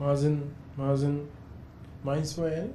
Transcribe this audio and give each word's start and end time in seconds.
مازن 0.00 0.40
مازن. 0.78 1.26
ما 2.04 2.16
يسمع 2.16 2.46
يعني؟ 2.46 2.70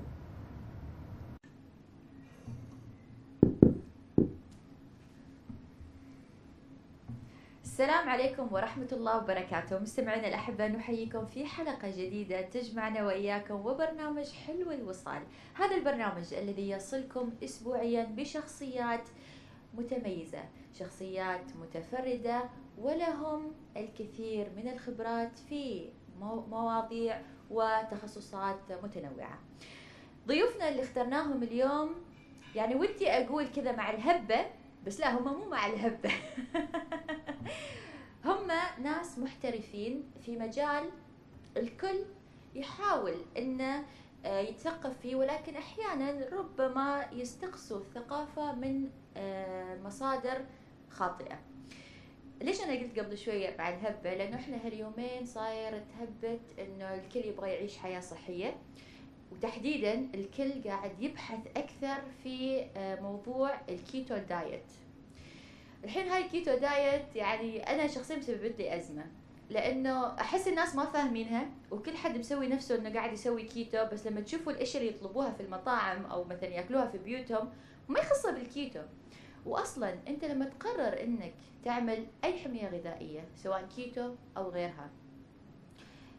السلام 7.64 8.10
عليكم 8.10 8.54
ورحمة 8.54 8.88
الله 8.92 9.18
وبركاته. 9.18 9.80
مستمعينا 9.80 10.28
الأحبة 10.28 10.68
نحييكم 10.68 11.26
في 11.26 11.46
حلقة 11.46 11.90
جديدة 11.90 12.42
تجمعنا 12.42 13.06
وإياكم 13.06 13.66
وبرنامج 13.66 14.32
حلو 14.32 14.72
الوصال. 14.72 15.22
هذا 15.54 15.76
البرنامج 15.76 16.34
الذي 16.34 16.70
يصلكم 16.70 17.32
أسبوعيا 17.44 18.04
بشخصيات 18.04 19.10
متميزة 19.74 20.44
شخصيات 20.80 21.44
متفردة 21.62 22.44
ولهم 22.78 23.52
الكثير 23.78 24.50
من 24.56 24.68
الخبرات 24.68 25.40
في 25.50 25.90
مواضيع 26.50 27.22
وتخصصات 27.50 28.72
متنوعة 28.84 29.40
ضيوفنا 30.28 30.70
اللي 30.70 30.84
اخترناهم 30.84 31.44
اليوم 31.44 31.96
يعني 32.56 32.76
ودي 32.76 33.10
أقول 33.10 33.48
كذا 33.48 33.72
مع 33.72 33.90
الهبة 33.90 34.46
بس 34.86 35.00
لا 35.00 35.18
هم 35.18 35.40
مو 35.40 35.50
مع 35.50 35.68
الهبة 35.68 36.12
هم 38.26 38.48
ناس 38.84 39.20
محترفين 39.20 40.04
في 40.26 40.38
مجال 40.38 40.90
الكل 41.58 42.06
يحاول 42.56 43.16
إنه 43.38 43.86
آه، 44.26 44.40
يتثقف 44.40 45.00
فيه 45.02 45.16
ولكن 45.16 45.56
أحيانا 45.56 46.30
ربما 46.32 47.08
يستقصوا 47.12 47.80
الثقافه 47.80 48.56
من 48.56 48.90
آه، 49.18 49.78
مصادر 49.82 50.46
خاطئة. 50.90 51.40
ليش 52.42 52.62
أنا 52.62 52.74
قلت 52.74 53.00
قبل 53.00 53.18
شوية 53.18 53.56
مع 53.60 53.70
الهبة؟ 53.70 54.14
لأنه 54.14 54.36
إحنا 54.36 54.66
هاليومين 54.66 55.26
صاير 55.26 55.72
الهبة 55.72 56.42
إنه 56.60 56.94
الكل 56.94 57.20
يبغى 57.20 57.50
يعيش 57.50 57.78
حياة 57.78 58.00
صحية 58.00 58.56
وتحديدا 59.32 59.94
الكل 60.16 60.64
قاعد 60.64 61.02
يبحث 61.02 61.40
أكثر 61.58 61.98
في 62.24 62.66
آه، 62.78 63.02
موضوع 63.02 63.62
ال 63.70 63.79
keto 63.79 64.18
diet. 64.18 64.66
الحين 65.84 66.08
هاي 66.08 66.26
ال 66.26 66.32
keto 66.32 66.58
diet 66.58 67.16
يعني 67.16 67.64
أنا 67.64 67.88
شخصيا 67.88 68.16
مسببت 68.18 68.60
لي 68.60 68.78
أزمة 68.78 69.06
لأنه 69.50 70.22
أحس 70.22 70.48
الناس 70.48 70.76
ما 70.76 70.86
فاهمينها 70.86 71.50
وكل 71.72 71.96
حد 71.98 72.18
مسوي 72.18 72.48
نفسه 72.48 72.76
إنه 72.76 72.94
قاعد 72.94 73.14
يسوي 73.14 73.44
كيتو 73.44 73.86
بس 73.86 74.08
لما 74.08 74.22
تشوفوا 74.22 74.52
الأشياء 74.52 74.84
اللي 74.84 74.96
يطلبوها 74.96 75.32
في 75.32 75.44
المطاعم 75.44 76.06
أو 76.06 76.24
مثلا 76.24 76.50
يأكلوها 76.50 76.88
في 76.88 76.98
بيوتهم 76.98 77.50
ما 77.88 78.00
يخصها 78.00 78.32
بالكيتو 78.32 78.82
واصلا 79.48 79.96
أنت 80.08 80.26
لما 80.26 80.46
تقرر 80.46 81.04
إنك 81.04 81.34
تعمل 81.64 82.06
أي 82.24 82.40
حمية 82.40 82.68
غذائية 82.68 83.26
سواء 83.36 83.68
كيتو 83.76 84.16
أو 84.38 84.50
غيرها 84.50 84.90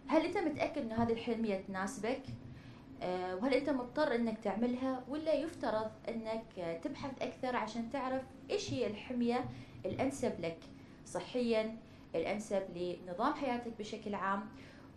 هل 0.09 0.25
أنت 0.25 0.39
متأكد 0.39 0.83
إن 0.83 0.93
هذه 0.93 1.13
الحمية 1.13 1.57
تناسبك؟ 1.69 2.23
آه، 3.03 3.37
وهل 3.37 3.55
أنت 3.55 3.71
مضطر 3.71 4.15
إنك 4.15 4.39
تعملها؟ 4.39 5.05
ولا 5.09 5.33
يفترض 5.33 5.91
إنك 6.09 6.81
تبحث 6.85 7.23
أكثر 7.23 7.57
عشان 7.57 7.91
تعرف 7.91 8.23
إيش 8.51 8.73
هي 8.73 8.87
الحمية 8.87 9.45
الأنسب 9.87 10.41
لك 10.41 10.59
صحيا 11.07 11.77
الأنسب 12.15 12.63
لنظام 12.77 13.33
حياتك 13.33 13.73
بشكل 13.79 14.15
عام؟ 14.15 14.49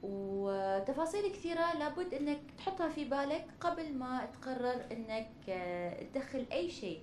وتفاصيل 0.03 1.31
كثيرة 1.31 1.73
لابد 1.73 2.13
إنك 2.13 2.39
تحطها 2.57 2.89
في 2.89 3.05
بالك 3.05 3.45
قبل 3.59 3.93
ما 3.93 4.25
تقرر 4.25 4.85
إنك 4.91 5.29
آه، 5.49 6.03
تدخل 6.03 6.45
أي 6.52 6.69
شيء 6.69 7.02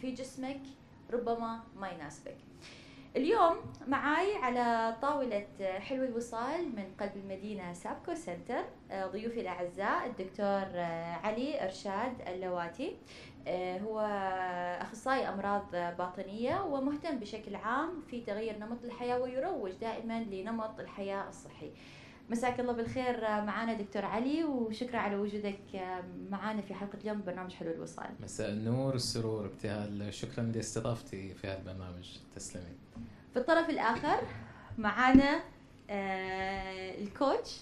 في 0.00 0.14
جسمك 0.16 0.60
ربما 1.12 1.60
ما 1.76 1.88
يناسبك. 1.88 2.36
اليوم 3.16 3.56
معاي 3.86 4.34
على 4.36 4.96
طاولة 5.02 5.46
حلو 5.78 6.04
الوصال 6.04 6.76
من 6.76 6.84
قلب 7.00 7.16
المدينة 7.16 7.72
سابكو 7.72 8.14
سنتر 8.14 8.64
آه، 8.90 9.06
ضيوفي 9.06 9.40
الأعزاء 9.40 10.06
الدكتور 10.06 10.66
آه، 10.74 11.12
علي 11.14 11.64
إرشاد 11.64 12.12
اللواتي 12.28 12.96
آه، 13.46 13.78
هو 13.78 14.00
أخصائي 14.80 15.28
أمراض 15.28 15.70
باطنية 15.72 16.64
ومهتم 16.64 17.18
بشكل 17.18 17.56
عام 17.56 18.02
في 18.10 18.20
تغيير 18.20 18.58
نمط 18.58 18.84
الحياة 18.84 19.20
ويروج 19.20 19.72
دائما 19.72 20.20
لنمط 20.20 20.80
الحياة 20.80 21.28
الصحي. 21.28 21.72
مساك 22.30 22.60
الله 22.60 22.72
بالخير 22.72 23.26
آه، 23.26 23.44
معانا 23.44 23.74
دكتور 23.74 24.04
علي 24.04 24.44
وشكرا 24.44 24.98
على 24.98 25.16
وجودك 25.16 25.60
آه، 25.74 26.02
معانا 26.30 26.62
في 26.62 26.74
حلقة 26.74 26.98
اليوم 27.02 27.22
برنامج 27.26 27.52
حلو 27.52 27.70
الوصال. 27.70 28.06
مساء 28.20 28.50
النور 28.50 28.92
والسرور 28.92 29.46
ابتهال. 29.46 30.14
شكرا 30.14 30.44
لاستضافتي 30.44 31.34
في 31.34 31.46
هذا 31.46 31.58
البرنامج. 31.58 32.16
تسلمي. 32.36 32.76
في 33.32 33.38
الطرف 33.38 33.70
الآخر 33.70 34.18
معانا 34.78 35.40
آه 35.90 36.98
الكوتش. 36.98 37.56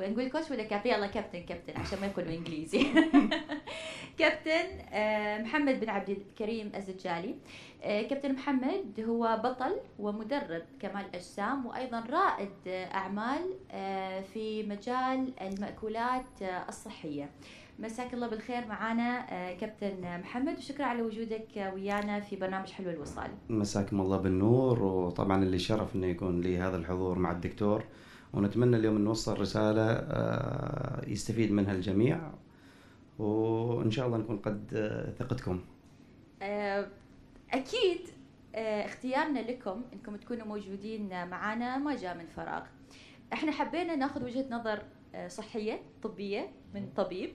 ونقول 0.00 0.30
كوتش 0.30 0.50
ولا 0.50 0.62
كابتن؟ 0.62 0.90
يلا 0.90 1.06
كابتن 1.06 1.42
كابتن 1.42 1.80
عشان 1.80 2.00
ما 2.00 2.06
يقولوا 2.06 2.30
إنجليزي. 2.32 2.86
كابتن 4.18 4.66
محمد 5.44 5.80
بن 5.80 5.88
عبد 5.88 6.08
الكريم 6.08 6.72
الزجالي. 6.76 7.34
كابتن 7.84 8.32
محمد 8.32 9.00
هو 9.08 9.40
بطل 9.44 9.76
ومدرب 9.98 10.62
كمال 10.80 11.04
أجسام 11.14 11.66
وأيضا 11.66 12.00
رائد 12.10 12.50
آه، 12.66 12.84
أعمال 12.94 13.40
آه 13.70 14.20
في 14.20 14.62
مجال 14.62 15.32
المأكولات 15.40 16.42
آه 16.42 16.68
الصحية. 16.68 17.30
مساك 17.78 18.14
الله 18.14 18.26
بالخير 18.28 18.66
معانا 18.66 19.32
آه 19.32 19.54
كابتن 19.56 20.20
محمد 20.20 20.58
وشكرا 20.58 20.84
على 20.86 21.02
وجودك 21.02 21.58
آه، 21.58 21.74
ويانا 21.74 22.20
في 22.20 22.36
برنامج 22.36 22.68
حلو 22.70 22.90
الوصال. 22.90 23.30
مساكم 23.48 24.00
الله 24.00 24.16
بالنور 24.16 24.82
وطبعا 24.82 25.42
اللي 25.42 25.58
شرف 25.58 25.96
إنه 25.96 26.06
يكون 26.06 26.40
لي 26.40 26.58
هذا 26.58 26.76
الحضور 26.76 27.18
مع 27.18 27.30
الدكتور. 27.32 27.84
ونتمنى 28.32 28.76
اليوم 28.76 28.98
نوصل 28.98 29.40
رسالة 29.40 29.90
آه، 29.92 31.08
يستفيد 31.08 31.52
منها 31.52 31.72
الجميع. 31.72 32.20
وإن 33.18 33.90
شاء 33.90 34.06
الله 34.06 34.18
نكون 34.18 34.36
قد 34.38 34.74
آه، 34.74 35.10
ثقتكم. 35.10 35.60
آه، 36.42 36.86
أكيد 37.54 38.08
آه، 38.54 38.84
اختيارنا 38.84 39.38
لكم 39.38 39.82
إنكم 39.92 40.16
تكونوا 40.16 40.46
موجودين 40.46 41.28
معنا 41.28 41.78
ما 41.78 41.96
جاء 41.96 42.14
من 42.16 42.26
فراغ. 42.26 42.62
إحنا 43.32 43.52
حبينا 43.52 43.96
ناخذ 43.96 44.24
وجهة 44.24 44.46
نظر 44.50 44.82
آه، 45.14 45.28
صحية 45.28 45.80
طبية 46.02 46.50
من 46.74 46.88
طبيب 46.96 47.32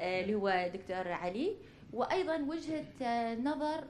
آه، 0.00 0.20
اللي 0.22 0.34
هو 0.34 0.70
دكتور 0.74 1.12
علي 1.12 1.56
وأيضا 1.92 2.36
وجهة 2.36 3.34
نظر 3.34 3.84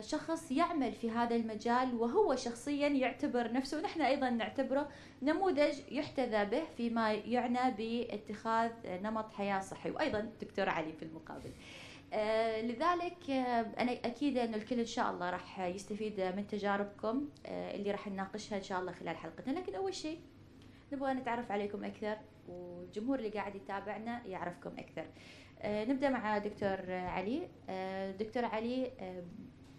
شخص 0.00 0.50
يعمل 0.52 0.92
في 0.92 1.10
هذا 1.10 1.36
المجال 1.36 1.94
وهو 1.94 2.36
شخصيا 2.36 2.88
يعتبر 2.88 3.52
نفسه 3.52 3.78
ونحن 3.78 4.02
أيضا 4.02 4.30
نعتبره 4.30 4.88
نموذج 5.22 5.74
يحتذى 5.90 6.44
به 6.44 6.62
فيما 6.76 7.12
يعنى 7.12 7.70
باتخاذ 7.70 8.70
نمط 8.84 9.32
حياة 9.32 9.60
صحي. 9.60 9.90
وأيضا 9.90 10.32
دكتور 10.40 10.68
علي 10.68 10.92
في 10.92 11.04
المقابل. 11.04 11.50
آه، 12.12 12.60
لذلك 12.60 13.30
آه، 13.30 13.60
أنا 13.78 13.92
أكيد 13.92 14.38
إنه 14.38 14.56
الكل 14.56 14.78
إن 14.80 14.86
شاء 14.86 15.10
الله 15.10 15.30
راح 15.30 15.60
يستفيد 15.60 16.20
من 16.20 16.46
تجاربكم 16.46 17.28
آه، 17.46 17.74
اللي 17.74 17.90
راح 17.90 18.08
نناقشها 18.08 18.58
إن 18.58 18.62
شاء 18.62 18.80
الله 18.80 18.92
خلال 18.92 19.16
حلقتنا. 19.16 19.58
لكن 19.58 19.74
أول 19.74 19.94
شيء 19.94 20.20
نبغى 20.92 21.12
نتعرف 21.14 21.50
عليكم 21.52 21.84
أكثر 21.84 22.16
والجمهور 22.48 23.18
اللي 23.18 23.28
قاعد 23.30 23.54
يتابعنا 23.54 24.26
يعرفكم 24.26 24.70
أكثر. 24.78 25.06
آه، 25.60 25.84
نبدأ 25.84 26.10
مع 26.10 26.38
دكتور 26.38 26.92
علي. 26.92 27.48
آه، 27.68 28.10
دكتور 28.12 28.44
علي 28.44 28.92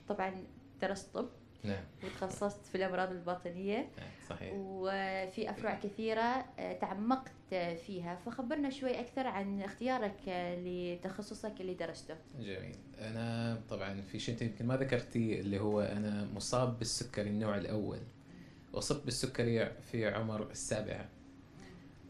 طبعا 0.08 0.44
درست 0.82 1.14
طب 1.14 1.30
نعم. 1.64 1.84
وتخصصت 2.04 2.66
في 2.66 2.76
الأمراض 2.76 3.12
الباطنية. 3.12 3.78
نعم، 3.78 4.08
صحيح. 4.30 4.54
وفي 4.56 5.50
أفرع 5.50 5.80
كثيرة 5.84 6.46
آه، 6.60 6.74
تعمقت 6.74 7.32
فيها. 7.88 8.16
فخبرنا 8.26 8.70
شوي 8.70 9.00
أكثر 9.00 9.28
عن 9.28 9.62
اختيارك 9.62 10.16
آه، 10.28 10.56
لتخصصك 10.60 11.54
اللي 11.62 11.74
درسته. 11.74 12.16
جميل. 12.40 12.76
أنا 13.00 13.60
طبعا 13.70 14.02
في 14.02 14.20
شيء 14.20 14.34
أنت 14.34 14.42
يمكن 14.42 14.66
ما 14.66 14.78
ذكرتي 14.78 15.40
اللي 15.40 15.60
هو 15.60 15.82
أنا 15.82 16.28
مصاب 16.36 16.80
بالسكري 16.80 17.30
النوع 17.30 17.58
الأول. 17.58 18.00
اصبت 18.76 19.06
بالسكري 19.06 19.72
في 19.92 20.08
عمر 20.08 20.52
السابعه 20.52 21.10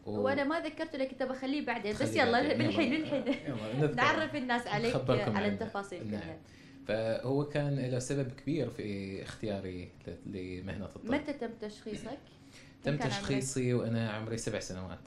و- 0.06 0.18
وأنا 0.20 0.44
ما 0.44 0.60
ذكرته 0.60 0.98
لك 0.98 1.08
كنت 1.10 1.22
بخليه 1.22 1.66
بعدين. 1.66 1.92
بس 2.00 2.16
يلا. 2.16 2.54
بالحين 2.54 2.92
يلا. 2.92 3.78
نذكر. 3.78 3.94
نعرف 3.94 4.34
الناس 4.34 4.66
عليك 4.66 4.96
على. 5.10 5.48
التفاصيل 5.48 6.10
نعم. 6.10 6.36
فهو 6.86 7.44
كان 7.44 7.78
له 7.80 7.98
سبب 7.98 8.30
كبير 8.32 8.70
في 8.70 9.22
اختياري 9.22 9.88
لمهنة 10.26 10.84
الطب. 10.84 11.10
متى 11.10 11.32
تم 11.32 11.50
تشخيصك؟ 11.60 12.18
تم 12.84 12.96
تشخيصي 12.96 13.74
وأنا 13.74 14.10
عمري 14.10 14.36
سبع 14.38 14.60
سنوات. 14.60 14.98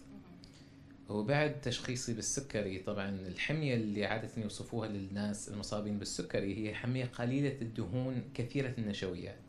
وبعد 1.09 1.62
تشخيصي 1.62 2.13
بالسكري 2.13 2.79
طبعا 2.79 3.09
الحمية 3.09 3.75
اللي 3.75 4.06
عادة 4.06 4.29
يوصفوها 4.38 4.88
للناس 4.88 5.50
المصابين 5.50 6.00
بالسكري 6.00 6.57
هي 6.57 6.75
حمية 6.75 7.06
قليلة 7.06 7.62
الدهون 7.62 8.23
كثيرة 8.33 8.73
النشويات. 8.77 9.39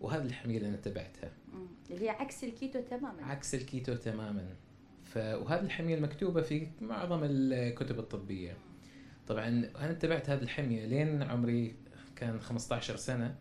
وهذه 0.00 0.26
الحمية 0.26 0.56
اللي 0.56 0.68
أنا 0.68 0.76
اتبعتها 0.76 1.30
مم. 1.54 1.66
اللي 1.90 2.04
هي 2.04 2.10
عكس 2.10 2.44
الكيتو 2.44 2.80
تماما. 2.90 3.24
عكس 3.24 3.54
الكيتو 3.54 3.94
تماما. 3.94 4.46
ف... 5.04 5.16
وهذه 5.16 5.60
الحمية 5.60 5.94
المكتوبة 5.94 6.42
في 6.42 6.66
معظم 6.80 7.20
الكتب 7.24 7.98
الطبية. 7.98 8.56
طبعا 9.32 9.48
أنا 9.48 9.90
اتبعت 9.90 10.30
هذه 10.30 10.42
الحمية 10.42 10.86
لين 10.86 11.22
عمري 11.22 11.74
كان 12.16 12.40
15 12.40 12.96
سنة 12.96 13.34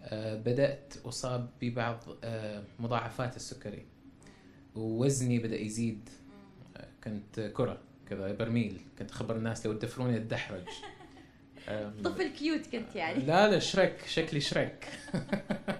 آه، 0.00 0.34
بدأت 0.34 0.94
أصاب 1.04 1.50
ببعض 1.60 2.04
آه، 2.24 2.62
مضاعفات 2.78 3.36
السكري 3.36 3.86
ووزني 4.74 5.38
بدأ 5.38 5.60
يزيد. 5.60 6.08
كنت 7.04 7.40
كرة 7.40 7.80
كذا 8.08 8.32
برميل 8.32 8.80
كنت 8.98 9.10
اخبر 9.10 9.36
الناس 9.36 9.66
لو 9.66 9.72
تدفروني 9.72 10.16
أتدحرج. 10.16 10.68
طفل 12.04 12.28
كيوت 12.28 12.66
كنت 12.66 12.96
يعني. 12.96 13.24
لا 13.24 13.50
لا 13.50 13.58
شريك 13.58 13.94
شكلي 14.06 14.40
شريك. 14.40 14.88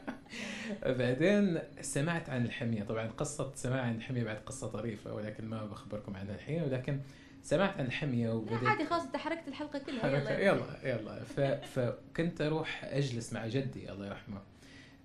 بعدين 0.98 1.58
سمعت 1.80 2.30
عن 2.30 2.44
الحمية. 2.44 2.82
طبعا 2.82 3.06
قصة 3.06 3.52
سماع 3.54 3.80
عن 3.80 3.94
الحمية 3.94 4.24
بعد 4.24 4.36
قصة 4.36 4.66
طريفة 4.66 5.14
ولكن 5.14 5.44
ما 5.44 5.66
بخبركم 5.66 6.16
عنها 6.16 6.34
الحين 6.34 6.62
ولكن 6.62 7.00
سمعت 7.42 7.80
عن 7.80 7.88
لا 8.24 8.32
وبدأت 8.32 8.64
عادي 8.64 8.84
خلاص 8.84 9.02
انت 9.02 9.16
حركت 9.16 9.48
الحلقة 9.48 9.78
كلها 9.78 10.00
حركة 10.00 10.32
يلا 10.32 10.48
يلا. 10.48 11.00
يلا 11.00 11.24
ف... 11.24 11.40
فكنت 11.40 12.40
أروح 12.40 12.84
أجلس 12.84 13.32
مع 13.32 13.46
جدي 13.46 13.92
الله 13.92 14.06
يرحمه. 14.06 14.42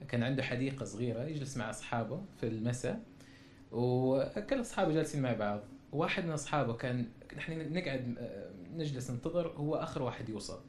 كان 0.07 0.23
عنده 0.23 0.43
حديقة 0.43 0.85
صغيرة 0.85 1.23
يجلس 1.23 1.57
مع 1.57 1.69
أصحابه 1.69 2.21
في 2.39 2.47
المساء 2.47 3.01
وكل 3.71 4.61
أصحابه 4.61 4.93
جالسين 4.93 5.21
مع 5.21 5.33
بعض. 5.33 5.61
واحد 5.91 6.25
من 6.25 6.31
أصحابه 6.31 6.73
كان 6.73 7.05
نحن 7.37 7.73
نقعد 7.73 8.15
آه، 8.19 8.51
نجلس 8.73 9.11
ننتظر 9.11 9.47
هو 9.47 9.75
آخر 9.75 10.01
واحد 10.01 10.29
يوصل. 10.29 10.59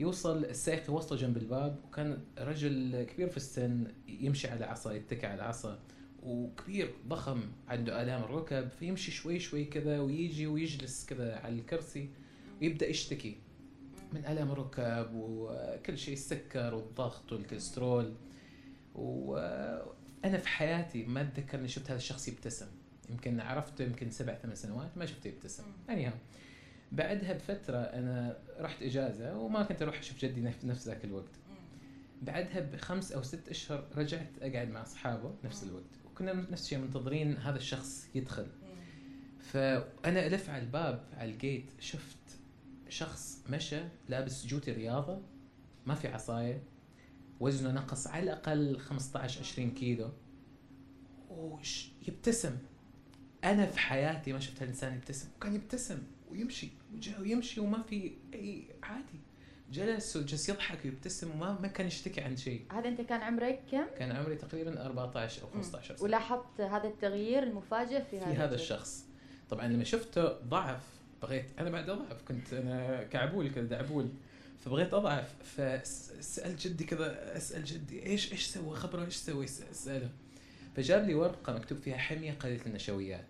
يوصل 0.00 0.44
السائق 0.44 0.90
يوصله 0.90 1.18
جنب 1.18 1.36
الباب 1.36 1.78
وكان 1.84 2.18
رجل 2.38 3.02
كبير 3.02 3.28
في 3.28 3.36
السن 3.36 3.86
يمشي 4.08 4.48
على 4.48 4.64
عصا 4.64 4.92
يتكي 4.92 5.26
على 5.26 5.42
عصا. 5.42 5.78
وكبير 6.24 6.94
ضخم 7.08 7.42
عنده 7.68 8.02
آلام 8.02 8.22
الركب 8.22 8.68
فيمشي 8.68 9.10
شوي 9.12 9.38
شوي 9.40 9.64
كذا 9.64 10.00
ويجي 10.00 10.46
ويجلس 10.46 11.06
كذا 11.06 11.36
على 11.36 11.54
الكرسي 11.54 12.08
ويبدأ 12.62 12.88
يشتكي 12.88 13.36
من 14.12 14.24
ألم 14.26 14.50
الركب 14.52 15.10
وكل 15.14 15.98
شيء 15.98 16.14
السكر 16.14 16.74
والضغط 16.74 17.32
والكوليسترول. 17.32 18.14
وأنا 18.94 20.38
في 20.38 20.48
حياتي 20.48 21.04
ما 21.04 21.20
أتذكر 21.20 21.58
إني 21.58 21.68
شفت 21.68 21.86
هذا 21.90 21.96
الشخص 21.98 22.28
يبتسم. 22.28 22.66
يمكن 23.10 23.40
عرفته 23.40 23.84
يمكن 23.84 24.10
سبع 24.10 24.34
ثمان 24.34 24.54
سنوات 24.54 24.98
ما 24.98 25.06
شفته 25.06 25.28
يبتسم. 25.28 25.62
يعني 25.88 26.10
بعدها 26.92 27.32
بفترة 27.32 27.76
أنا 27.78 28.38
رحت 28.60 28.82
إجازة 28.82 29.38
وما 29.38 29.62
كنت 29.62 29.82
أروح 29.82 29.98
أشوف 29.98 30.18
جدي 30.18 30.42
نف- 30.50 30.64
نفس 30.64 30.86
ذاك 30.86 31.04
الوقت. 31.04 31.34
بعدها 32.22 32.60
بخمس 32.60 33.12
أو 33.12 33.22
ست 33.22 33.48
أشهر 33.48 33.84
رجعت 33.96 34.28
أقعد 34.42 34.68
مع 34.70 34.82
أصحابه 34.82 35.34
نفس 35.44 35.62
الوقت. 35.64 35.84
وكنا 36.14 36.32
نفس 36.32 36.64
الشيء 36.64 36.78
منتظرين 36.78 37.36
هذا 37.36 37.56
الشخص 37.56 38.08
يدخل. 38.14 38.46
فأنا 39.38 40.26
ألف 40.26 40.50
على 40.50 40.62
الباب 40.62 41.04
على 41.16 41.30
الجيت 41.30 41.70
شفت 41.80 42.16
شخص 42.88 43.42
مشى 43.50 43.80
لابس 44.08 44.46
جوتي 44.46 44.72
رياضة 44.72 45.22
ما 45.86 45.94
في 45.94 46.08
عصاية 46.08 46.62
وزنه 47.40 47.72
نقص 47.72 48.06
على 48.06 48.22
الأقل 48.22 48.78
15 48.78 49.40
20 49.40 49.70
كيلو. 49.70 50.10
وش 51.30 51.88
يبتسم. 52.08 52.56
أنا 53.44 53.66
في 53.66 53.78
حياتي 53.78 54.32
ما 54.32 54.40
شفت 54.40 54.62
هالإنسان 54.62 54.94
يبتسم. 54.94 55.28
وكان 55.36 55.54
يبتسم 55.54 56.02
ويمشي 56.30 56.68
ويمشي 57.20 57.60
وما 57.60 57.82
في 57.82 58.12
أي 58.34 58.64
عادي. 58.82 59.20
جلس 59.72 60.16
وجلس 60.16 60.48
يضحك 60.48 60.78
ويبتسم 60.84 61.30
وما 61.30 61.58
ما 61.60 61.68
كان 61.68 61.86
يشتكي 61.86 62.20
عن 62.20 62.36
شيء. 62.36 62.64
هذا 62.72 62.88
أنت 62.88 63.00
كان 63.00 63.20
عمرك 63.20 63.60
كم؟ 63.72 63.86
كان 63.98 64.12
عمري 64.12 64.36
تقريبا 64.36 64.86
14 64.86 65.42
أو 65.42 65.48
15 65.48 65.96
سنة. 65.96 66.04
ولاحظت 66.04 66.60
هذا 66.60 66.88
التغيير 66.88 67.42
المفاجئ 67.42 68.02
في, 68.10 68.20
في 68.20 68.24
هذا 68.24 68.54
الشخص. 68.54 69.04
طبعا 69.50 69.66
لما 69.66 69.84
شفته 69.84 70.28
ضعف 70.28 70.82
بغيت 71.22 71.46
أنا 71.58 71.70
بعد 71.70 71.90
أضعف 71.90 72.22
كنت 72.28 72.52
أنا 72.52 73.02
كعبول 73.02 73.50
كذا 73.50 73.64
دعبول. 73.64 74.08
فبغيت 74.64 74.94
أضعف 74.94 75.34
فسالت 75.42 76.66
جدي 76.66 76.84
كذا 76.84 77.36
أسأل 77.36 77.64
جدي 77.64 78.06
إيش 78.06 78.32
إيش 78.32 78.46
سوى؟ 78.46 78.76
خبره 78.76 79.04
إيش 79.04 79.16
سوي 79.16 79.44
اساله 79.44 80.10
فجاب 80.76 81.06
لي 81.06 81.14
ورقة 81.14 81.52
مكتوب 81.52 81.78
فيها 81.78 81.96
حمية 81.96 82.32
قليلة 82.32 82.66
النشويات. 82.66 83.26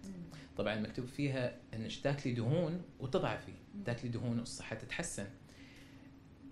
طبعا 0.57 0.81
مكتوب 0.81 1.07
فيها 1.07 1.57
انك 1.75 1.93
تاكلي 2.03 2.33
دهون 2.33 2.83
وتضعفي. 3.01 3.53
تاكلي 3.87 4.11
دهون 4.11 4.39
والصحة 4.39 4.77
تتحسن. 4.77 5.27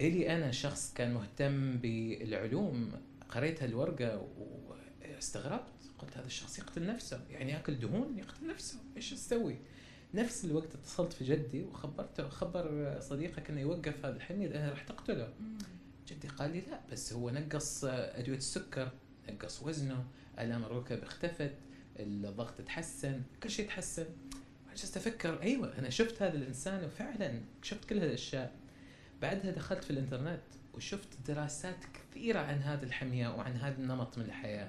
إلي 0.01 0.37
أنا 0.37 0.51
شخص 0.51 0.93
كان 0.95 1.15
مهتم 1.15 1.77
بالعلوم 1.79 2.93
قريت 3.29 3.63
هالورقه 3.63 4.29
واستغربت 5.03 5.73
قلت 5.99 6.17
هذا 6.17 6.27
الشخص 6.27 6.59
يقتل 6.59 6.87
نفسه 6.87 7.21
يعني 7.31 7.53
يأكل 7.53 7.79
دهون 7.79 8.19
يقتل 8.19 8.47
نفسه 8.47 8.79
إيش 8.97 9.13
أسوي؟ 9.13 9.57
نفس 10.15 10.45
الوقت 10.45 10.75
اتصلت 10.75 11.13
في 11.13 11.25
جدي 11.25 11.63
وخبرته 11.63 12.29
خبر 12.29 12.97
صديقك 13.01 13.51
انه 13.51 13.61
يوقف 13.61 14.05
هذا 14.05 14.17
الحمية 14.17 14.49
لأنه 14.49 14.71
راح 14.71 14.83
تقتله 14.83 15.35
جدي 16.09 16.29
قال 16.29 16.53
لي 16.53 16.61
لا 16.61 16.81
بس 16.93 17.13
هو 17.13 17.31
نقص 17.31 17.85
أدوية 17.85 18.37
السكر 18.37 18.91
نقص 19.29 19.63
وزنه 19.63 20.05
ألام 20.39 20.65
الركب 20.65 21.03
اختفت 21.03 21.55
الضغط 21.99 22.61
تحسن 22.61 23.23
كل 23.43 23.51
شيء 23.51 23.67
تحسن. 23.67 24.07
جلست 24.71 24.97
أفكر 24.97 25.43
أيوه 25.43 25.79
أنا 25.79 25.91
شفت 25.91 26.23
هذا 26.23 26.35
الإنسان 26.37 26.85
وفعلا 26.85 27.41
شفت 27.63 27.85
كل 27.85 27.99
هذه 27.99 28.07
الأشياء. 28.07 28.62
بعدها 29.23 29.51
دخلت 29.51 29.85
في 29.85 29.91
الانترنت 29.91 30.41
وشفت 30.75 31.09
دراسات 31.29 31.77
كثيرة 31.95 32.39
عن 32.41 32.59
هذه 32.59 32.83
الحمية 32.83 33.29
وعن 33.29 33.57
هذا 33.57 33.77
النمط 33.79 34.19
من 34.19 34.25
الحياة. 34.25 34.69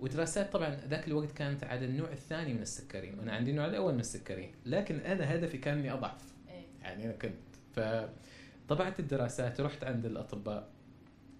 ودراسات 0.00 0.52
طبعا 0.52 0.76
ذاك 0.88 1.08
الوقت 1.08 1.32
كانت 1.32 1.64
على 1.64 1.84
النوع 1.84 2.12
الثاني 2.12 2.54
من 2.54 2.62
السكري 2.62 3.12
وأنا 3.18 3.32
عندي 3.32 3.50
النوع 3.50 3.66
الأول 3.66 3.94
من 3.94 4.00
السكري 4.00 4.54
لكن 4.66 4.98
أنا 4.98 5.34
هدفي 5.34 5.58
كان 5.58 5.78
إني 5.78 5.92
أضعف. 5.92 6.24
إيه. 6.48 6.64
يعني 6.82 7.04
أنا 7.04 7.12
كنت. 7.12 7.32
فطبعت 7.76 9.00
الدراسات 9.00 9.60
رحت 9.60 9.84
عند 9.84 10.06
الأطباء 10.06 10.68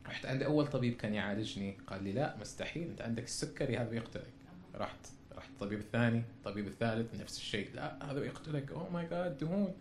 رحت 0.06 0.26
عند 0.26 0.42
أول 0.42 0.66
طبيب 0.66 0.96
كان 0.96 1.14
يعالجني 1.14 1.78
قال 1.86 2.04
لي 2.04 2.12
لا 2.12 2.36
مستحيل 2.36 2.88
أنت 2.88 3.02
عندك 3.02 3.24
السكري 3.24 3.76
هذا 3.76 3.90
بيقتلك. 3.90 4.32
رحت 4.74 5.06
رحت 5.36 5.50
الطبيب 5.50 5.78
الثاني 5.78 6.18
الطبيب 6.18 6.66
الثالث 6.66 7.20
نفس 7.20 7.38
الشيء 7.38 7.68
لا 7.74 8.10
هذا 8.10 8.20
بيقتلك. 8.20 8.72
oh 8.72 8.90
my 8.90 9.06
god 9.06 9.38
دهون. 9.38 9.74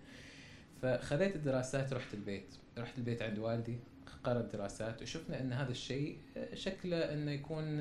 فخذيت 0.82 1.36
الدراسات 1.36 1.94
رحت 1.94 2.14
البيت. 2.14 2.56
رحت 2.78 2.98
البيت 2.98 3.22
عند 3.22 3.40
والدي 3.40 3.80
قرأت 4.24 4.56
دراسات 4.56 5.02
وشفنا 5.02 5.42
إن 5.42 5.54
هذا 5.54 5.72
الشيء 5.72 6.18
شكله 6.54 6.98
إنه 6.98 7.32
يكون 7.32 7.80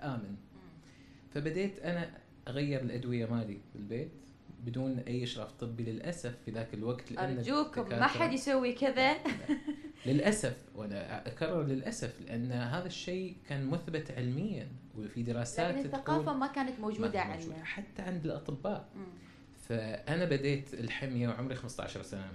آمن. 0.00 0.36
فبديت 1.34 1.78
أنا 1.78 2.10
أغير 2.48 2.80
الأدوية 2.80 3.26
مالي 3.26 3.58
بالبيت 3.74 4.10
بدون 4.66 4.98
أي 4.98 5.24
إشراف 5.24 5.52
طبي 5.52 5.82
للأسف 5.82 6.34
في 6.44 6.50
ذاك 6.50 6.74
الوقت 6.74 7.12
لأن 7.12 7.36
أرجوكم 7.36 7.88
ما 7.88 8.06
حد 8.06 8.32
يسوي 8.32 8.72
كذا. 8.72 9.16
للأسف 10.06 10.56
وأنا 10.74 11.28
أكرر 11.28 11.62
للأسف 11.62 12.20
لأن 12.20 12.52
هذا 12.52 12.86
الشيء 12.86 13.36
كان 13.48 13.66
مثبت 13.66 14.10
علميا 14.10 14.68
وفي 14.98 15.22
دراسات 15.22 15.74
لكن 15.74 15.86
الثقافة 15.86 16.32
ما 16.32 16.46
كانت 16.46 16.80
ما 16.80 16.80
موجودة 16.80 17.08
كانت 17.08 17.34
موجودة، 17.34 17.52
عندنا. 17.52 17.64
حتى 17.64 18.02
عند 18.02 18.24
الأطباء. 18.24 18.88
فأنا 19.60 20.24
بديت 20.24 20.74
الحمية 20.74 21.28
وعمري 21.28 21.54
15 21.54 22.02
سنة. 22.02 22.32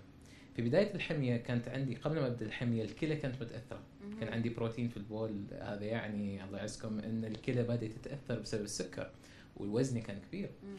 في 0.55 0.61
بداية 0.61 0.93
الحمية 0.95 1.37
كانت 1.37 1.67
عندي 1.67 1.95
قبل 1.95 2.19
ما 2.19 2.27
أبدأ 2.27 2.45
الحمية 2.45 2.83
الكلى 2.83 3.15
كانت 3.15 3.41
متأثرة. 3.41 3.83
مم. 4.03 4.19
كان 4.19 4.33
عندي 4.33 4.49
بروتين 4.49 4.87
في 4.89 4.97
البول 4.97 5.43
هذا 5.51 5.83
يعني 5.83 6.43
الله 6.43 6.57
يعزكم 6.57 6.99
إن 6.99 7.25
الكلى 7.25 7.63
بدأت 7.63 7.91
تتأثر 7.91 8.39
بسبب 8.39 8.63
السكر 8.63 9.11
ووزني 9.57 10.01
كان 10.01 10.19
كبير. 10.19 10.49
مم. 10.63 10.75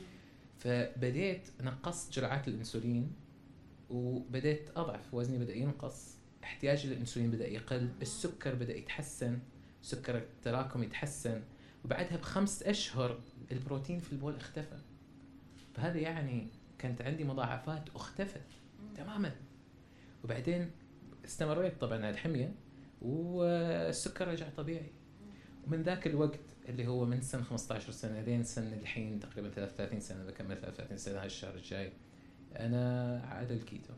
فبديت 0.58 1.48
نقصت 1.60 2.12
جرعات 2.12 2.48
الإنسولين 2.48 3.12
وبديت 3.90 4.70
أضعف 4.76 5.14
وزني 5.14 5.38
بدأ 5.38 5.54
ينقص 5.54 6.16
احتياجي 6.44 6.88
للإنسولين 6.88 7.30
بدأ 7.30 7.48
يقل 7.48 7.88
السكر 8.02 8.54
بدأ 8.54 8.76
يتحسن 8.76 9.38
سكر 9.82 10.16
التراكم 10.16 10.82
يتحسن. 10.82 11.42
وبعدها 11.84 12.16
بخمس 12.16 12.62
أشهر 12.62 13.20
البروتين 13.52 14.00
في 14.00 14.12
البول 14.12 14.36
اختفى. 14.36 14.78
فهذا 15.76 15.98
يعني 15.98 16.48
كانت 16.78 17.02
عندي 17.02 17.24
مضاعفات 17.24 17.94
واختفت 17.94 18.40
تماما. 18.94 19.32
وبعدين 20.24 20.70
استمريت 21.24 21.80
طبعا 21.80 21.98
على 21.98 22.10
الحمية 22.10 22.54
والسكر 23.02 24.28
رجع 24.28 24.48
طبيعي. 24.56 24.90
ومن 25.66 25.82
ذاك 25.82 26.06
الوقت 26.06 26.40
اللي 26.68 26.86
هو 26.86 27.04
من 27.04 27.20
سن 27.20 27.42
15 27.42 27.92
سنة 27.92 28.20
لين 28.20 28.44
سن 28.44 28.72
الحين 28.72 29.20
تقريبا 29.20 29.48
33 29.50 30.00
سنة 30.00 30.24
بكمل 30.24 30.60
33 30.60 30.98
سنة 30.98 31.24
هالشهر 31.24 31.54
الجاي 31.54 31.92
أنا 32.56 33.20
على 33.24 33.54
الكيتو. 33.54 33.92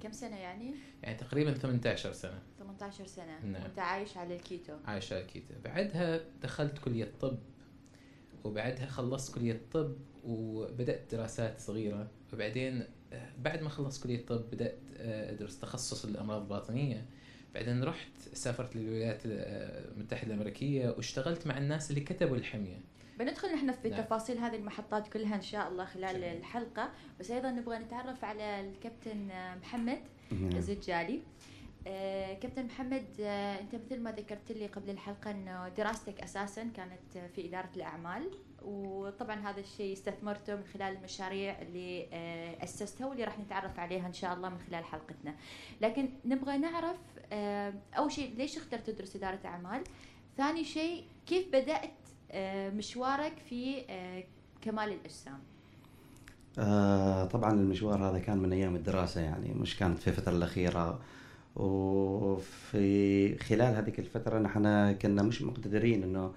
كم 0.00 0.12
سنة 0.12 0.36
يعني؟ 0.36 0.74
يعني 1.02 1.16
تقريبا 1.16 1.54
18 1.54 2.12
سنة. 2.12 2.42
18 2.58 3.06
سنة. 3.06 3.40
نعم. 3.44 3.62
وأنت 3.62 3.78
عايش 3.78 4.16
على 4.16 4.36
الكيتو. 4.36 4.76
عايش 4.84 5.12
على 5.12 5.22
الكيتو. 5.22 5.54
بعدها 5.64 6.20
دخلت 6.42 6.78
كلية 6.78 7.12
طب 7.20 7.38
وبعدها 8.44 8.86
خلصت 8.86 9.34
كلية 9.34 9.60
طب 9.72 9.96
وبدأت 10.24 11.14
دراسات 11.14 11.60
صغيرة 11.60 12.08
وبعدين 12.32 12.84
آه، 13.12 13.32
بعد 13.38 13.62
ما 13.62 13.68
خلصت 13.68 14.02
كلية 14.02 14.26
طب 14.26 14.50
بدأت 14.52 14.78
آه، 14.96 15.32
أدرس 15.32 15.58
تخصص 15.58 16.04
الأمراض 16.04 16.40
الباطنية 16.40 17.06
بعدين 17.54 17.84
رحت 17.84 18.10
سافرت 18.32 18.76
للولايات 18.76 19.22
آه، 19.26 19.90
المتحدة 19.92 20.34
الأمريكية 20.34 20.88
واشتغلت 20.88 21.46
مع 21.46 21.58
الناس 21.58 21.90
اللي 21.90 22.00
كتبوا 22.00 22.36
الحمية 22.36 22.76
بندخل 23.18 23.54
نحن 23.54 23.72
في 23.72 23.88
نعم. 23.88 24.02
تفاصيل 24.02 24.38
هذه 24.38 24.56
المحطات 24.56 25.08
كلها 25.08 25.36
إن 25.36 25.42
شاء 25.42 25.68
الله 25.68 25.84
خلال 25.84 26.14
جميل. 26.14 26.36
الحلقة 26.36 26.92
بس 27.20 27.30
أيضا 27.30 27.50
نبغى 27.50 27.78
نتعرف 27.78 28.24
على 28.24 28.60
الكابتن 28.60 29.28
محمد 29.60 29.98
نعم. 30.32 30.56
الزجالي 30.56 31.20
آه، 31.86 32.34
كابتن 32.34 32.64
محمد 32.64 33.06
آه، 33.20 33.60
أنت 33.60 33.74
مثل 33.74 34.00
ما 34.00 34.12
ذكرت 34.12 34.52
لي 34.52 34.66
قبل 34.66 34.90
الحلقة 34.90 35.30
إنه 35.30 35.68
دراستك 35.68 36.20
أساسا 36.20 36.64
كانت 36.76 37.30
في 37.34 37.48
إدارة 37.48 37.70
الأعمال 37.76 38.30
وطبعا 38.64 39.50
هذا 39.50 39.60
الشيء 39.60 39.92
استثمرته 39.92 40.56
من 40.56 40.64
خلال 40.74 40.96
المشاريع 40.96 41.62
اللي 41.62 42.08
آه، 42.12 42.64
اسستها 42.64 43.06
واللي 43.06 43.24
راح 43.24 43.38
نتعرف 43.38 43.78
عليها 43.78 44.06
إن 44.06 44.12
شاء 44.12 44.34
الله 44.34 44.48
من 44.48 44.58
خلال 44.58 44.84
حلقتنا. 44.84 45.34
لكن 45.80 46.08
نبغى 46.24 46.58
نعرف 46.58 46.98
آه، 47.32 47.74
أول 47.98 48.12
شيء 48.12 48.34
ليش 48.36 48.56
اخترت 48.56 48.90
تدرس 48.90 49.16
إدارة 49.16 49.40
أعمال؟ 49.44 49.84
ثاني 50.36 50.64
شيء 50.64 51.04
كيف 51.26 51.48
بدأت 51.48 51.90
آه، 52.30 52.70
مشوارك 52.70 53.34
في 53.48 53.84
كمال 54.62 54.92
الأجسام؟ 54.92 55.38
آه 56.58 57.24
طبعا 57.24 57.52
المشوار 57.52 58.10
هذا 58.10 58.18
كان 58.18 58.38
من 58.38 58.52
أيام 58.52 58.76
الدراسة 58.76 59.20
يعني 59.20 59.54
مش 59.54 59.76
كانت 59.76 59.98
في 59.98 60.08
الفترة 60.08 60.32
الأخيرة 60.32 61.00
وفي 61.56 63.38
خلال 63.38 63.74
هذيك 63.74 63.98
الفترة 63.98 64.38
نحن 64.38 64.92
كنا 64.92 65.22
مش 65.22 65.42
مقتدرين 65.42 66.02
إنه 66.02 66.32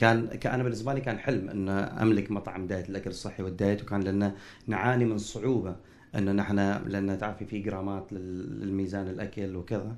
كان 0.00 0.26
كان 0.26 0.62
بالنسبة 0.62 0.94
لي 0.94 1.00
كان 1.00 1.18
حلم 1.18 1.48
إن 1.48 1.68
أملك 1.68 2.30
مطعم 2.30 2.66
دايت 2.66 2.90
الأكل 2.90 3.10
الصحي 3.10 3.42
والدايت 3.42 3.82
وكان 3.82 4.02
لنا 4.02 4.34
نعاني 4.66 5.04
من 5.04 5.18
صعوبة 5.18 5.76
انه 6.16 6.32
نحن 6.32 6.56
لأن 6.86 7.18
تعرفي 7.18 7.44
في 7.44 7.58
جرامات 7.58 8.12
لل- 8.12 8.60
للميزان 8.60 9.08
الأكل 9.08 9.56
وكذا. 9.56 9.94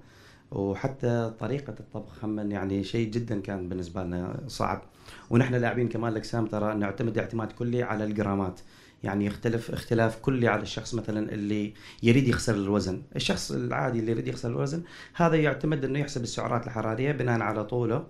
وحتى 0.51 1.33
طريقة 1.41 1.75
الطبخ 1.81 2.25
هم 2.25 2.51
يعني 2.51 2.85
شيء 2.85 3.11
جدا 3.11 3.41
كان 3.41 3.69
بالنسبة 3.69 4.03
لنا 4.05 4.41
صعب. 4.49 4.83
ونحن 5.31 5.55
لاعبين 5.55 5.89
كمال 5.89 6.13
الأجسام 6.13 6.47
ترى 6.47 6.75
نعتمد 6.75 7.19
اعتماد 7.19 7.53
كلي 7.53 7.83
على 7.83 8.05
الجرامات. 8.05 8.61
يعني 9.03 9.27
يختلف 9.27 9.71
اختلاف 9.71 10.19
كلي 10.21 10.49
على 10.49 10.63
الشخص 10.63 10.95
مثلا 10.95 11.33
اللي 11.33 11.75
يريد 12.03 12.29
يخسر 12.29 12.55
الوزن. 12.55 13.03
الشخص 13.17 13.53
العادي 13.53 13.99
اللي 13.99 14.11
يريد 14.11 14.29
يخسر 14.29 14.49
الوزن 14.51 14.83
هذا 15.15 15.37
يعتمد 15.37 15.85
إنه 15.85 15.99
يحسب 15.99 16.23
السعرات 16.23 16.67
الحرارية 16.67 17.13
بناء 17.13 17.41
على 17.41 17.65
طوله. 17.65 18.07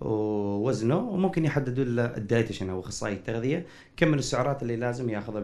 ووزنه 0.00 0.98
وممكن 0.98 1.44
يحددوا 1.44 1.84
له 1.84 2.16
ال 2.16 2.21
dietitian 2.21 2.70
أو 2.70 2.80
اخصائي 2.80 3.14
التغذية 3.14 3.66
كم 3.96 4.08
من 4.08 4.18
السعرات 4.18 4.62
اللي 4.62 4.76
لازم 4.76 5.10
ياخذها 5.10 5.42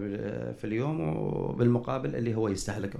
في 0.52 0.64
اليوم 0.64 1.00
وبالمقابل 1.00 2.16
اللي 2.16 2.34
هو 2.34 2.48
يستهلكه. 2.48 2.98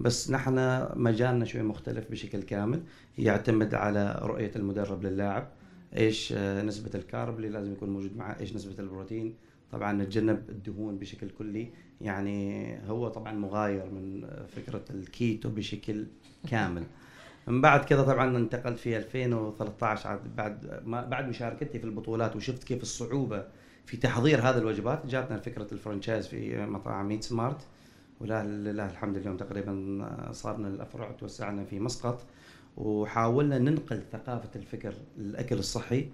بس 0.00 0.30
نحن 0.30 0.86
مجالنا 0.96 1.44
شوي 1.44 1.62
مختلف 1.62 2.10
بشكل 2.10 2.42
كامل 2.42 2.82
يعتمد 3.18 3.74
على 3.74 4.20
رؤية 4.22 4.50
المدرب 4.56 5.02
للاعب 5.02 5.48
إيش 5.96 6.32
آه، 6.36 6.62
نسبة 6.62 6.90
الكارب 6.94 7.36
اللي 7.36 7.48
لازم 7.48 7.72
يكون 7.72 7.90
موجود 7.90 8.16
معه 8.16 8.36
إيش 8.40 8.54
نسبة 8.54 8.74
البروتين. 8.78 9.34
طبعا 9.72 9.92
نتجنب 9.92 10.42
الدهون 10.48 10.98
بشكل 10.98 11.28
كلي 11.38 11.68
يعني 12.00 12.78
هو 12.88 13.08
طبعا 13.08 13.32
مغاير 13.32 13.90
من 13.90 14.26
فكرة 14.56 14.84
الكيتو 14.90 15.48
بشكل 15.48 16.06
كامل. 16.50 16.82
من 17.46 17.60
بعد 17.60 17.84
كذا 17.84 18.02
طبعا 18.02 18.36
انتقلت 18.36 18.78
في 18.78 18.96
2013 18.96 20.08
عاد 20.08 20.36
بعد 20.36 20.82
ما 20.86 21.04
بعد 21.04 21.28
مشاركتي 21.28 21.78
في 21.78 21.84
البطولات 21.84 22.36
وشفت 22.36 22.64
كيف 22.64 22.82
الصعوبة 22.82 23.44
في 23.86 23.96
تحضير 23.96 24.38
هذه 24.38 24.58
الوجبات 24.58 25.06
جاتنا 25.06 25.38
فكرة 25.38 25.66
الفرنشايز 25.72 26.26
في 26.26 26.66
مطاعم 26.66 27.08
ميت 27.08 27.24
سمارت 27.24 27.66
ولا 28.20 28.44
لله 28.44 28.90
الحمد 28.90 29.16
اليوم 29.16 29.36
تقريبا 29.36 30.30
صارنا 30.32 30.68
الأفرع 30.68 31.10
توسعنا 31.10 31.64
في 31.64 31.80
مسقط. 31.80 32.24
وحاولنا 32.76 33.58
ننقل 33.58 34.02
ثقافة 34.12 34.50
الفكر 34.56 34.94
الأكل 35.18 35.58
الصحي 35.58 36.08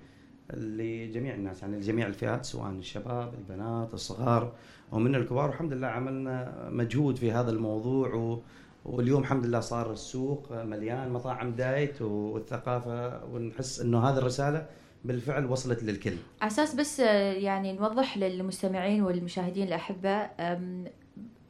لجميع 0.54 1.34
الناس 1.34 1.62
يعني 1.62 1.76
لجميع 1.76 2.06
الفئات 2.06 2.44
سواء 2.44 2.70
الشباب 2.70 3.34
البنات 3.34 3.94
الصغار 3.94 4.52
ومن 4.92 5.14
الكبار. 5.14 5.50
والحمد 5.50 5.72
لله 5.72 5.86
عملنا 5.86 6.68
مجهود 6.70 7.16
في 7.16 7.32
هذا 7.32 7.50
الموضوع 7.50 8.40
واليوم 8.84 9.20
الحمد 9.22 9.46
لله 9.46 9.60
صار 9.60 9.92
السوق 9.92 10.52
مليان 10.52 11.10
مطاعم 11.12 11.50
دايت 11.50 12.02
والثقافة 12.02 13.24
ونحس 13.24 13.80
إنه 13.80 14.08
هذه 14.08 14.18
الرسالة 14.18 14.66
بالفعل 15.04 15.46
وصلت 15.46 15.82
للكل. 15.82 16.14
على 16.40 16.50
أساس 16.50 16.74
بس 16.74 17.00
آه، 17.00 17.32
يعني 17.32 17.72
نوضح 17.72 18.18
للمستمعين 18.18 19.02
والمشاهدين 19.02 19.66
الاحباء 19.68 20.34
آم، 20.40 20.84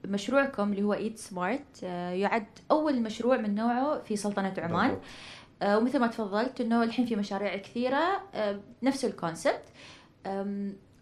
مشروعكم 0.05 0.73
اللي 0.73 0.83
هو 0.83 0.95
ايت 0.95 1.19
سمارت 1.19 1.83
يعد 2.13 2.47
أول 2.71 3.03
مشروع 3.03 3.37
من 3.37 3.55
نوعه 3.55 4.01
في 4.03 4.17
سلطنة 4.17 4.55
عمان 4.59 4.89
بالضبط. 4.89 5.05
آه، 5.63 5.79
ومثل 5.79 5.99
ما 5.99 6.07
تفضلت 6.07 6.61
إنه 6.61 6.83
الحين 6.83 7.07
في 7.07 7.17
مشاريع 7.17 7.57
كثيرة 7.57 8.21
آه، 8.35 8.61
نفس 8.83 9.05
الكونسبت 9.05 9.63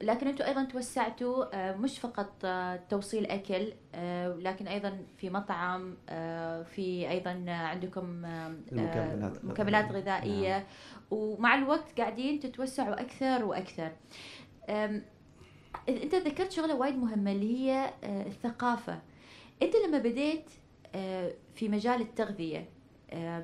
لكن 0.03 0.29
أنتم 0.29 0.45
أيضا 0.45 0.65
توسعتوا 0.65 1.45
آه، 1.55 1.77
مش 1.77 1.99
فقط 1.99 2.33
آه، 2.45 2.77
توصيل 2.77 3.27
أكل 3.27 3.73
آه، 3.95 4.29
لكن 4.29 4.69
أيضا 4.69 4.99
في 5.17 5.31
مطعم 5.31 5.97
في 6.65 7.11
أيضا 7.11 7.45
عندكم 7.49 8.25
المكملات 8.25 9.45
مكملات 9.45 9.91
الغذائية. 9.91 10.21
غذائية 10.21 10.57
نعم. 10.59 10.65
ومع 11.11 11.55
الوقت 11.55 12.01
قاعدين 12.01 12.41
تتوسعوا 12.41 13.01
أكثر 13.01 13.45
وأكثر 13.45 13.93
أنت 15.89 16.15
ذكرت 16.15 16.53
شغلة 16.53 16.75
وايد 16.75 16.97
مهمة 16.97 17.33
اللي 17.33 17.59
هي 17.59 17.91
الثقافة 18.05 18.99
أنت 19.63 19.75
لما 19.87 19.99
بديت 19.99 20.51
في 21.55 21.69
مجال 21.69 22.01
التغذية 22.01 22.69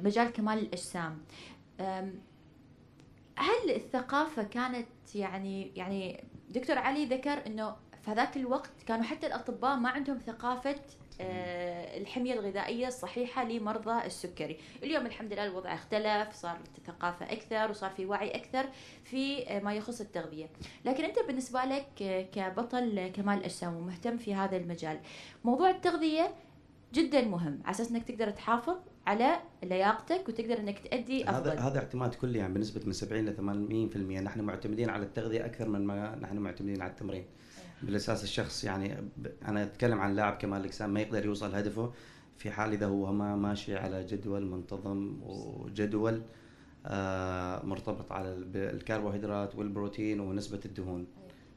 مجال 0.03 0.33
كمال 0.33 0.59
الأجسام 0.59 1.19
هل 3.39 3.71
الثقافة 3.71 4.43
كانت 4.43 4.89
يعني 5.15 5.73
يعني 5.77 6.25
دكتور 6.57 6.79
علي 6.79 7.05
ذكر 7.05 7.47
إنه 7.47 7.77
في 8.03 8.11
هذاك 8.11 8.37
الوقت 8.37 8.71
كانوا 8.87 9.05
حتى 9.05 9.27
الأطباء 9.27 9.77
ما 9.77 9.89
عندهم 9.89 10.19
ثقافة 10.19 10.77
آه، 11.21 11.99
الحمية 11.99 12.35
الغذائية 12.35 12.89
الصحيحة 12.89 13.45
لمرضى 13.45 14.07
السكري، 14.07 14.59
اليوم 14.83 15.07
الحمد 15.07 15.33
لله 15.33 15.45
الوضع 15.45 15.75
اختلف، 15.75 16.35
صار 16.35 16.59
ثقافه 16.87 17.33
أكثر 17.33 17.71
وصار 17.71 17.91
في 17.91 18.07
وعي 18.07 18.31
أكثر 18.31 18.69
في 19.05 19.49
آه، 19.49 19.61
ما 19.61 19.75
يخص 19.75 20.01
التغذية، 20.01 20.51
لكن 20.85 21.05
أنت 21.05 21.19
بالنسبة 21.27 21.65
لك 21.65 22.03
آه، 22.03 22.23
كبطل 22.23 23.09
كمال 23.09 23.45
أجسام 23.45 23.77
ومهتم 23.77 24.17
في 24.17 24.35
هذا 24.35 24.57
المجال، 24.57 25.01
موضوع 25.45 25.71
التغذية 25.71 26.35
جدا 26.93 27.25
مهم. 27.25 27.61
على 27.65 27.71
أساس 27.71 27.91
إنك 27.91 28.05
تقدر 28.05 28.31
تحافظ 28.31 28.77
على 29.07 29.37
لياقتك 29.63 30.29
وتقدر 30.29 30.59
إنك 30.59 30.79
تأدي 30.79 31.25
هذا 31.25 31.39
أفضل. 31.39 31.59
هذا 31.59 31.79
اعتماد 31.79 32.15
كلي 32.15 32.39
يعني 32.39 32.55
بنسبة 32.55 32.81
من 32.87 32.93
70 32.93 33.27
ل 33.27 33.37
80% 33.37 33.97
نحن 34.23 34.41
معتمدين 34.41 34.91
على 34.91 35.03
التغذية 35.03 35.47
أكثر 35.47 35.69
من 35.69 35.85
ما 35.85 36.17
نحن 36.17 36.39
معتمدين 36.39 36.83
على 36.83 36.91
التمرين. 36.91 37.25
بالأساس 37.83 38.25
الشخص 38.25 38.65
يعني 38.65 38.97
أنا 39.49 39.63
أتكلم 39.63 40.01
عن 40.01 40.17
لاعب 40.17 40.37
كمال 40.37 40.61
الأجسام 40.61 40.91
ما 40.91 41.01
يقدر 41.01 41.25
يوصل 41.25 41.55
هدفه 41.55 41.93
في 42.37 42.51
حال 42.51 42.73
إذا 42.73 42.87
هو 42.87 43.13
ما 43.13 43.37
ماشي 43.37 43.77
على 43.77 44.05
جدول 44.05 44.47
منتظم 44.47 45.21
وجدول 45.23 46.23
آه 46.87 47.65
مرتبط 47.65 48.13
على 48.13 48.29
الكربوهيدرات 48.55 49.55
والبروتين 49.55 50.21
ونسبة 50.21 50.61
الدهون. 50.65 51.07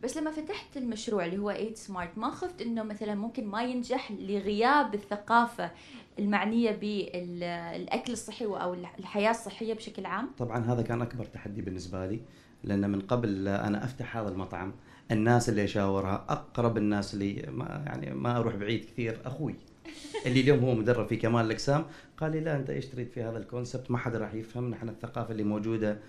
بس 0.04 0.18
لما 0.18 0.32
فتحت 0.32 0.78
المشروع 0.78 1.26
اللي 1.26 1.38
هو 1.38 1.52
8 1.52 1.76
سمارت 1.76 2.18
ما 2.18 2.32
خفت 2.32 2.62
إنه 2.62 2.84
مثلا 2.84 3.16
ممكن 3.16 3.48
ما 3.48 3.64
ينجح 3.64 4.12
لغياب 4.12 4.94
الثقافة 4.94 5.72
المعنية 6.20 6.72
بالأكل 6.72 8.14
الصحي 8.14 8.46
أو 8.46 8.74
الحياة 8.74 9.32
الصحية 9.32 9.74
بشكل 9.74 10.06
عام؟ 10.06 10.30
طبعا 10.38 10.66
هذا 10.66 10.82
كان 10.82 11.02
أكبر 11.02 11.26
تحدي 11.26 11.62
بالنسبة 11.62 12.08
لي 12.08 12.20
لأن 12.64 12.90
من 12.90 13.02
قبل 13.02 13.48
أنا 13.48 13.84
أفتح 13.84 14.18
هذا 14.18 14.30
المطعم 14.30 14.74
الناس 15.12 15.50
اللي 15.50 15.64
أشاورها 15.64 16.26
أقرب 16.30 16.78
الناس 16.78 17.14
اللي 17.14 17.46
ما 17.52 17.84
يعني 17.86 18.14
ما 18.14 18.38
أروح 18.38 18.56
بعيد 18.56 18.86
كثير 18.86 19.22
أخوي 19.26 19.56
اللي 20.26 20.42
اليوم 20.42 20.60
هو 20.60 20.76
مدرب 20.76 21.08
في 21.08 21.16
كمال 21.16 21.46
الأجسام 21.46 21.86
قال 22.18 22.32
لي 22.32 22.40
لا 22.40 22.56
أنت 22.56 22.70
إيش 22.70 22.86
تريد 22.86 23.10
في 23.10 23.24
هذا 23.24 23.38
ال 23.38 23.45
concept 23.45 23.92
ما 23.92 23.98
حدا 23.98 24.18
راح 24.18 24.34
يفهم 24.34 24.70
نحن 24.70 24.90
الثقافة 24.90 25.32
اللي 25.32 25.44
موجودة 25.44 26.00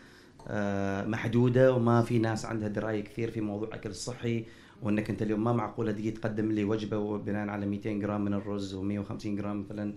محدودة 1.07 1.73
وما 1.73 2.03
في 2.03 2.19
ناس 2.19 2.45
عندها 2.45 2.69
دراية 2.69 3.05
كثير 3.05 3.31
في 3.31 3.41
موضوع 3.41 3.69
الاكل 3.69 3.91
الصحي 3.91 4.45
وإنك 4.83 5.11
أنت 5.11 5.23
اليوم 5.23 5.45
ما 5.45 5.53
معقولة 5.53 5.93
تجي 5.93 6.11
تقدم 6.11 6.53
لي 6.53 6.65
وجبة 6.65 7.19
بناء 7.19 7.49
على 7.49 7.67
200 7.67 7.93
جرام 7.93 8.25
من 8.25 8.35
الرز 8.35 8.77
و150 8.77 9.27
جرام 9.27 9.61
مثلا 9.61 9.95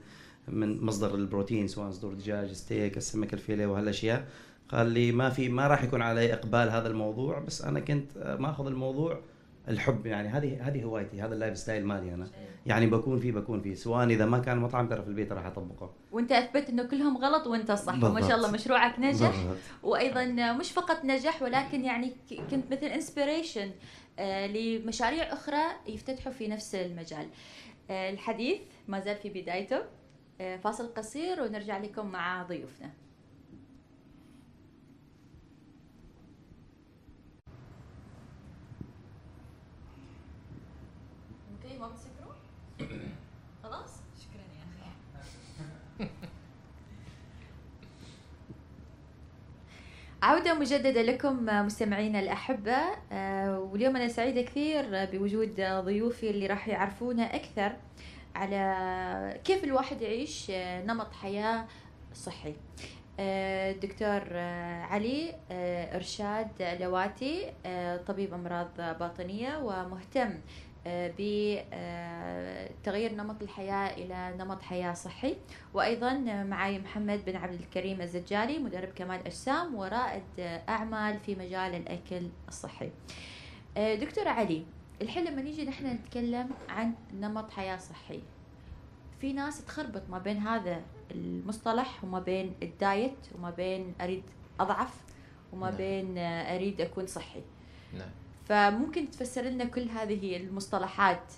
من 0.47 0.85
مصدر 0.85 1.15
البروتين 1.15 1.67
سواء 1.67 1.91
صدور 1.91 2.13
دجاج 2.13 2.51
ستيك 2.51 2.97
السمك 2.97 3.33
ال 3.33 3.38
fillet 3.38 3.65
وهالأشياء. 3.65 4.27
قال 4.69 4.87
لي 4.87 5.11
ما 5.11 5.29
في 5.29 5.49
ما 5.49 5.67
راح 5.67 5.83
يكون 5.83 6.01
علي 6.01 6.33
إقبال 6.33 6.69
هذا 6.69 6.87
الموضوع 6.87 7.39
بس 7.39 7.61
أنا 7.61 7.79
كنت 7.79 8.17
آه، 8.17 8.35
ماخذ 8.35 8.67
الموضوع 8.67 9.19
الحب 9.67 10.05
يعني 10.05 10.29
هذه 10.29 10.67
هذه 10.67 10.83
هوايتي 10.83 11.21
هذا 11.21 11.33
ال 11.33 11.57
lifestyle 11.57 11.85
مالي 11.85 12.13
أنا 12.13 12.27
يعني 12.65 12.87
بكون 12.87 13.19
فيه 13.19 13.31
بكون 13.31 13.61
فيه 13.61 13.73
سواء 13.73 14.05
إذا 14.05 14.25
ما 14.25 14.39
كان 14.39 14.57
مطعم 14.57 14.87
ترى 14.87 15.01
في 15.01 15.07
البيت 15.07 15.31
راح 15.31 15.45
أطبقه 15.45 15.93
وأنت 16.11 16.31
أثبت 16.31 16.69
إنه 16.69 16.83
كلهم 16.83 17.17
غلط 17.17 17.47
وأنت 17.47 17.71
صح 17.71 18.03
وما 18.03 18.21
شاء 18.21 18.37
الله. 18.37 18.51
مشروعك 18.51 18.99
نجح 18.99 19.29
بالضبط. 19.29 19.57
وأيضا 19.83 20.25
مش 20.53 20.71
فقط 20.71 21.05
نجح 21.05 21.41
ولكن 21.41 21.83
يعني 21.83 22.13
كنت 22.51 22.71
مثل 22.71 22.85
inspiration 22.85 23.71
لمشاريع 24.19 25.33
أخرى 25.33 25.63
يفتتحوا 25.87 26.31
في 26.31 26.47
نفس 26.47 26.75
المجال. 26.75 27.27
آه، 27.89 28.09
الحديث 28.09 28.59
ما 28.87 28.99
زال 28.99 29.15
في 29.15 29.29
بدايته 29.29 29.81
آه، 30.41 30.57
فاصل 30.57 30.93
قصير 30.93 31.41
ونرجع 31.41 31.77
لكم 31.77 32.05
مع 32.05 32.43
ضيوفنا. 32.43 32.89
خلاص؟ 43.63 44.01
شكرا 44.19 44.41
يا 44.41 44.63
أخي. 45.99 46.09
عودة 50.23 50.53
مجددة 50.53 51.01
لكم 51.01 51.45
مستمعينا 51.65 52.19
الأحبة 52.19 52.77
آه، 53.11 53.59
واليوم 53.59 53.95
أنا 53.95 54.07
سعيدة 54.07 54.41
كثير 54.41 54.85
بوجود 55.05 55.61
ضيوفي 55.61 56.29
اللي 56.29 56.47
راح 56.47 56.67
يعرفونا 56.67 57.35
أكثر 57.35 57.75
على 58.35 59.39
كيف 59.43 59.63
الواحد 59.63 60.01
يعيش 60.01 60.51
آه، 60.51 60.83
نمط 60.85 61.13
حياة 61.13 61.65
صحي 62.13 62.55
آه، 63.19 63.71
دكتور 63.71 64.37
علي 64.89 65.35
إرشاد 65.95 66.77
لواتي 66.79 67.53
طبيب 68.07 68.33
أمراض 68.33 68.69
باطنية 68.77 69.57
ومهتم 69.57 70.39
بتغيير 70.87 71.63
نمط 73.13 73.41
الحياة 73.41 73.93
إلى 73.93 74.33
نمط 74.37 74.61
حياة 74.61 74.93
صحي. 74.93 75.35
وأيضا 75.73 76.13
معي 76.43 76.79
محمد 76.79 77.25
بن 77.25 77.35
عبد 77.35 77.61
الكريم 77.61 78.01
الزجالي 78.01 78.59
مدرب 78.59 78.89
كمال 78.89 79.25
أجسام 79.25 79.75
ورائد 79.75 80.23
أعمال 80.69 81.19
في 81.19 81.35
مجال 81.35 81.75
الأكل 81.75 82.27
الصحي. 82.47 82.89
دكتور 83.77 84.27
علي 84.27 84.65
الحين 85.01 85.25
لما 85.25 85.41
نيجي 85.41 85.65
نحن 85.65 85.87
نتكلم 85.87 86.49
عن 86.69 86.93
نمط 87.13 87.51
حياة 87.51 87.77
صحي 87.77 88.21
في 89.21 89.33
ناس 89.33 89.65
تخربط 89.65 90.01
ما 90.09 90.19
بين 90.19 90.37
هذا 90.37 90.81
المصطلح 91.11 92.03
وما 92.03 92.19
بين 92.19 92.53
الدايت 92.63 93.17
وما 93.35 93.49
بين 93.49 93.93
أريد 94.01 94.23
أضعف 94.59 95.03
وما 95.53 95.69
نعم. 95.69 95.77
بين 95.77 96.17
أريد 96.17 96.81
أكون 96.81 97.07
صحي. 97.07 97.41
نعم. 97.93 98.09
فممكن 98.49 99.11
تفسر 99.11 99.41
لنا 99.41 99.65
كل 99.65 99.89
هذه 99.89 100.37
المصطلحات 100.37 101.33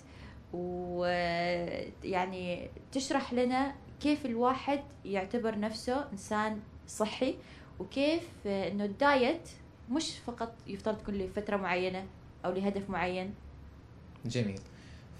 ويعني 0.52 2.70
تشرح 2.92 3.32
لنا 3.32 3.74
كيف 4.00 4.26
الواحد 4.26 4.80
يعتبر 5.04 5.58
نفسه 5.58 6.04
إنسان 6.12 6.60
صحي 6.88 7.34
وكيف 7.78 8.22
إنه 8.46 8.84
الدايت 8.84 9.48
مش 9.90 10.12
فقط 10.26 10.54
يفترض 10.66 10.98
تكون 10.98 11.14
لفتره 11.14 11.56
معينة 11.56 12.04
أو 12.44 12.52
لهدف 12.52 12.90
معين. 12.90 13.34
جميل. 14.26 14.60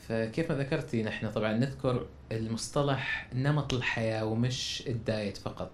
فكيف 0.08 0.52
ما 0.52 0.58
ذكرتي 0.58 1.02
نحن 1.02 1.30
طبعا 1.30 1.52
نذكر 1.52 2.06
المصطلح 2.32 3.28
نمط 3.34 3.74
الحياة 3.74 4.24
ومش 4.24 4.82
الدايت 4.86 5.36
فقط. 5.36 5.70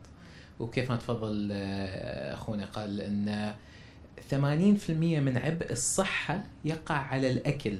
وكيف 0.60 0.90
ما 0.90 0.96
تفضل 0.96 1.48
آه، 1.52 2.34
أخونا 2.34 2.66
قال 2.66 3.00
أن 3.00 3.54
80% 4.30 4.34
من 4.90 5.38
عبء 5.38 5.72
الصحة 5.72 6.44
يقع 6.64 6.94
على 6.94 7.30
الأكل 7.30 7.78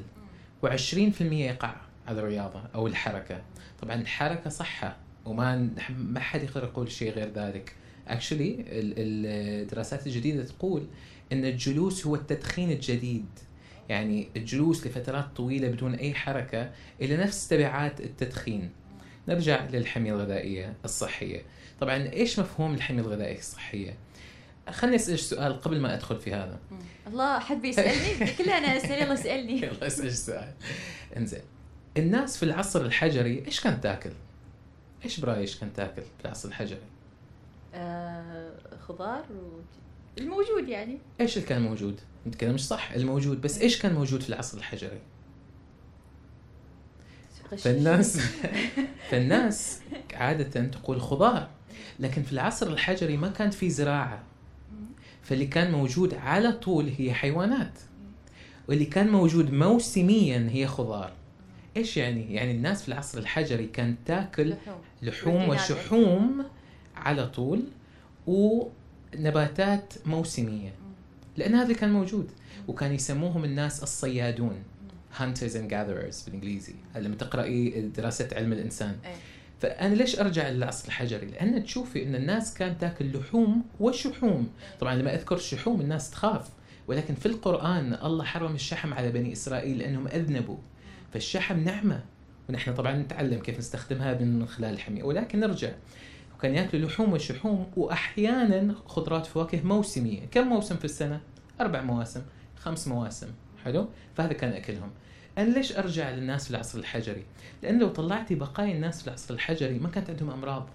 و20% 0.67 1.23
يقع 1.23 1.77
على 2.07 2.21
الرياضة 2.21 2.63
أو 2.75 2.87
الحركة. 2.87 3.43
طبعا 3.83 3.95
الحركة 3.95 4.51
صحة 4.51 4.97
وما 5.25 5.69
ما 5.99 6.21
حد 6.21 6.43
يقدر 6.43 6.65
يقول 6.65 6.91
شيء 6.91 7.13
غير 7.13 7.33
ذلك. 7.33 7.75
اكشلي 8.09 8.65
الدراسات 8.69 10.07
الجديدة 10.07 10.45
تقول 10.45 10.87
أن 11.33 11.45
الجلوس 11.45 12.07
هو 12.07 12.15
التدخين 12.15 12.71
الجديد. 12.71 13.27
يعني 13.89 14.29
الجلوس 14.37 14.87
لفترات 14.87 15.37
طويلة 15.37 15.69
بدون 15.69 15.95
أي 15.95 16.15
حركة 16.15 16.71
إلى 17.01 17.17
نفس 17.17 17.49
تبعات 17.49 18.01
التدخين. 18.01 18.71
نرجع 19.29 19.67
للحمية 19.67 20.13
الغذائية 20.13 20.75
الصحية. 20.85 21.43
طبعا 21.81 22.13
إيش 22.13 22.39
مفهوم 22.39 22.75
الحمية 22.75 23.01
الغذائية 23.01 23.39
الصحية؟ 23.39 23.97
خليني 24.71 24.97
اسالك 24.97 25.19
سؤال 25.19 25.61
قبل 25.61 25.81
ما 25.81 25.95
أدخل 25.95 26.21
في 26.21 26.35
هذا. 26.35 26.59
الله 27.07 27.39
حد 27.39 27.63
بيسالني 27.63 28.27
كلها 28.39 28.59
أنا 28.59 28.77
أسأل 28.77 29.03
يلا 29.03 29.13
اسالني 29.15 29.63
يلا 29.67 29.87
اسالك 29.87 30.11
سؤال. 30.11 30.53
إنزين. 31.17 31.43
الناس 31.97 32.37
في 32.37 32.43
العصر 32.43 32.81
الحجري 32.81 33.45
إيش 33.47 33.61
كانت 33.61 33.83
تاكل؟ 33.83 34.13
إيش 35.05 35.21
برأيك 35.21 35.39
إيش 35.39 35.57
كانت 35.57 35.77
تاكل 35.77 36.03
في 36.03 36.25
العصر 36.25 36.49
الحجري؟ 36.49 36.79
آه 37.75 38.53
خضار 38.89 39.25
و... 39.31 39.61
الموجود 40.19 40.69
يعني. 40.69 40.99
إيش 41.21 41.37
اللي 41.37 41.49
كان 41.49 41.63
موجود؟ 41.63 42.01
أنت 42.27 42.35
كده 42.35 42.53
مش 42.53 42.67
صح 42.67 42.93
الموجود. 42.93 43.41
بس 43.41 43.59
إيش 43.59 43.79
كان 43.83 43.95
موجود 43.95 44.23
في 44.23 44.29
العصر 44.29 44.59
الحجري؟ 44.59 45.01
فالناس 47.59 48.19
فالناس 49.11 49.81
عادة 50.15 50.65
تقول 50.67 51.01
خضار 51.01 51.49
لكن 52.01 52.23
في 52.23 52.33
العصر 52.33 52.67
الحجري 52.67 53.17
ما 53.17 53.29
كانت 53.29 53.55
في 53.55 53.71
زراعة. 53.71 54.23
فاللي 55.23 55.47
كان 55.47 55.73
موجود 55.73 56.15
على 56.15 56.53
طول 56.53 56.93
هي 56.99 57.15
حيوانات. 57.15 57.79
واللي 58.69 58.85
كان 58.85 59.09
موجود 59.09 59.53
موسميا 59.53 60.49
هي 60.51 60.67
خضار. 60.67 61.13
إيش 61.77 61.97
يعني؟ 61.97 62.35
يعني 62.35 62.51
الناس 62.51 62.83
في 62.83 62.89
العصر 62.89 63.19
الحجري 63.19 63.67
كانت 63.67 63.99
تاكل 64.07 64.49
لحوم, 64.49 64.81
لحوم 65.03 65.49
وشحوم 65.49 66.45
على 66.97 67.27
طول 67.27 67.63
ونباتات 68.27 69.95
موسمية. 70.07 70.75
لأن 71.37 71.55
هذا 71.55 71.75
كان 71.75 71.93
موجود. 71.93 72.31
وكان 72.69 72.93
يسموهم 72.93 73.45
الناس 73.45 73.83
الصيادون. 73.83 74.63
hunters 75.19 75.55
and 75.55 75.71
gatherers 75.71 76.25
بالإنجليزي. 76.25 76.75
لما 76.97 77.17
تقرأي 77.17 77.91
دراسة 77.97 78.29
علم 78.33 78.53
الإنسان. 78.53 78.97
أي. 79.05 79.15
فأنا 79.63 79.95
ليش 79.95 80.19
أرجع 80.19 80.49
للعصر 80.49 80.89
الحجري؟ 80.89 81.27
لأن 81.27 81.65
تشوفي 81.65 82.03
إن 82.03 82.15
الناس 82.15 82.55
كانت 82.55 82.81
تاكل 82.81 83.19
لحوم 83.19 83.65
وشحوم، 83.81 84.49
طبعا 84.81 84.95
لما 84.95 85.15
أذكر 85.15 85.37
الشحوم 85.37 85.81
الناس 85.81 86.11
تخاف، 86.11 86.49
ولكن 86.89 87.15
في 87.15 87.27
القرآن 87.27 87.95
الله 88.05 88.25
حرم 88.25 88.55
الشحم 88.55 88.95
على 88.95 89.13
بني 89.13 89.33
إسرائيل 89.33 89.79
لأنهم 89.79 90.09
أذنبوا، 90.09 90.57
فالشحم 91.13 91.61
نعمة 91.61 92.05
ونحن 92.49 92.75
طبعا 92.75 92.93
نتعلم 92.93 93.39
كيف 93.39 93.59
نستخدمها 93.59 94.15
من 94.15 94.47
خلال 94.47 94.75
الحمية، 94.75 95.03
ولكن 95.03 95.41
نرجع 95.41 95.71
وكان 96.35 96.55
ياكلوا 96.55 96.89
لحوم 96.89 97.13
وشحوم 97.13 97.73
واحيانا 97.77 98.75
خضروات 98.87 99.27
فواكه 99.27 99.63
موسمية، 99.67 100.21
كم 100.31 100.47
موسم 100.47 100.77
في 100.77 100.85
السنة؟ 100.85 101.21
أربع 101.61 101.83
مواسم، 101.83 102.23
خمس 102.57 102.89
مواسم، 102.89 103.29
حلو؟ 103.65 103.89
فهذا 104.17 104.33
كان 104.33 104.53
أكلهم. 104.53 104.91
أنا 105.39 105.51
ليش 105.55 105.77
أرجع 105.77 106.11
للناس 106.11 106.45
في 106.45 106.51
العصر 106.51 106.79
الحجري؟ 106.79 107.25
لأن 107.63 107.79
لو 107.79 107.89
طلعتي 107.89 108.35
بقايا 108.35 108.73
الناس 108.73 109.03
في 109.03 109.09
العصر 109.09 109.35
الحجري 109.35 109.79
ما 109.79 109.89
كانت 109.89 110.11
عندهم 110.11 110.31
أمراض. 110.31 110.69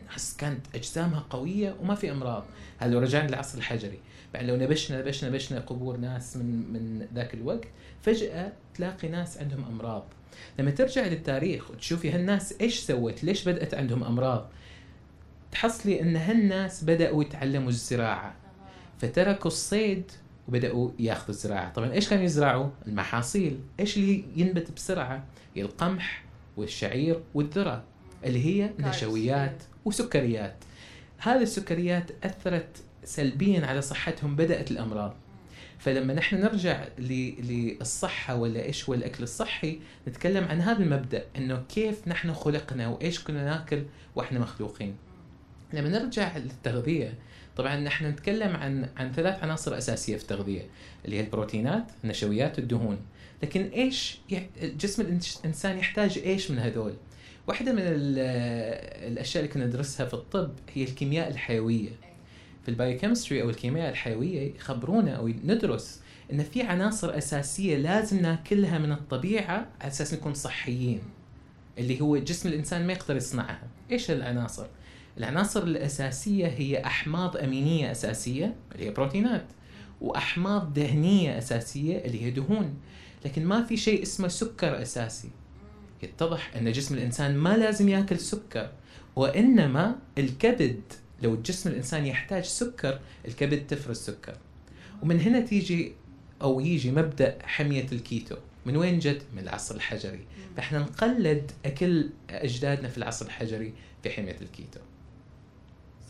الناس 0.00 0.36
كانت 0.36 0.66
أجسامها 0.74 1.24
قوية 1.30 1.76
وما 1.80 1.94
في 1.94 2.12
أمراض، 2.12 2.44
هذا 2.78 2.92
لو 2.92 2.98
رجعنا 2.98 3.28
للعصر 3.28 3.58
الحجري، 3.58 3.98
بعد 4.34 4.44
لو 4.44 4.56
نبشنا 4.56 4.98
نبشنا 4.98 5.30
نبشنا 5.30 5.60
قبور 5.60 5.96
ناس 5.96 6.36
من 6.36 6.72
من 6.72 7.06
ذاك 7.14 7.34
الوقت، 7.34 7.68
فجأة 8.02 8.52
تلاقي 8.74 9.08
ناس 9.08 9.38
عندهم 9.38 9.64
أمراض. 9.64 10.04
لما 10.58 10.70
ترجع 10.70 11.06
للتاريخ 11.06 11.70
وتشوفي 11.70 12.10
هالناس 12.10 12.54
إيش 12.60 12.80
سوت؟ 12.80 13.24
ليش 13.24 13.48
بدأت 13.48 13.74
عندهم 13.74 14.04
أمراض؟ 14.04 14.50
تحصلي 15.52 16.00
إن 16.00 16.16
هالناس 16.16 16.84
بدأوا 16.84 17.22
يتعلموا 17.22 17.68
الزراعة 17.68 18.34
فتركوا 18.98 19.50
الصيد 19.50 20.12
وبدأوا 20.48 20.90
ياخذوا 20.98 21.30
الزراعة، 21.30 21.72
طبعا 21.72 21.92
إيش 21.92 22.08
كانوا 22.08 22.24
يزرعوا؟ 22.24 22.70
المحاصيل، 22.86 23.60
إيش 23.80 23.96
اللي 23.96 24.24
ينبت 24.36 24.72
بسرعة؟ 24.72 25.24
القمح 25.56 26.24
والشعير 26.56 27.22
والذرة 27.34 27.84
اللي 28.24 28.46
هي 28.46 28.70
نشويات 28.78 29.62
وسكريات. 29.84 30.64
هذه 31.18 31.42
السكريات 31.42 32.10
أثرت 32.24 32.82
سلبيا 33.04 33.66
على 33.66 33.82
صحتهم 33.82 34.36
بدأت 34.36 34.70
الأمراض. 34.70 35.16
فلما 35.78 36.14
نحن 36.14 36.36
نرجع 36.36 36.84
للصحة 36.98 38.36
ولا 38.36 38.64
إيش 38.64 38.88
هو 38.88 38.94
الأكل 38.94 39.22
الصحي 39.22 39.80
نتكلم 40.08 40.44
عن 40.44 40.60
هذا 40.60 40.82
المبدأ 40.82 41.24
إنه 41.36 41.62
كيف 41.68 42.08
نحن 42.08 42.34
خلقنا 42.34 42.88
وإيش 42.88 43.24
كنا 43.24 43.44
ناكل 43.44 43.84
وإحنا 44.14 44.38
مخلوقين. 44.38 44.96
لما 45.72 45.88
نرجع 45.88 46.36
للتغذية 46.36 47.14
طبعا 47.56 47.76
نحن 47.76 48.06
نتكلم 48.06 48.56
عن 48.56 48.88
عن 48.96 49.12
ثلاث 49.12 49.42
عناصر 49.42 49.78
أساسية 49.78 50.16
في 50.16 50.22
التغذية 50.22 50.62
اللي 51.04 51.16
هي 51.16 51.20
البروتينات، 51.20 51.84
النشويات، 52.04 52.58
الدهون، 52.58 52.98
لكن 53.42 53.62
إيش 53.62 54.18
جسم 54.62 55.02
الإنسان 55.02 55.78
يحتاج 55.78 56.18
إيش 56.18 56.50
من 56.50 56.58
هذول؟ 56.58 56.94
واحدة 57.46 57.72
من 57.72 57.82
الأشياء 57.82 59.44
اللي 59.44 59.54
كنا 59.54 59.66
ندرسها 59.66 60.06
في 60.06 60.14
الطب 60.14 60.50
هي 60.74 60.84
الكيمياء 60.84 61.30
الحيوية. 61.30 61.90
في 62.62 62.70
البايوكيمستري 62.70 63.42
أو 63.42 63.50
الكيمياء 63.50 63.90
الحيوية 63.90 64.54
يخبرونا 64.56 65.16
أو 65.16 65.28
ندرس 65.28 66.00
إن 66.32 66.42
في 66.42 66.62
عناصر 66.62 67.18
أساسية 67.18 67.76
لازم 67.76 68.20
ناكلها 68.20 68.78
من 68.78 68.92
الطبيعة 68.92 69.66
على 69.80 69.90
أساس 69.90 70.14
نكون 70.14 70.34
صحيين. 70.34 71.02
اللي 71.78 72.00
هو 72.00 72.16
جسم 72.16 72.48
الإنسان 72.48 72.86
ما 72.86 72.92
يقدر 72.92 73.16
يصنعها. 73.16 73.62
إيش 73.90 74.10
العناصر؟ 74.10 74.66
العناصر 75.18 75.62
الأساسية 75.62 76.46
هي 76.46 76.84
أحماض 76.84 77.36
أمينية 77.36 77.90
أساسية 77.90 78.54
اللي 78.72 78.86
هي 78.86 78.90
بروتينات 78.90 79.46
وأحماض 80.00 80.74
دهنية 80.74 81.38
أساسية 81.38 81.98
اللي 81.98 82.22
هي 82.22 82.30
دهون. 82.30 82.74
لكن 83.24 83.44
ما 83.44 83.64
في 83.64 83.76
شيء 83.76 84.02
اسمه 84.02 84.28
سكر 84.28 84.82
أساسي. 84.82 85.30
يتضح 86.02 86.56
أن 86.56 86.72
جسم 86.72 86.94
الإنسان 86.94 87.36
ما 87.36 87.56
لازم 87.56 87.88
يأكل 87.88 88.18
سكر 88.18 88.70
وإنما 89.16 89.98
الكبد 90.18 90.80
لو 91.22 91.36
جسم 91.36 91.70
الإنسان 91.70 92.06
يحتاج 92.06 92.44
سكر 92.44 93.00
الكبد 93.28 93.66
تفرز 93.66 93.96
سكر. 93.96 94.36
ومن 95.02 95.20
هنا 95.20 95.40
تيجي 95.40 95.92
أو 96.42 96.60
يجي 96.60 96.90
مبدأ 96.90 97.38
حمية 97.42 97.86
الكيتو. 97.92 98.36
من 98.66 98.76
وين 98.76 98.98
جت؟ 98.98 99.22
من 99.36 99.42
العصر 99.42 99.74
الحجري. 99.74 100.24
فإحنا 100.56 100.78
نقلد 100.78 101.50
أكل 101.64 102.10
أجدادنا 102.30 102.88
في 102.88 102.98
العصر 102.98 103.26
الحجري 103.26 103.72
في 104.02 104.10
حمية 104.10 104.36
الكيتو. 104.42 104.80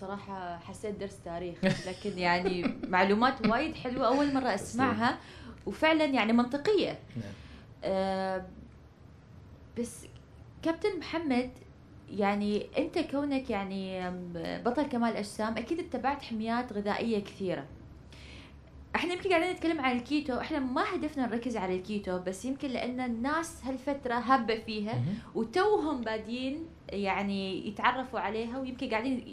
بصراحة 0.04 0.58
حسيت 0.58 0.94
درس 0.94 1.20
تاريخ 1.24 1.58
لكن 1.88 2.18
يعني 2.18 2.74
معلومات 2.88 3.46
وايد 3.46 3.74
حلوة 3.74 4.06
أول 4.06 4.34
مرة 4.34 4.54
أسمعها 4.54 5.18
وفعلا 5.66 6.04
يعني 6.04 6.32
منطقية 6.32 6.98
نعم. 7.16 7.32
آه، 7.84 8.44
بس 9.78 10.06
كابتن 10.62 10.98
محمد 10.98 11.50
يعني 12.10 12.66
أنت 12.78 12.98
كونك 12.98 13.50
يعني 13.50 14.10
بطل 14.64 14.82
كمال 14.82 15.16
أجسام 15.16 15.58
أكيد 15.58 15.78
اتبعت 15.80 16.22
حميات 16.22 16.72
غذائية 16.72 17.18
كثيرة 17.18 17.64
إحنا 18.96 19.12
يمكن 19.12 19.30
قاعدين 19.30 19.50
نتكلم 19.50 19.80
عن 19.80 19.96
الكيتو 19.96 20.40
إحنا 20.40 20.58
ما 20.58 20.84
هدفنا 20.94 21.26
نركز 21.26 21.56
على 21.56 21.76
الكيتو 21.76 22.18
بس 22.18 22.44
يمكن 22.44 22.68
لأن 22.68 23.00
الناس 23.00 23.64
هالفترة 23.64 24.14
هابه 24.14 24.58
فيها. 24.58 25.02
وتوهم 25.34 26.00
بادين 26.00 26.66
يعني 26.88 27.68
يتعرفوا 27.68 28.20
عليها 28.20 28.58
ويمكن 28.58 28.88
قاعدين 28.90 29.24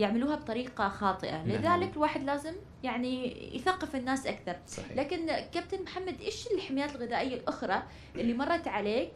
يعملوها 0.00 0.36
بطريقة 0.36 0.88
خاطئة. 0.88 1.42
نعم. 1.42 1.48
لذلك 1.48 1.96
الواحد 1.96 2.22
لازم 2.22 2.52
يعني 2.82 3.36
يثقف 3.56 3.96
الناس 3.96 4.26
أكثر. 4.26 4.56
صحيح. 4.66 4.92
لكن 4.92 5.26
كابتن 5.26 5.82
محمد 5.82 6.20
إيش 6.20 6.46
الحميات 6.54 6.96
الغذائية 6.96 7.34
الأخرى 7.34 7.82
اللي 8.16 8.34
مرت 8.34 8.68
عليك 8.68 9.12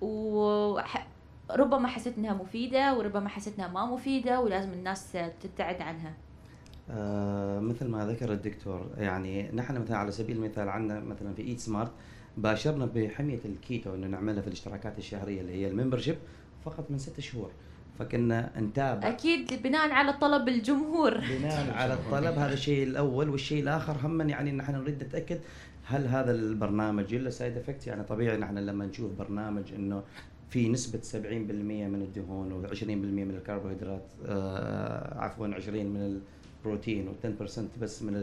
وربما 0.00 1.88
حسيت 1.88 2.18
إنها 2.18 2.34
مفيدة 2.34 2.98
وربما 2.98 3.28
حسيت 3.28 3.58
إنها 3.58 3.68
ما 3.68 3.86
مفيدة 3.86 4.40
ولازم 4.40 4.72
الناس 4.72 5.12
تبتعد 5.40 5.82
عنها؟ 5.82 6.14
آه 6.90 7.60
مثل 7.60 7.88
ما 7.88 8.06
ذكر 8.06 8.32
الدكتور 8.32 8.86
يعني 8.98 9.50
نحن 9.52 9.80
مثلا 9.80 9.96
على 9.96 10.10
سبيل 10.10 10.36
المثال 10.36 10.68
عندنا 10.68 11.00
مثلا 11.00 11.34
في 11.34 11.42
Eat 11.42 11.60
Smart 11.60 11.90
باشرنا 12.36 12.86
بحمية 12.86 13.40
الكيتو 13.44 13.94
إنه 13.94 14.06
نعملها 14.06 14.40
في 14.40 14.46
الاشتراكات 14.46 14.98
الشهرية 14.98 15.40
اللي 15.40 15.52
هي 15.52 15.68
ال 15.68 15.72
membership 15.72 16.16
فقط 16.64 16.90
من 16.90 16.98
ست 16.98 17.20
شهور. 17.20 17.50
فكنا 17.98 18.60
نتابع 18.60 19.08
أكيد 19.08 19.62
بناء 19.62 19.90
على 19.90 20.12
طلب 20.12 20.48
الجمهور. 20.48 21.14
بناء 21.14 21.74
على 21.74 21.94
الطلب. 21.94 22.38
هذا 22.38 22.52
الشيء 22.52 22.82
الأول. 22.82 23.28
والشيء 23.28 23.62
الآخر 23.62 23.96
هم 24.02 24.28
يعني 24.28 24.52
نحن 24.52 24.74
نريد 24.74 25.04
نتأكد 25.04 25.40
هل 25.84 26.06
هذا 26.06 26.30
البرنامج 26.30 27.14
له 27.14 27.30
side 27.30 27.56
effect 27.56 27.86
يعني 27.86 28.02
طبيعي 28.02 28.36
نحن 28.36 28.58
لما 28.58 28.86
نشوف 28.86 29.12
برنامج 29.18 29.72
إنه 29.72 30.02
في 30.50 30.68
نسبة 30.68 31.00
70% 31.12 31.14
من 31.14 32.02
الدهون 32.02 32.66
و20% 32.66 32.84
من 32.84 33.34
الكربوهيدرات 33.38 34.04
آه 34.26 35.18
عفوا 35.18 35.46
20 35.46 35.86
من 35.86 36.20
البروتين 36.64 37.08
و10% 37.08 37.82
بس 37.82 38.02
من 38.02 38.16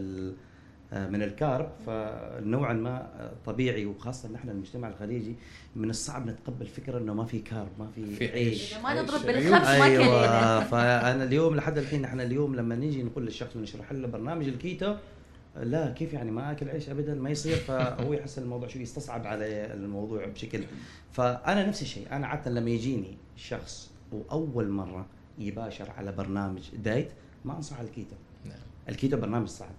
من 0.93 1.21
ال 1.22 1.31
carb 1.31 1.70
فنوعا 1.86 2.74
ما 2.74 2.98
آه، 3.19 3.32
طبيعي 3.45 3.86
وخاصة 3.86 4.32
نحن 4.32 4.50
المجتمع 4.50 4.88
الخليجي 4.88 5.36
من 5.76 5.89
الصعب 5.89 6.28
نتقبل 6.28 6.65
فكرة 6.65 6.98
إنه 6.98 7.13
ما 7.13 7.26
في 7.26 7.39
carb 7.39 7.70
ما 7.80 7.88
في, 7.95 8.15
في 8.15 8.28
عيش. 8.28 8.74
ما 8.74 9.02
نضرب. 9.02 9.21
بالخبز 9.26 9.52
ما 9.52 9.84
أيوه 9.84 10.63
فأنا 10.71 11.24
اليوم 11.24 11.56
لحد 11.56 11.78
الحين 11.78 12.02
نحن 12.02 12.21
اليوم 12.21 12.56
لما 12.56 12.76
نيجي 12.76 13.04
نقول 13.04 13.26
للشخص 13.26 13.56
ونشرح 13.56 13.91
له 13.91 14.08
برنامج 14.08 14.48
الكيتو 14.48 14.95
لا 15.56 15.89
كيف 15.89 16.13
يعني 16.13 16.32
ما 16.32 16.52
آكل 16.52 16.69
عيش 16.69 16.89
ابدا؟ 16.89 17.15
ما 17.15 17.30
يصير. 17.30 17.56
فهو 17.56 18.13
يحس 18.13 18.39
الموضوع 18.39 18.67
شوي 18.67 18.82
يستصعب 18.82 19.28
عليه 19.28 19.74
الموضوع 19.74 20.26
بشكل. 20.26 20.63
فأنا 21.12 21.67
نفس 21.67 21.82
الشيء 21.82 22.08
أنا 22.12 22.28
عادة 22.28 22.52
لما 22.52 22.69
يجيني 22.69 23.17
شخص 23.36 23.91
وأول 24.12 24.69
مرة 24.69 25.06
يباشر 25.39 25.91
على 25.91 26.12
برنامج 26.12 26.62
diet 26.76 27.10
ما 27.45 27.58
أنصح 27.58 27.78
على 27.78 27.88
الكيتو. 27.88 28.15
نعم. 28.45 28.58
الكيتو 28.89 29.17
برنامج 29.17 29.48
صعب. 29.48 29.69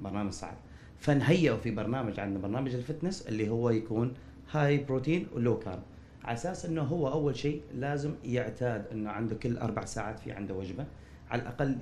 برنامج 0.00 0.32
صعب 0.32 0.56
فنهيئه 0.98 1.54
في 1.54 1.70
برنامج 1.70 2.20
عندنا 2.20 2.42
برنامج 2.42 2.74
ال 2.74 2.81
fitness 2.81 3.26
اللي 3.28 3.48
هو 3.48 3.70
يكون 3.70 4.14
high 4.50 4.78
protein 4.78 5.26
و 5.34 5.40
low 5.40 5.58
carb 5.58 5.82
على 6.24 6.34
أساس 6.34 6.66
إنه 6.66 6.82
هو 6.82 7.08
أول 7.08 7.36
شيء 7.36 7.62
لازم 7.74 8.14
يعتاد 8.24 8.86
إنه 8.92 9.10
عنده 9.10 9.34
كل 9.34 9.58
أربع 9.58 9.84
ساعات 9.84 10.18
في 10.18 10.32
عنده 10.32 10.54
وجبة. 10.54 10.86
على 11.30 11.42
الأقل 11.42 11.76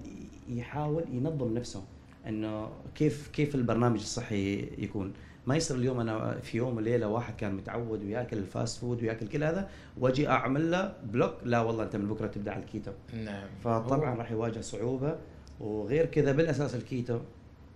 يحاول 0.49 1.05
ينظم 1.13 1.55
نفسه 1.55 1.85
إنه 2.27 2.71
كيف 2.95 3.29
كيف 3.29 3.55
البرنامج 3.55 4.01
الصحي 4.01 4.69
يكون. 4.79 5.13
ما 5.47 5.57
يصير 5.57 5.77
اليوم 5.77 6.01
أنا 6.01 6.41
في 6.41 6.59
يوم 6.59 6.77
وليلة 6.77 7.09
واحد 7.09 7.37
كان 7.37 7.55
متعود 7.55 8.03
وياكل 8.05 8.39
ال 8.39 8.47
fast 8.47 8.81
food 8.81 9.03
وياكل 9.03 9.29
كل 9.29 9.45
هذا 9.45 9.69
وأجي 9.99 10.29
أعمل 10.29 10.71
له 10.71 10.97
block 11.05 11.35
لا 11.45 11.61
والله 11.61 11.85
أنت 11.85 11.97
من 11.97 12.09
بكرة 12.09 12.27
تبدأ 12.27 12.53
على 12.53 12.63
الكيتو. 12.63 12.93
نعم. 13.25 13.47
فطبعا 13.65 14.15
راح 14.15 14.31
يواجه 14.31 14.61
صعوبة 14.61 15.17
وغير 15.61 16.07
كذا 16.07 16.33
بالأساس 16.33 16.75
الكيتو. 16.75 17.19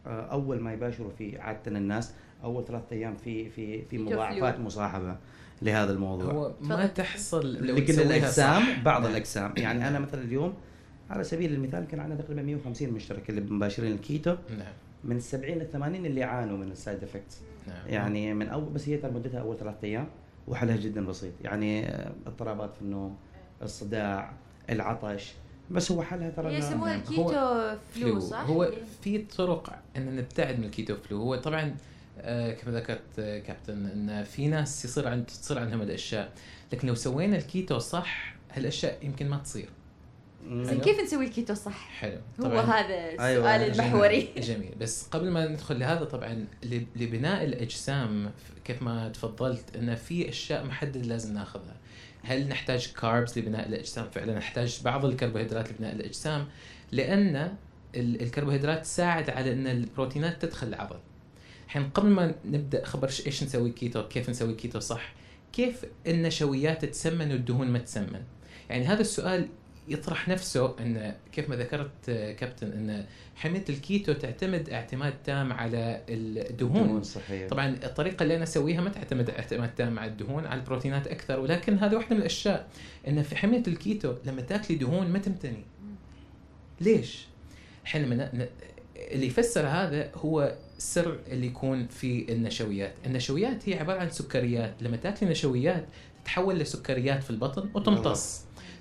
أول 0.07 0.61
ما 0.61 0.73
يباشروا 0.73 1.11
فيه 1.19 1.41
عادة 1.41 1.79
الناس 1.79 2.15
أول 2.45 2.65
ثلاثة 2.65 2.97
أيام 2.97 3.17
في 3.17 3.51
في 3.51 3.83
في 3.83 3.99
مضاعفات. 3.99 4.61
مصاحبة 4.61 5.17
لهذا 5.63 5.93
الموضوع 5.93 6.33
هو 6.33 6.53
ما. 6.61 6.87
تحصل 6.87 7.55
لو 7.55 7.77
لكل 7.77 8.01
الاجسام 8.01 8.63
صح. 8.63 8.83
بعض 8.85 9.03
نعم. 9.03 9.11
الأجسام 9.11 9.53
يعني 9.57 9.89
أنا 9.89 9.99
مثلا 9.99 10.23
اليوم 10.23 10.55
على 11.11 11.25
سبيل 11.25 11.55
المثال 11.55 11.87
كان 11.87 12.01
عندنا 12.01 12.21
تقريبا 12.21 12.43
150 12.43 12.91
مشترك 12.91 13.31
اللي 13.31 13.41
مباشرين 13.41 13.93
الكيتو 13.93 14.37
نعم 14.59 14.73
من 15.05 15.17
ال 15.17 15.23
70 15.23 15.59
ل 15.59 15.67
80 15.73 16.07
اللي 16.07 16.21
يعانوا 16.21 16.57
من 16.57 16.71
ال 16.71 16.77
side 16.77 17.03
effects 17.05 17.41
نعم 17.67 17.89
يعني 17.89 18.35
من 18.35 18.49
أول 18.49 18.73
بس 18.73 18.89
هي 18.89 18.97
ترى 18.97 19.11
مدتها 19.11 19.41
أول 19.41 19.59
ثلاثة 19.59 19.79
أيام 19.85 20.07
وحلها 20.49 20.77
جدا 20.77 21.07
بسيط 21.07 21.33
يعني 21.45 21.87
آه، 21.87 22.13
اضطرابات 22.27 22.75
في 22.75 22.83
النوم 22.83 23.17
الصداع 23.63 24.33
العطش 24.71 25.35
بس 25.71 25.93
هو 25.93 26.03
حلها 26.03 26.31
ترى 26.31 26.55
يسموها 26.55 26.91
نعم. 26.97 27.01
الكيتو 27.01 27.25
flu 27.31 27.77
flu 27.95 28.21
صح؟ 28.21 28.41
هو 28.41 28.73
في 29.03 29.19
طرق 29.19 29.79
إن 29.97 30.17
نبتعد 30.17 30.59
من 30.59 30.65
الكيتو 30.65 30.97
flu. 30.97 31.19
هو 31.19 31.37
طبعا 31.37 31.77
آه، 32.21 32.53
كما 32.53 32.73
ذكرت 32.79 33.03
آه، 33.19 33.39
كابتن 33.39 33.87
إن 33.87 34.25
في 34.25 34.49
ناس 34.49 34.85
يصير 34.85 35.09
عند 35.09 35.27
تصير 35.27 35.59
عندهم 35.59 35.83
الأشياء. 35.83 36.33
لكن 36.73 36.89
لو 36.89 36.95
سوينا 36.95 37.37
الكيتو 37.37 37.79
صح 37.79 38.35
هالأشياء 38.53 38.99
يمكن 39.03 39.29
ما 39.29 39.37
تصير. 39.37 39.69
زين. 40.51 40.81
كيف 40.81 41.01
نسوي 41.01 41.25
الكيتو 41.25 41.55
صح؟ 41.55 41.89
حلو. 41.91 42.19
هو 42.41 42.59
هذا 42.59 42.95
السؤال 43.11 43.21
أيوة، 43.21 43.57
المحوري 43.67 44.29
جميل 44.49 44.75
بس 44.81 45.07
قبل 45.09 45.31
ما 45.31 45.47
ندخل 45.49 45.79
لهذا 45.79 46.05
طبعا 46.05 46.47
ل- 46.65 46.83
لبناء 46.97 47.45
الأجسام 47.45 48.31
كيف 48.65 48.83
ما 48.83 49.09
تفضلت 49.09 49.77
انه 49.77 49.95
في 49.95 50.29
أشياء 50.29 50.65
محدده 50.65 51.01
لازم 51.01 51.35
ناخذها. 51.35 51.77
هل 52.29 52.49
نحتاج 52.49 52.93
carbs 53.01 53.39
لبناء 53.39 53.69
الأجسام؟ 53.69 54.07
فعلا 54.11 54.39
نحتاج 54.39 54.81
بعض 54.85 55.05
الكربوهيدرات 55.05 55.73
لبناء 55.73 55.95
الأجسام 55.95 56.47
لأن 56.93 57.37
ال- 57.97 58.23
الكربوهيدرات 58.23 58.83
تساعد 58.83 59.31
على 59.31 59.53
إن 59.53 59.67
البروتينات 59.67 60.43
تدخل 60.43 60.67
العضل. 60.69 60.97
الحين 61.67 61.89
قبل 61.89 62.09
ما 62.09 62.35
نبدأ 62.45 62.85
نخبر 62.85 63.09
إيش 63.27 63.43
نسوي 63.45 63.71
كيتو 63.71 64.09
كيف 64.09 64.31
نسوي 64.31 64.55
كيتو 64.55 64.79
صح. 64.81 65.13
كيف 65.53 65.85
النشويات 66.07 66.85
تتسمن 66.85 67.33
والدهون 67.33 67.69
ما 67.69 67.79
تسمن 67.79 68.23
يعني 68.71 68.85
هذا 68.87 69.01
السؤال 69.01 69.49
يطرح 69.89 70.29
نفسه 70.29 70.75
إن 70.81 71.15
كيف 71.33 71.49
ما 71.49 71.57
ذكرت 71.57 72.09
آه، 72.09 72.33
كابتن 72.33 72.67
إن 72.73 73.05
حمية 73.37 73.65
الكيتو 73.69 74.13
تعتمد 74.13 74.71
اعتماد 74.71 75.15
تام 75.25 75.53
على 75.53 76.01
الدهون. 76.09 76.87
دهون 76.87 77.03
صحيه 77.03 77.49
طبعا 77.49 77.69
الطريقة 77.85 78.23
اللي 78.23 78.35
أنا 78.37 78.43
أسويها 78.43 78.81
ما 78.81 78.91
تعتمد 78.91 79.31
اعتماد 79.31 79.75
تام 79.75 79.99
على 79.99 80.11
الدهون 80.11 80.47
على 80.47 80.61
البروتينات 80.61 81.07
أكثر 81.07 81.41
ولكن 81.41 81.79
هذه 81.79 81.95
واحدة 81.95 82.15
من 82.17 82.21
الأشياء 82.21 82.69
إن 83.09 83.23
في 83.23 83.37
حمية 83.37 83.63
الكيتو 83.69 84.15
لما 84.25 84.41
تأكلي 84.43 84.77
دهون 84.77 85.07
ما 85.09 85.19
تمتنين. 85.19 85.65
ليش؟ 86.81 87.27
الحين 87.83 88.03
لما 88.03 88.15
ن- 88.15 88.39
ن- 88.41 88.49
اللي 88.97 89.27
يفسر 89.27 89.67
هذا 89.67 90.11
هو 90.15 90.55
سر 90.79 91.19
اللي 91.29 91.47
يكون 91.47 91.87
في 91.87 92.33
النشويات، 92.33 92.95
النشويات 93.07 93.69
هي 93.69 93.75
عبارة 93.79 94.01
عن 94.01 94.11
سكريات، 94.11 94.75
لما 94.81 94.97
تأكلي 94.97 95.31
نشويات 95.31 95.87
تتحول 96.25 96.59
لسكريات 96.59 97.23
في 97.23 97.31
البطن 97.31 97.71
وتمتص. 97.75 98.41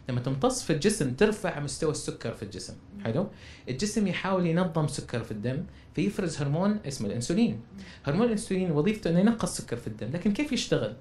لما 0.09 0.19
تمتص 0.19 0.63
في 0.63 0.73
الجسم 0.73 1.13
ترفع 1.13 1.59
مستوى 1.59 1.91
السكر 1.91 2.33
في 2.33 2.43
الجسم، 2.43 2.73
حلو؟ 3.03 3.27
الجسم 3.69 4.07
يحاول 4.07 4.45
ينظم 4.45 4.87
سكر 4.87 5.23
في 5.23 5.31
الدم 5.31 5.63
فيفرز 5.95 6.41
هرمون 6.41 6.79
اسمه 6.87 7.07
الإنسولين. 7.07 7.61
هرمون 8.05 8.25
الإنسولين 8.25 8.71
وظيفته 8.71 9.09
إنه 9.09 9.19
ينقص 9.19 9.57
سكر 9.57 9.75
في 9.77 9.87
الدم، 9.87 10.07
لكن 10.13 10.33
كيف 10.33 10.51
يشتغل؟ 10.51 10.95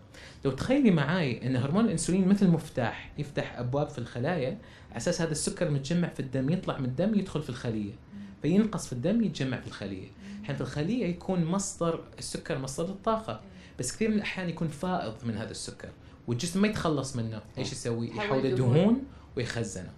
لو 0.44 0.50
تخيلي 0.50 0.90
معاي 0.90 1.46
إن 1.46 1.56
هرمون 1.56 1.84
الإنسولين 1.84 2.28
مثل 2.28 2.48
مفتاح 2.48 3.12
يفتح 3.18 3.58
أبواب 3.58 3.88
في 3.88 3.98
الخلايا 3.98 4.58
على 4.90 4.96
أساس 4.96 5.20
هذا 5.20 5.32
السكر 5.32 5.70
متجمع 5.70 6.08
في 6.08 6.20
الدم 6.20 6.50
يطلع 6.50 6.78
من 6.78 6.84
الدم 6.84 7.14
يدخل 7.14 7.42
في 7.42 7.50
الخلية 7.50 7.92
فينقص 8.42 8.86
في 8.86 8.92
الدم 8.92 9.24
يتجمع 9.24 9.60
في 9.60 9.66
الخلية 9.66 10.08
الحين 10.40 10.56
في 10.56 10.60
الخلية 10.60 11.06
يكون 11.06 11.44
مصدر 11.44 12.04
السكر 12.18 12.58
مصدر 12.58 12.88
الطاقة 12.88 13.40
بس 13.78 13.92
كثير 13.92 14.08
من 14.08 14.16
الأحيان 14.16 14.48
يكون 14.48 14.68
فائض 14.68 15.14
من 15.24 15.36
هذا 15.36 15.50
السكر 15.50 15.88
والجسم 16.26 16.62
ما 16.62 16.68
يتخلص 16.68 17.16
منه. 17.16 17.42
إيش 17.58 17.72
يسوي؟ 17.72 18.08
يحول 18.08 18.24
يحوله 18.24 18.50
دهون. 18.50 19.04
ويخزنه. 19.36 19.90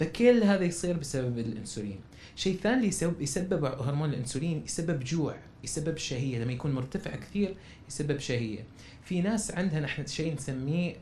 فكل 0.00 0.42
هذا 0.42 0.64
يصير 0.64 0.96
بسبب 0.96 1.38
الإنسولين. 1.38 2.00
شيء 2.36 2.56
ثاني 2.56 2.76
اللي 2.76 2.88
يسبب, 2.88 3.20
يسبب 3.20 3.64
هرمون 3.64 4.10
الإنسولين 4.10 4.62
يسبب 4.64 5.04
جوع 5.04 5.36
يسبب 5.64 5.96
شهية. 5.96 6.38
لما 6.38 6.52
يكون 6.52 6.72
مرتفع 6.72 7.16
كثير 7.16 7.56
يسبب 7.88 8.18
شهية. 8.18 8.64
في 9.04 9.20
ناس 9.20 9.50
عندها 9.50 9.80
نحن 9.80 10.06
شيء 10.06 10.34
نسميه 10.34 10.94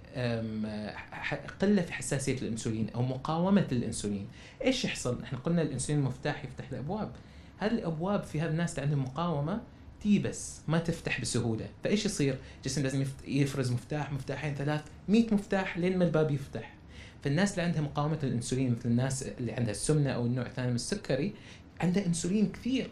قلة 1.60 1.82
في 1.82 1.92
حساسية 1.92 2.38
الإنسولين 2.38 2.90
أو 2.94 3.02
مقاومة 3.02 3.66
الإنسولين. 3.72 4.26
إيش 4.64 4.84
يحصل؟ 4.84 5.22
إحنا 5.22 5.38
قلنا 5.38 5.62
الإنسولين 5.62 6.02
مفتاح 6.02 6.44
يفتح 6.44 6.70
الأبواب. 6.72 7.12
هذه 7.58 7.72
الأبواب 7.72 8.22
في 8.24 8.40
هذا 8.40 8.50
الناس 8.50 8.70
اللي 8.70 8.82
عندهم 8.82 9.04
مقاومة 9.04 9.60
تيبس 10.04 10.60
ما 10.68 10.78
تفتح 10.78 11.20
بسهولة. 11.20 11.68
فإيش 11.84 12.04
يصير؟ 12.04 12.38
الجسم 12.56 12.82
لازم 12.82 13.04
يفرز 13.26 13.72
مفتاح 13.72 14.12
مفتاحين 14.12 14.54
ثلاث 14.54 14.82
100 15.08 15.34
مفتاح 15.34 15.78
لين 15.78 15.98
ما 15.98 16.04
الباب 16.04 16.30
يفتح. 16.30 16.74
فالناس 17.22 17.52
اللي 17.52 17.62
عندها 17.62 17.80
مقاومة 17.80 18.18
الإنسولين 18.22 18.72
مثل 18.72 18.88
الناس 18.88 19.22
اللي 19.22 19.52
عندها 19.52 19.70
السمنة 19.70 20.10
أو 20.10 20.26
النوع 20.26 20.46
الثاني 20.46 20.68
من 20.68 20.74
السكري 20.74 21.34
عندها 21.80 22.06
إنسولين 22.06 22.52
كثير. 22.52 22.90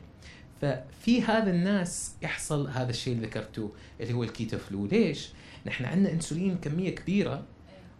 ففي 0.60 1.22
هذا 1.22 1.50
الناس 1.50 2.12
يحصل 2.22 2.68
هذا 2.68 2.90
الشيء 2.90 3.14
اللي 3.14 3.26
ذكرتوه 3.26 3.72
اللي 4.00 4.12
هو 4.12 4.22
الكيتو 4.22 4.58
flu 4.58 4.86
ليش؟ 4.86 5.28
نحن 5.66 5.84
عندنا 5.84 6.12
إنسولين 6.12 6.58
كمية 6.58 6.94
كبيرة 6.94 7.44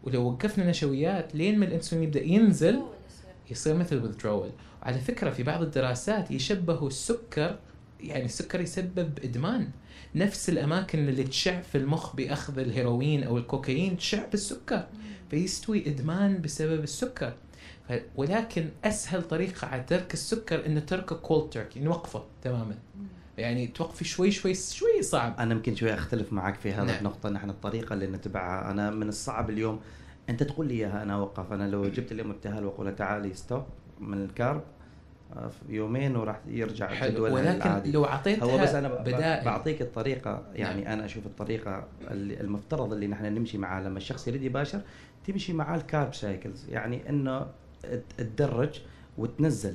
ولو 0.05 0.27
وقفنا 0.27 0.71
نشويات 0.71 1.35
لين 1.35 1.59
ما 1.59 1.65
الإنسولين 1.65 2.05
يبدأ 2.05 2.23
ينزل 2.23 2.83
يصير. 3.51 3.77
مثل 3.77 4.13
withdrawal. 4.13 4.53
وعلى 4.83 4.99
فكرة 4.99 5.31
في 5.31 5.43
بعض 5.43 5.63
الدراسات 5.63 6.31
يشبهوا 6.31 6.89
السكر 6.89 7.59
يعني 8.03 8.25
السكر 8.25 8.61
يسبب 8.61 9.19
إدمان. 9.25 9.71
نفس 10.15 10.49
الأماكن 10.49 11.09
اللي 11.09 11.25
تشع 11.25 11.61
في 11.61 11.79
المخ 11.79 12.17
بأخذ 12.17 12.59
الهيروين 12.59 13.25
أو 13.25 13.39
الكوكايين 13.39 13.97
تشع 13.97 14.27
بالسكر 14.27 14.87
فيستوي 15.31 15.89
إدمان 15.89 16.41
بسبب 16.41 16.83
السكر. 16.83 17.35
ولكن 18.17 18.69
أسهل 18.85 19.23
طريقة 19.23 19.67
على 19.67 19.83
ترك 19.83 20.15
السكر 20.15 20.67
إنه 20.67 20.81
تركه 20.81 21.17
cold 21.17 21.51
turkey 21.51 21.81
نوقفه 21.81 22.25
تماما. 22.43 22.75
يعني 23.39 23.67
توقفي 23.67 24.05
شوي 24.05 24.31
شوي 24.31 24.55
شوي 24.55 25.03
صعب. 25.03 25.35
أنا 25.39 25.55
يمكن 25.55 25.77
شوي 25.77 25.95
أختلف 25.95 26.33
معك 26.33 26.55
في 26.55 26.73
هذا 26.73 26.85
نعم. 26.85 26.99
النقطة 26.99 27.29
نحن 27.29 27.51
الطريقة 27.51 27.95
اللي 27.95 28.07
نتبعها. 28.07 28.71
أنا 28.71 28.91
من 28.91 29.09
الصعب 29.09 29.51
اليوم 29.51 29.81
أنت 30.29 30.43
تقول 30.43 30.69
لي 30.69 30.75
إياها 30.75 31.03
أنا 31.03 31.15
أوقف. 31.15 31.53
أنا 31.53 31.69
لو 31.69 31.89
جبت 31.89 32.13
اليوم 32.13 32.31
ابتهال 32.31 32.65
وأقول 32.65 32.97
تعالي 32.97 33.35
stop 33.35 33.65
من 34.01 34.25
ال 34.25 34.31
carb. 34.31 34.63
في 35.35 35.75
يومين 35.75 36.17
وراح 36.17 36.41
يرجع 36.49 36.87
حلو. 36.89 37.09
الجدول 37.09 37.33
ولكن 37.33 37.63
العادي. 37.63 37.93
لو 37.93 38.05
اعطيتها 38.05 38.45
هو 38.45 38.59
بس 38.63 38.75
أنا 38.75 38.89
بدائل 38.89 39.45
بعطيك 39.45 39.83
الطريقة 39.83 40.43
يعني 40.55 40.83
نعم. 40.85 40.93
أنا 40.93 41.05
أشوف 41.05 41.27
الطريقة 41.27 41.85
اللي 42.11 42.41
المفترض 42.41 42.93
اللي 42.93 43.07
نحن 43.07 43.25
نمشي 43.25 43.59
معها 43.59 43.81
لما 43.83 43.97
الشخص 43.99 44.29
يريد 44.29 44.43
يباشر 44.43 44.81
تمشي 45.27 45.53
معاه 45.53 45.77
ال 45.77 45.84
carb 45.84 46.15
cycles. 46.15 46.67
يعني 46.71 47.09
إنه 47.09 47.47
تدرج 48.19 48.81
وتنزل 49.19 49.75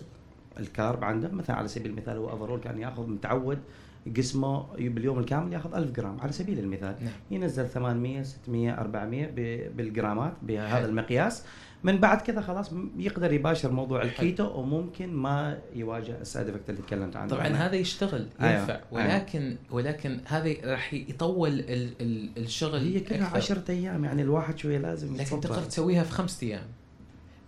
ال 0.60 0.68
carb 0.68 1.04
عنده. 1.04 1.30
مثلا 1.32 1.56
على 1.56 1.68
سبيل 1.68 1.92
المثال 1.92 2.18
هو 2.18 2.30
overall 2.30 2.60
كان 2.60 2.80
ياخذ 2.80 3.10
متعود 3.10 3.60
جسمه 4.08 4.66
باليوم 4.78 5.20
الكامل 5.20 5.54
ياخذ 5.54 5.76
1000 5.76 5.92
جرام. 5.92 6.20
على 6.22 6.32
سبيل 6.32 6.60
المثال 6.60 6.96
نعم. 7.02 7.14
ينزل 7.32 7.68
800 7.68 8.24
600 8.24 8.72
400 8.74 9.26
ب- 9.36 9.78
بالجرامات 9.78 10.34
بهذا. 10.42 10.86
المقياس. 10.86 11.44
من 11.84 11.98
بعد 11.98 12.22
كذا 12.22 12.42
خلاص 12.42 12.72
يقدر 12.98 13.34
يباشر 13.34 13.72
موضوع. 13.72 14.02
الكيتو 14.02 14.60
وممكن 14.60 15.14
ما 15.14 15.60
يواجه 15.76 16.22
ال 16.22 16.27
side 16.27 16.50
effect 16.50 16.70
اللي 16.70 16.82
تكلمت 16.82 17.16
عنه 17.16 17.30
طبعا 17.30 17.48
أنا. 17.48 17.66
هذا 17.68 17.76
يشتغل 17.76 18.28
أيوة، 18.42 18.60
ينفع 18.60 18.74
أيوة. 18.74 18.86
ولكن 18.92 19.56
ولكن 19.72 20.20
هذا 20.26 20.54
راح 20.64 20.94
يطول 20.94 21.50
ال 21.50 21.92
ال 22.02 22.30
الشغل 22.38 22.80
هي 22.80 23.00
كلها 23.00 23.28
أكثر. 23.28 23.38
10 23.38 23.64
أيام 23.70 24.06
يعني 24.06 24.22
الواحد 24.22 24.58
شوية 24.58 24.78
لازم 24.78 25.16
لكن. 25.16 25.40
تقدر 25.40 25.64
تسويها 25.64 26.04
في 26.04 26.12
خمسة 26.12 26.48
أيام 26.48 26.68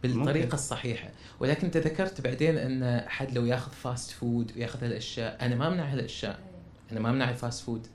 بالطريقة 0.04 0.44
ممكن. 0.44 0.54
الصحيحة 0.54 1.10
ولكن 1.40 1.66
أنت 1.66 1.78
ذكرت 1.78 2.22
بعدين 2.22 2.58
إن 2.58 3.10
حد 3.10 3.32
لو 3.38 3.46
ياخذ 3.46 3.72
fast 3.72 4.12
food 4.12 4.52
وياخذ 4.56 4.84
هالأشياء 4.84 5.46
أنا 5.46 5.56
ما 5.56 5.68
أمنع 5.68 5.84
هالأشياء 5.94 6.40
أنا 6.92 7.00
ما 7.00 7.10
أمنع 7.10 7.30
ال 7.30 7.64
fast 7.66 7.88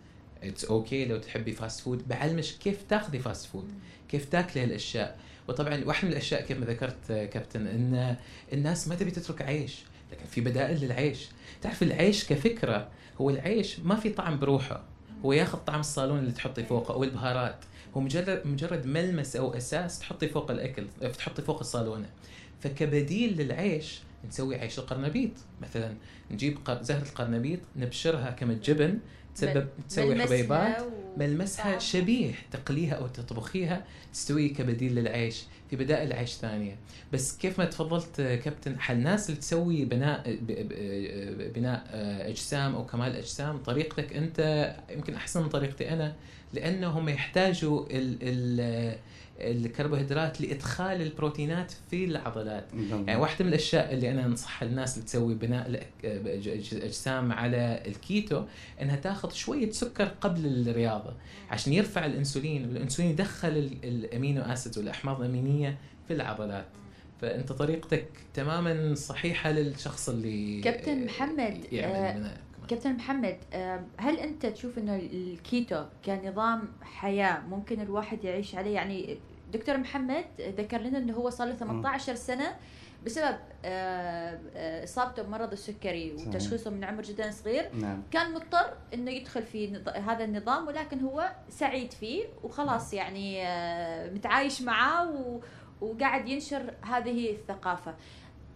food 0.44 0.64
it's 0.64 1.06
okay 1.06 1.07
okay 1.07 1.08
لو 1.08 1.18
تحبي 1.18 1.52
fast 1.52 1.80
food 1.80 2.08
بعلمش 2.08 2.52
كيف 2.52 2.82
تاخذي 2.88 3.18
fast 3.18 3.46
food 3.46 3.72
كيف 4.08 4.24
تاكلي 4.24 4.62
هالأشياء. 4.62 5.18
وطبعا 5.48 5.84
واحدة 5.84 6.08
من 6.08 6.12
الأشياء 6.12 6.42
كيف 6.42 6.58
ما 6.58 6.66
ذكرت 6.66 7.10
آه، 7.10 7.24
كابتن 7.24 7.66
إن 7.66 8.16
الناس 8.52 8.88
ما 8.88 8.94
تبي 8.94 9.10
تترك 9.10 9.42
عيش 9.42 9.82
لكن 10.12 10.24
في 10.24 10.40
بدائل 10.40 10.84
للعيش. 10.84 11.28
تعرف 11.62 11.82
العيش 11.82 12.24
كفكرة 12.24 12.88
هو 13.20 13.30
العيش 13.30 13.80
ما 13.80 13.96
في 13.96 14.10
طعم 14.10 14.38
بروحه. 14.38 14.82
هو 15.24 15.32
ياخذ 15.32 15.58
طعم 15.58 15.80
الصالون 15.80 16.18
اللي 16.18 16.32
تحطي 16.32 16.64
فوقه 16.64 16.94
أو 16.94 17.04
البهارات. 17.04 17.64
هو 17.96 18.00
مجرد 18.00 18.46
مجرد 18.46 18.86
ملمس 18.86 19.36
أو 19.36 19.54
أساس 19.54 19.98
تحطي 19.98 20.28
فوق 20.28 20.50
الأكل 20.50 20.86
تحطي 21.18 21.42
فوق 21.42 21.58
الصالونة. 21.58 22.10
فكبديل 22.60 23.36
للعيش 23.36 24.00
نسوي 24.28 24.56
عيش 24.56 24.78
القرنبيط. 24.78 25.30
مثلا 25.62 25.94
نجيب 26.30 26.58
زهرة 26.80 27.08
القرنبيط 27.08 27.60
نبشرها 27.76 28.30
كما 28.30 28.54
جبن 28.54 28.98
تسبب 29.34 29.68
تسوي 29.88 30.22
حبيبات 30.22 30.80
و- 30.82 31.18
ملمسها. 31.18 31.78
شبيه 31.78 32.32
تقليها 32.52 32.94
أو 32.94 33.06
تطبخيها 33.06 33.84
تستوي 34.12 34.48
كبديل 34.48 34.94
للعيش 34.94 35.42
في 35.70 35.76
بدائل 35.76 36.12
عيش 36.12 36.30
ثانية 36.32 36.76
بس 37.12 37.36
كيف 37.36 37.58
ما 37.58 37.64
تفضلت 37.64 38.20
كابتن 38.20 38.76
الناس 38.90 39.30
اللي 39.30 39.40
تسوي 39.40 39.84
بناء 39.84 40.38
بناء 41.54 41.84
آه، 41.90 42.28
أجسام 42.28 42.74
أو 42.74 42.86
كمال 42.86 43.16
أجسام 43.16 43.58
طريقتك 43.58 44.16
أنت 44.16 44.70
يمكن 44.90 45.14
أحسن 45.14 45.42
من 45.42 45.48
طريقتي 45.48 45.90
أنا 45.92 46.14
لأنه 46.52 46.86
هم 46.88 47.08
يحتاجوا 47.08 47.86
ال 47.90 48.16
ال 48.22 48.96
الكربوهيدرات 49.40 50.40
لإدخال 50.40 51.02
البروتينات 51.02 51.72
في 51.90 52.04
العضلات. 52.04 52.64
يعني 53.06 53.20
واحدة 53.20 53.44
من 53.44 53.50
الأشياء 53.50 53.94
اللي 53.94 54.10
أنا 54.10 54.26
أنصحها 54.26 54.68
للناس 54.68 54.94
اللي 54.96 55.06
تسوي 55.06 55.34
بناء 55.34 55.86
أجسام 56.72 57.32
على 57.32 57.82
الكيتو 57.86 58.42
إنها 58.82 58.96
تاخذ 58.96 59.32
شوية 59.32 59.70
سكر 59.70 60.04
قبل 60.20 60.46
الرياضة 60.68 61.12
عشان 61.50 61.72
يرفع 61.72 62.06
الأنسولين 62.06 62.68
والأنسولين 62.68 63.10
يدخل 63.10 63.48
ال- 63.48 63.84
ال 63.84 63.94
amino 63.94 64.42
acids 64.42 64.78
والأحماض 64.78 65.20
الأمينية 65.20 65.78
في 66.08 66.14
العضلات. 66.14 66.66
فأنت 67.20 67.52
طريقتك 67.52 68.06
تماما 68.34 68.94
صحيحة 68.94 69.50
للشخص 69.50 70.08
اللي 70.08 70.60
كابتن 70.60 71.04
محمد، 71.04 71.60
يعمل 71.72 72.24
آه،. 72.24 72.36
كابتن 72.68 72.92
محمد 72.92 73.38
آم، 73.54 73.86
هل 73.98 74.16
أنت 74.18 74.46
تشوف 74.46 74.78
إنه 74.78 74.96
الكيتو 74.96 75.84
كنظام 76.04 76.68
حياة 76.82 77.40
ممكن 77.40 77.80
الواحد 77.80 78.24
يعيش 78.24 78.54
عليه؟ 78.54 78.74
يعني 78.74 79.18
دكتور 79.52 79.76
محمد 79.76 80.24
ذكر 80.40 80.78
لنا 80.80 80.98
إنه 80.98 81.12
هو 81.14 81.30
صار 81.30 81.46
له 81.48 81.54
18 81.54 82.14
سنة 82.14 82.56
بسبب 83.06 83.36
آه، 83.64 84.40
آه، 84.56 84.84
إصابته 84.84 85.22
بمرض 85.22 85.52
السكري. 85.52 86.12
وتشخيصه 86.12 86.70
من 86.70 86.84
عمر 86.84 87.02
جدا 87.02 87.30
صغير. 87.30 87.74
نعم. 87.74 88.02
كان 88.10 88.34
مضطر 88.34 88.74
إنه 88.94 89.10
يدخل 89.10 89.42
في 89.42 89.76
هذا 90.06 90.24
النظام 90.24 90.66
ولكن 90.66 91.00
هو 91.00 91.32
سعيد 91.48 91.92
فيه 91.92 92.24
وخلاص 92.42 92.94
يعني 92.94 93.46
آه، 93.46 94.10
متعايش 94.10 94.62
معاه 94.62 95.40
وقاعد 95.80 96.28
ينشر 96.28 96.74
هذه 96.82 97.30
الثقافة. 97.30 97.94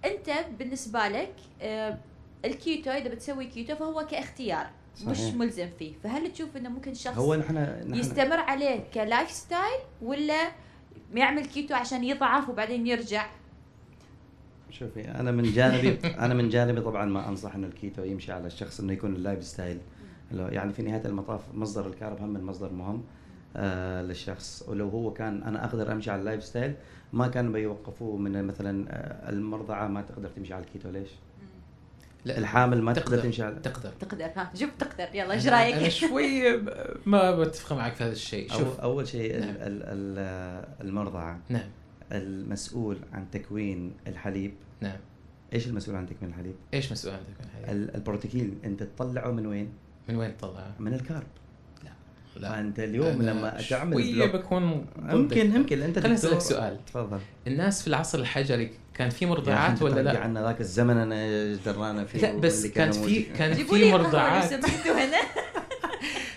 أنت 0.05 0.31
بالنسبة 0.59 1.09
لك 1.09 1.35
آه، 1.63 1.99
الكيتو 2.45 2.91
إذا 2.91 3.09
بتسوي 3.09 3.47
كيتو 3.47 3.77
فهو 3.77 4.07
كاختيار 4.11 4.67
مش 5.07 5.17
صحيح. 5.17 5.35
ملزم 5.35 5.69
فيه، 5.79 5.93
فهل 6.05 6.33
تشوف 6.33 6.57
إنه 6.57 6.69
ممكن 6.69 6.95
شخص 6.95 7.19
هو 7.19 7.35
نحن 7.35 7.55
نحن 7.55 7.95
يستمر 7.95 8.37
عليه 8.37 8.85
ك 8.95 9.31
lifestyle 9.31 9.81
ولا 10.03 10.49
يعمل 11.15 11.47
كيتو 11.47 11.75
عشان 11.75 12.05
يضعف 12.05 12.49
وبعدين 12.49 12.87
يرجع؟ 12.87 13.27
شوفي 14.71 15.11
أنا 15.11 15.31
من 15.31 15.43
جانبي 15.53 15.99
أنا 16.25 16.35
من 16.35 16.49
جانبي 16.49 16.81
طبعا 16.81 17.05
ما 17.05 17.29
أنصح 17.29 17.55
إنه 17.55 17.67
الكيتو 17.67 18.03
يمشي 18.03 18.33
على 18.33 18.47
الشخص 18.47 18.81
إنه 18.81 18.93
يكون 18.93 19.17
ال 19.17 19.45
lifestyle 19.45 19.79
يعني 20.33 20.73
في 20.73 20.83
نهاية 20.83 21.03
المطاف 21.05 21.41
مصدر 21.55 21.87
ال 21.87 21.94
carb 21.94 22.23
هم 22.23 22.29
من 22.29 22.43
مصدر 22.43 22.73
مهم 22.73 23.05
آه 23.57 24.03
للشخص 24.03 24.65
ولو 24.69 24.89
هو 24.89 25.13
كان 25.13 25.43
أنا 25.43 25.65
أقدر 25.65 25.93
أمشي 25.93 26.11
على 26.11 26.21
ال 26.21 26.45
lifestyle 26.45 26.75
ما 27.13 27.29
كانوا 27.29 27.53
بيوقفوه 27.53 28.17
من 28.17 28.45
مثلا 28.45 28.87
آه، 28.91 29.31
المرضعة 29.31 29.89
ما 29.89 30.03
تقدر 30.03 30.29
تمشي 30.29 30.55
على 30.55 30.65
الكيتو 30.65 30.91
ليش؟ 30.91 31.09
لا 32.25 32.39
الحامل 32.39 32.83
ما 32.83 32.93
تقدر 32.93 33.07
تقدر 33.07 33.23
تمشي 33.23 33.43
على 33.43 33.55
تقدر 33.63 33.91
تقدر 34.01 34.25
ها 34.37 34.51
شوف 34.55 34.71
تقدر 34.79 35.09
يلا 35.15 35.33
إيش 35.35 35.45
أنا- 35.45 35.47
أنا 35.47 35.57
رايك؟ 35.57 35.89
شوي 35.89 36.57
ما 37.07 37.37
بتفق 37.37 37.73
معك 37.77 37.95
في 37.95 38.05
هذا 38.05 38.13
الشيء 38.13 38.53
أو 38.53 38.59
شوف 38.59 38.81
أول 38.81 39.09
شيء 39.09 39.35
ال- 39.37 39.41
نعم. 39.41 39.51
ال- 39.51 39.57
ال- 39.83 40.65
المرضعه 40.87 41.41
نعم 41.49 41.69
المسؤول 42.13 42.99
عن 43.13 43.31
تكوين 43.31 43.93
الحليب 44.07 44.53
نعم 44.81 44.97
إيش 45.53 45.67
المسؤول 45.67 45.97
عن 45.97 46.07
تكوين 46.07 46.31
الحليب؟ 46.31 46.55
إيش 46.75 46.93
مسؤول 46.93 47.15
عندك 47.15 47.29
من 47.41 47.49
هذه؟ 47.65 47.73
ال- 47.73 47.95
البرولاكتين 47.95 48.59
أنت 48.65 48.83
تطلعه 48.83 49.31
من 49.31 49.47
وين؟ 49.47 49.69
من 50.09 50.17
وين 50.17 50.37
تطلعها؟ 50.37 50.75
من 50.79 50.95
ال 50.95 51.01
carb 51.01 51.27
لا 52.39 52.49
فأنت 52.49 52.81
اليوم 52.81 53.07
أنا 53.07 53.31
لما 53.31 53.63
تعمل 53.71 54.13
block 54.13 54.31
بكون 54.31 54.87
ضدك. 55.01 55.37
يمكن 55.37 55.55
يمكن 55.55 55.83
أنت 55.83 55.99
خليني 55.99 56.15
أسألك 56.15 56.41
سؤال 56.41 56.85
تفضل 56.85 57.19
الناس 57.47 57.83
في 57.83 57.89
العصر 57.89 58.19
الحجري 58.19 58.71
كان 58.95 59.11
في 59.11 59.27
مرضعات 59.27 59.83
ولا 59.83 60.01
لا؟ 60.01 60.19
عنا 60.19 60.43
ذاك 60.43 60.61
الزمن 60.61 60.97
أنا 60.97 61.55
درانا 61.55 62.05
فيه 62.05 62.19
لا 62.19 62.37
بس 62.37 62.67
كانوا 62.67 63.07
في. 63.07 63.23
كان 63.23 63.55
في 63.55 63.93
مرضعات 63.93 64.53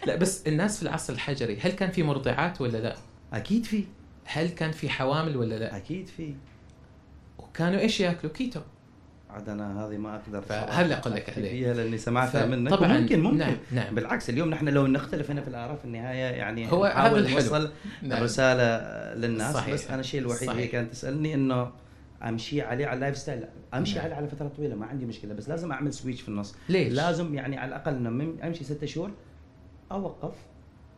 لا 0.07 0.15
بس 0.15 0.47
الناس 0.47 0.77
في 0.77 0.83
العصر 0.83 1.13
الحجري 1.13 1.57
هل 1.61 1.71
كان 1.71 1.91
في 1.91 2.03
مرضعات 2.03 2.61
ولا 2.61 2.77
لا؟ 2.77 2.95
أكيد 3.33 3.65
في 3.65 3.83
هل 4.25 4.49
كان 4.49 4.71
في 4.71 4.89
حوامل 4.89 5.37
ولا 5.37 5.55
لا؟ 5.55 5.77
أكيد 5.77 6.07
في 6.07 6.33
وكانوا 7.37 7.79
إيش 7.79 7.99
ياكلوا؟ 7.99 8.33
كيتو 8.33 8.61
عاد 9.33 9.49
أنا 9.49 9.85
هذه 9.87 9.97
ما 9.97 10.15
أقدر 10.15 10.41
فهذا 10.41 10.81
اللي 10.81 10.95
أقول 10.95 11.13
لك 11.13 11.29
أحكي 11.29 11.39
عليه. 11.41 11.49
فيها 11.49 11.73
لأني 11.73 11.97
سمعتها 11.97 12.45
منك 12.45 12.69
طبعا 12.71 12.97
ممكن 12.99 13.19
ممكن 13.23 13.37
نعم 13.37 13.55
نعم 13.71 13.95
بالعكس 13.95 14.29
اليوم 14.29 14.49
نحن 14.49 14.69
لو 14.69 14.87
نختلف 14.87 15.31
هنا 15.31 15.41
في 15.41 15.47
الاراء 15.47 15.75
في 15.75 15.85
النهاية 15.85 16.35
يعني 16.35 16.71
هو 16.71 16.85
هذا 16.85 17.17
الحلو. 17.17 17.35
نوصل 17.35 17.71
نعم. 18.01 18.17
الرسالة 18.17 18.63
للناس 19.19 19.53
صحيح. 19.53 19.73
بس 19.73 19.87
أنا 19.91 19.99
الشيء 19.99 20.19
الوحيد 20.21 20.47
صحيح. 20.49 20.71
كانت 20.71 20.91
تسألني 20.91 21.33
إنه 21.33 21.71
أمشي 22.23 22.61
عليه 22.61 22.85
على 22.85 22.95
ال 22.95 23.17
lifestyle 23.17 23.43
أمشي 23.73 23.95
نعم. 23.95 24.05
عليه 24.05 24.15
على 24.15 24.27
فترة 24.27 24.47
طويلة 24.47 24.75
ما 24.75 24.85
عندي 24.85 25.05
مشكلة 25.05 25.33
بس 25.33 25.49
لازم 25.49 25.71
أعمل 25.71 25.93
switch 25.93 26.21
في 26.21 26.29
النص 26.29 26.55
ليش؟ 26.69 26.93
لازم 26.93 27.35
يعني 27.35 27.57
على 27.57 27.69
الأقل 27.69 27.93
إنه 27.95 28.09
من- 28.09 28.41
أمشي 28.43 28.63
ستة 28.63 28.87
شهور 28.87 29.11
أوقف 29.91 30.33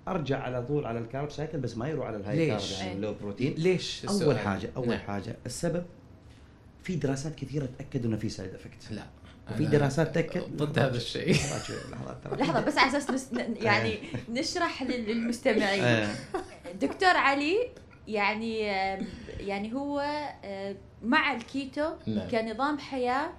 أرجع 0.08 0.40
على 0.40 0.64
طول 0.66 0.86
على 0.86 1.00
ال 1.00 1.06
carb 1.06 1.32
cycle 1.32 1.60
بس 1.60 1.78
ما 1.78 1.88
يروح 1.90 2.08
على 2.08 2.18
ال 2.18 2.48
high؟ 2.48 2.56
carb 2.56 2.62
يعني. 2.80 2.94
ال 2.94 2.99
low 2.99 3.14
protein 3.22 3.54
ليش 3.58 4.06
أول؟ 4.10 4.38
حاجة 4.40 4.70
أول 4.78 4.88
نعم. 4.88 5.00
حاجة 5.00 5.36
السبب 5.46 5.84
في 6.84 6.96
دراسات 6.96 7.36
كثيرة 7.36 7.70
تاكدوا 7.78 8.10
إنه 8.10 8.18
في 8.18 8.30
side 8.30 8.54
effect 8.54 8.92
لا 8.92 9.04
وفي 9.52 9.66
دراسات 9.66 10.16
تأكد 10.16 10.58
ضد 10.58 10.80
هذا 10.80 10.98
الشيء. 10.98 11.36
لحظة 12.40 12.62
بس 12.62 12.78
على 12.78 12.98
أساس 12.98 13.30
يعني 13.62 14.00
نشرح 14.30 14.84
لل- 14.84 15.06
للمستمعين 15.06 15.84
إيه. 15.84 16.16
دكتور 16.82 17.18
علي 17.18 17.58
يعني 18.08 18.60
يعني 19.40 19.74
هو 19.74 20.06
مع 21.04 21.34
الكيتو 21.34 21.90
نعم. 22.08 22.28
كنظام 22.30 22.80
حياة 22.80 23.30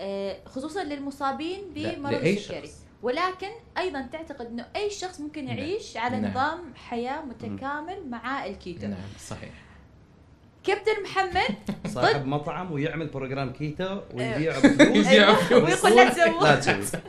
آه، 0.00 0.36
خصوصا 0.46 0.84
للمصابين 0.84 1.60
بمرض 1.74 2.24
السكري. 2.26 2.70
ولكن 3.02 3.48
أيضا 3.78 4.02
تعتقد 4.12 4.46
إنه 4.46 4.66
أي 4.76 4.90
شخص 4.90 5.20
ممكن 5.20 5.44
نعم. 5.44 5.58
يعيش 5.58 5.96
على 5.96 6.20
نعم. 6.20 6.30
نظام 6.30 6.74
حياة 6.74 7.24
متكامل 7.24 8.06
مع 8.10 8.46
الكيتو 8.46 8.86
نعم 8.86 8.98
صحيح 9.28 9.50
كابتن 10.68 11.02
محمد 11.02 11.54
صاحب 11.86 12.26
مطعم 12.26 12.72
ويعمل 12.72 13.06
program 13.06 13.52
كيتو 13.52 14.00
ويبيع 14.14 14.58
بفلوس 14.58 15.06
يبيع 15.06 15.10
أيوة، 15.10 15.34
فلوس. 15.34 15.84
ويقول 15.84 15.96
لا 16.44 16.54
تسوي 16.60 17.00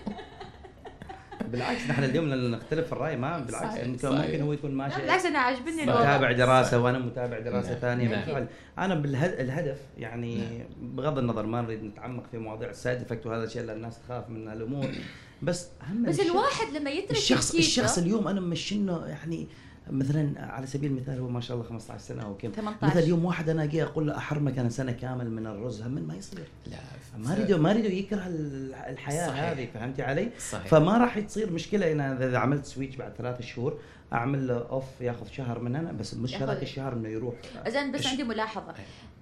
بالعكس 1.47 1.81
نحن 1.89 2.03
اليوم 2.03 2.25
لما 2.29 2.57
نختلف 2.57 2.85
في 2.87 2.93
الرأي 2.93 3.17
ما 3.17 3.39
بالعكس 3.39 3.67
صحيح، 3.67 3.83
انت 3.83 4.01
صحيح. 4.05 4.25
ممكن 4.25 4.41
هو 4.41 4.53
يكون 4.53 4.71
ماشي 4.71 5.01
بالعكس 5.01 5.25
أنا 5.25 5.39
عاجبني. 5.39 5.83
الوضع 5.83 5.99
متابع 6.01 6.31
دراسة 6.31 6.79
وأنا 6.79 6.99
متابع 6.99 7.39
دراسة 7.39 7.69
نعم. 7.69 7.79
ثانية 7.79 8.07
نعم. 8.07 8.19
بالفعل 8.25 8.47
أنا 8.77 8.95
بالهدف 8.95 9.77
يعني 9.97 10.35
نعم. 10.35 10.95
بغض 10.95 11.17
النظر 11.17 11.45
ما 11.45 11.61
نريد 11.61 11.83
نتعمق 11.83 12.23
في 12.31 12.37
مواضيع 12.37 12.69
ال 12.69 12.76
side 12.76 13.01
effect 13.01 13.25
وهذا 13.25 13.43
الشيء 13.43 13.61
لأن 13.61 13.75
الناس 13.77 13.99
تخاف 13.99 14.29
من 14.29 14.47
الأمور 14.51 14.87
بس 15.41 15.67
أهم 15.81 16.03
بس 16.03 16.19
الشخص- 16.19 16.29
الواحد 16.31 16.73
لما 16.73 16.89
يترك 16.89 17.11
الشخص 17.17 17.45
الكيتو 17.51 17.67
الشخص 17.67 17.97
اليوم 17.97 18.27
أنا 18.27 18.41
ممشينه 18.41 19.05
يعني 19.07 19.47
مثلا 19.91 20.33
على 20.37 20.67
سبيل 20.67 20.91
المثال 20.91 21.19
هو 21.19 21.27
ما 21.27 21.41
شاء 21.41 21.57
الله 21.57 21.69
15 21.69 21.99
سنة 22.03 22.23
أو 22.23 22.37
كم. 22.37 22.51
18. 22.51 22.85
مثلا 22.87 23.03
اليوم 23.03 23.25
واحد 23.25 23.49
أنا 23.49 23.63
أجي 23.63 23.83
أقول 23.83 24.07
له 24.07 24.17
احرمك 24.17 24.57
أنا 24.59 24.69
سنة 24.69 24.91
كامل 24.91 25.31
من 25.31 25.47
الرز 25.47 25.81
هم 25.81 25.91
ما 25.91 26.15
يصير. 26.15 26.39
لا 26.67 26.77
ما 27.17 27.33
اريده 27.33 27.57
ما 27.57 27.71
اريده 27.71 27.89
يكره 27.89 28.27
ال- 28.27 28.73
الحياة 28.73 29.27
صحيح. 29.27 29.43
هذه 29.43 29.67
فهمتي 29.73 30.01
علي؟ 30.03 30.29
صحيح. 30.51 30.67
فما 30.67 30.97
راح 30.97 31.19
تصير 31.19 31.51
مشكلة 31.51 31.91
إن 31.91 32.01
إذا 32.01 32.37
عملت 32.37 32.65
switch 32.65 32.95
بعد 32.95 33.13
ثلاث 33.13 33.41
شهور 33.41 33.79
أعمل 34.13 34.47
له 34.47 34.57
off 34.69 34.83
ياخذ 35.01 35.27
شهر 35.27 35.59
من 35.59 35.75
هنا 35.75 35.91
بس 35.91 36.13
مش 36.13 36.35
هذاك 36.35 36.63
الشهر 36.63 36.93
إنه 36.93 37.09
يروح. 37.09 37.35
زين 37.67 37.91
بس؟ 37.91 38.07
عندي 38.07 38.23
ملاحظة. 38.23 38.73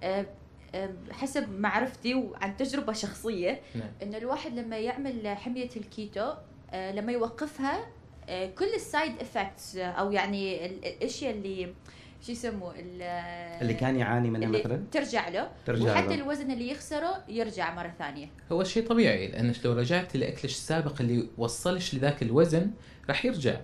آه، 0.03 0.25
آه، 0.75 0.89
حسب 1.11 1.49
معرفتي 1.59 2.13
وعن 2.15 2.57
تجربة 2.57 2.93
شخصية 2.93 3.59
نعم. 3.75 3.89
ان 4.03 4.15
الواحد 4.15 4.59
لما 4.59 4.77
يعمل 4.77 5.27
حمية 5.27 5.69
الكيتو 5.77 6.31
آه، 6.71 6.91
لما 6.91 7.11
يوقفها 7.11 7.79
كل 8.29 8.73
ال 8.75 8.82
side 8.82 9.11
effects 9.21 9.75
أو 9.77 10.11
يعني 10.11 10.65
ال- 10.65 10.85
الأشياء 10.85 11.33
اللي 11.33 11.73
شو 12.25 12.31
يسموه 12.31 12.73
ال- 12.79 13.01
اللي 13.61 13.73
كان 13.73 13.95
يعاني 13.95 14.29
منها 14.29 14.49
مثلا؟ 14.49 14.83
ترجع 14.91 15.29
له 15.29 15.49
ترجع 15.65 15.91
وحتى 15.93 16.07
له. 16.07 16.15
الوزن 16.15 16.51
اللي 16.51 16.69
يخسره 16.69 17.23
يرجع 17.29 17.73
مرة 17.75 17.93
ثانية. 17.99 18.27
هو 18.51 18.63
شيء 18.63 18.87
طبيعي 18.87 19.27
لأنك 19.27 19.55
لو 19.65 19.73
رجعت 19.73 20.15
لاكلك 20.17 20.45
السابق 20.45 21.01
اللي 21.01 21.27
وصلش 21.37 21.95
لذاك 21.95 22.23
الوزن 22.23 22.71
راح 23.09 23.25
يرجع. 23.25 23.55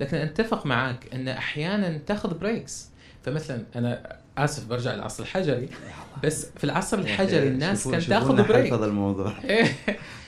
لكن 0.00 0.16
أتفق 0.16 0.66
معك 0.66 1.14
إن 1.14 1.28
أحيانا 1.28 1.98
تأخذ 1.98 2.38
breaks 2.38 2.88
فمثلا 3.22 3.64
أنا 3.76 4.16
آسف 4.38 4.66
برجع 4.66 4.94
للعصر 4.94 5.22
الحجري. 5.22 5.68
بس 6.24 6.46
في 6.56 6.64
العصر 6.64 6.98
الحجري 6.98 7.48
الناس 7.48 7.88
كانت 7.88 8.04
تاخذ 8.04 8.48
break 8.48 8.72
حفظ 8.72 8.82
الموضوع. 8.82 9.32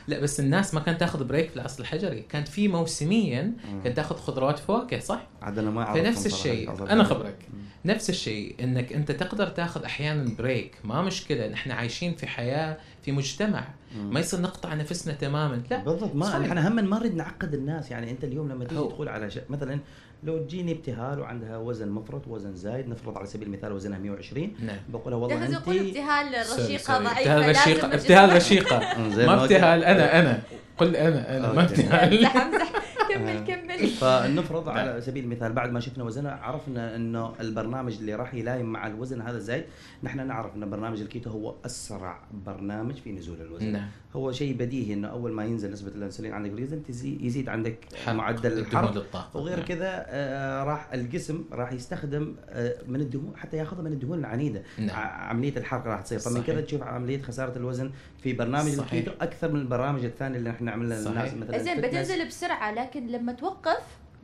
لا 0.08 0.20
بس 0.20 0.40
الناس 0.40 0.74
ما 0.74 0.80
كانت 0.80 1.00
تاخذ 1.00 1.24
break 1.24 1.50
في 1.50 1.56
العصر 1.56 1.80
الحجري. 1.80 2.20
كانت 2.20 2.48
في 2.48 2.68
موسميا 2.68 3.52
كانت 3.84 3.96
تاخذ 3.96 4.16
خضروات 4.16 4.58
فواكه 4.58 4.98
صح؟ 4.98 5.26
عاد 5.42 5.58
أنا 5.58 5.70
ما 5.70 5.82
اعرف 5.82 5.98
فنفس 5.98 6.26
الشيء. 6.26 6.70
أنا 6.92 7.04
خبرك. 7.04 7.36
نفس 7.84 8.10
الشيء 8.10 8.54
إنك 8.60 8.92
أنت 8.92 9.12
تقدر 9.12 9.48
تاخذ 9.48 9.84
أحيانا 9.84 10.34
break 10.38 10.78
ما 10.84 11.02
مشكلة 11.02 11.48
نحن 11.48 11.70
عايشين 11.70 12.14
في 12.14 12.26
حياة 12.26 12.78
في 13.02 13.12
مجتمع. 13.12 13.64
ما 13.96 14.20
يصير 14.20 14.40
نقطع 14.40 14.74
نفسنا 14.74 15.14
تماما. 15.14 15.62
لا 15.70 15.84
بالضبط 15.84 16.14
ما. 16.14 16.38
نحن 16.38 16.58
هم 16.58 16.74
ما 16.74 16.98
نريد 16.98 17.14
نعقد 17.14 17.54
الناس. 17.54 17.90
يعني 17.90 18.10
أنت 18.10 18.24
اليوم 18.24 18.48
لما 18.48 18.64
تيجي. 18.64 18.80
تقول 18.80 19.08
على 19.08 19.30
شيء 19.30 19.42
مثلا 19.48 19.78
لو 20.22 20.38
تجيني 20.38 20.72
ابتهال 20.72 21.20
وعندها 21.20 21.56
وزن 21.58 21.88
مفرط 21.88 22.28
وزن 22.28 22.54
زايد 22.54 22.88
نفرض 22.88 23.18
على 23.18 23.26
سبيل 23.26 23.48
المثال 23.48 23.72
وزنها 23.72 23.98
120 23.98 24.52
نعم. 24.60 24.76
بقولها 24.88 25.18
والله 25.18 25.40
لازم 25.40 25.56
انت 25.56 25.66
يقول 25.66 25.88
ابتهال 25.88 26.26
رشيقه. 26.40 26.98
ضعيفة 26.98 27.10
ابتهال 27.10 27.48
رشيقه 27.50 27.94
ابتهال 27.94 28.36
رشيقه 28.36 28.78
ما. 29.26 29.42
ابتهال 29.44 29.84
أنا 29.84 30.20
أنا. 30.20 30.42
قل 30.78 30.96
أنا 30.96 31.36
أنا. 31.36 31.52
ما. 31.52 31.62
ابتهال. 31.62 32.14
امزح 32.26 32.36
امزح. 32.36 32.72
كمل 33.08 33.44
كمل. 33.46 33.86
فنفرض 33.88 34.66
نعم. 34.68 34.78
على 34.78 35.00
سبيل 35.00 35.24
المثال 35.24 35.52
بعد 35.52 35.72
ما 35.72 35.80
شفنا 35.80 36.04
وزنها 36.04 36.32
عرفنا 36.32 36.96
إنه 36.96 37.32
البرنامج 37.40 37.96
اللي 37.96 38.14
راح 38.14 38.34
يلايم 38.34 38.66
مع 38.66 38.86
الوزن 38.86 39.20
هذا 39.20 39.36
الزايد 39.36 39.64
نحن 40.02 40.26
نعرف 40.26 40.54
إن 40.56 40.70
برنامج 40.70 41.00
الكيتو 41.00 41.30
هو 41.30 41.54
أسرع 41.66 42.20
برنامج 42.46 42.94
في 42.94 43.12
نزول 43.12 43.40
الوزن. 43.40 43.72
نعم. 43.72 43.88
هو 44.16 44.32
شيء 44.32 44.54
بديهي 44.56 44.94
إنه 44.94 45.08
أول 45.08 45.32
ما 45.32 45.44
ينزل 45.44 45.72
نسبة 45.72 45.88
الانسولين 45.94 46.32
عندك 46.32 46.50
بالجسم 46.50 46.80
تزي- 46.88 47.18
يزيد 47.20 47.48
عندك 47.48 47.76
حرق. 48.04 48.14
معدل 48.14 48.58
الحرق 48.58 49.30
وغير 49.34 49.56
نعم. 49.56 49.66
كذا 49.66 50.06
آه، 50.08 50.64
راح 50.64 50.92
الجسم 50.92 51.44
راح 51.52 51.72
يستخدم 51.72 52.34
آه، 52.48 52.74
من 52.88 53.00
الدهون 53.00 53.32
حتى 53.36 53.56
ياخذها 53.56 53.82
من 53.82 53.92
الدهون 53.92 54.18
العنيدة 54.18 54.62
نعم. 54.78 54.90
عملية 55.30 55.56
الحرق 55.56 55.86
راح 55.86 56.00
تصير 56.00 56.18
فمن. 56.18 56.42
كذا 56.42 56.60
تشوف 56.60 56.82
عملية 56.82 57.22
خسارة 57.22 57.58
الوزن 57.58 57.90
في 58.22 58.32
برنامج. 58.32 58.78
الكيتو 58.78 59.10
أكثر 59.20 59.52
من 59.52 59.60
البرامج 59.60 60.04
الثانية 60.04 60.38
اللي 60.38 60.50
إحنا 60.50 60.70
عملنا 60.70 60.94
للناس. 60.94 61.34
مثلا 61.34 61.58
زين. 61.58 61.80
بتنزل 61.80 62.26
بسرعة 62.26 62.72
لكن 62.74 63.06
لما 63.06 63.32
توقف 63.32 63.78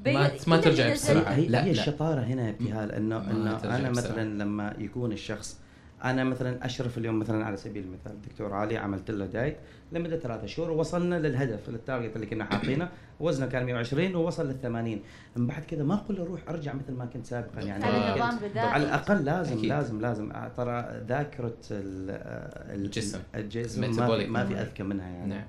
بي- 0.05 0.13
ما- 0.15 0.31
ما 0.47 0.57
ترجع 0.57 0.93
بسرعة. 0.93 1.31
هي, 1.33 1.47
لا، 1.47 1.65
هي 1.65 1.73
لا. 1.73 1.81
الشطارة 1.81 2.21
هنا 2.21 2.45
يا 2.47 2.51
ابتهال 2.51 2.93
إنه 2.93 3.31
إنه 3.31 3.51
أنا 3.51 3.57
بسرعة. 3.57 3.91
مثلا 3.91 4.43
لما 4.45 4.75
يكون 4.79 5.13
الشخص 5.13 5.59
أنا 6.05 6.25
مثلا 6.25 6.67
أشرف 6.67 6.99
اليوم 6.99 7.19
مثلا 7.19 7.45
على 7.45 7.57
سبيل 7.57 7.83
المثال 7.85 8.13
الدكتور 8.13 8.53
علي 8.55 8.77
عملت 8.77 9.11
له 9.11 9.27
diet 9.27 9.57
لمدة 9.93 10.19
ثلاثة 10.19 10.47
شهور 10.47 10.71
ووصلنا 10.71 11.15
للهدف 11.19 11.69
لل 11.69 11.81
target 11.81 12.17
اللي 12.17 12.27
كنا 12.27 12.45
حاطينه 12.45 12.89
وزنه 13.21 13.47
كان 13.47 13.67
120 13.67 14.15
ووصل 14.15 14.49
لل 14.49 14.61
80 14.63 15.01
من 15.37 15.47
بعد 15.47 15.63
كذا 15.65 15.83
ما 15.85 15.95
أقول 15.95 16.17
له 16.17 16.25
روح 16.25 16.41
أرجع 16.49 16.73
مثل 16.75 16.93
ما 16.93 17.05
كنت 17.07 17.27
سابقا 17.27 17.61
يعني 17.63 17.85
على. 17.85 18.21
نظام 18.21 18.39
على 18.57 18.85
الأقل 18.85 19.25
لازم 19.25 19.53
أكيد. 19.59 19.65
لازم 19.71 20.01
لازم 20.01 20.31
آه، 20.33 20.49
ترى 20.49 21.03
ذاكرة 21.09 21.57
ال- 21.71 22.11
آه، 22.11 22.75
ال- 22.75 22.85
الجسم. 22.85 23.19
الجسم 23.35 23.81
ما 23.81 24.19
في, 24.19 24.27
ما 24.27 24.45
في. 24.45 24.55
أذكى 24.55 24.83
منها 24.83 25.09
يعني 25.09 25.29
نعم 25.35 25.45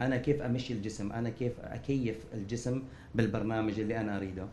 أنا 0.00 0.16
كيف 0.16 0.42
أمشي 0.42 0.72
الجسم 0.72 1.12
أنا 1.12 1.30
كيف 1.30 1.52
أكيف 1.60 2.16
الجسم 2.34 2.82
بالبرنامج 3.14 3.80
اللي 3.80 4.00
أنا 4.00 4.16
أريده 4.16 4.44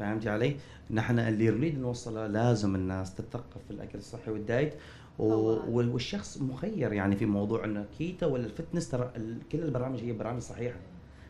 فهمتي 0.00 0.28
علي؟ 0.30 0.56
نحن 0.90 1.18
اللي 1.18 1.50
نريد 1.50 1.78
نوصله 1.78 2.26
لازم 2.26 2.74
الناس 2.74 3.14
تتثقف 3.14 3.60
في 3.68 3.70
الأكل 3.70 3.98
الصحي 3.98 4.30
وال 4.30 4.45
diet 4.45 4.74
والشخص 5.18 6.38
مخير 6.42 6.92
يعني 6.92 7.16
في 7.16 7.26
موضوع 7.26 7.64
إنه 7.64 7.84
كيتو 7.98 8.28
ولا 8.34 8.46
ال 8.46 8.51
fitness 8.51 8.88
ترى 8.88 9.10
ال- 9.16 9.38
كل 9.52 9.58
البرامج 9.62 10.00
هي 10.00 10.12
برامج 10.12 10.40
صحيحة. 10.40 10.76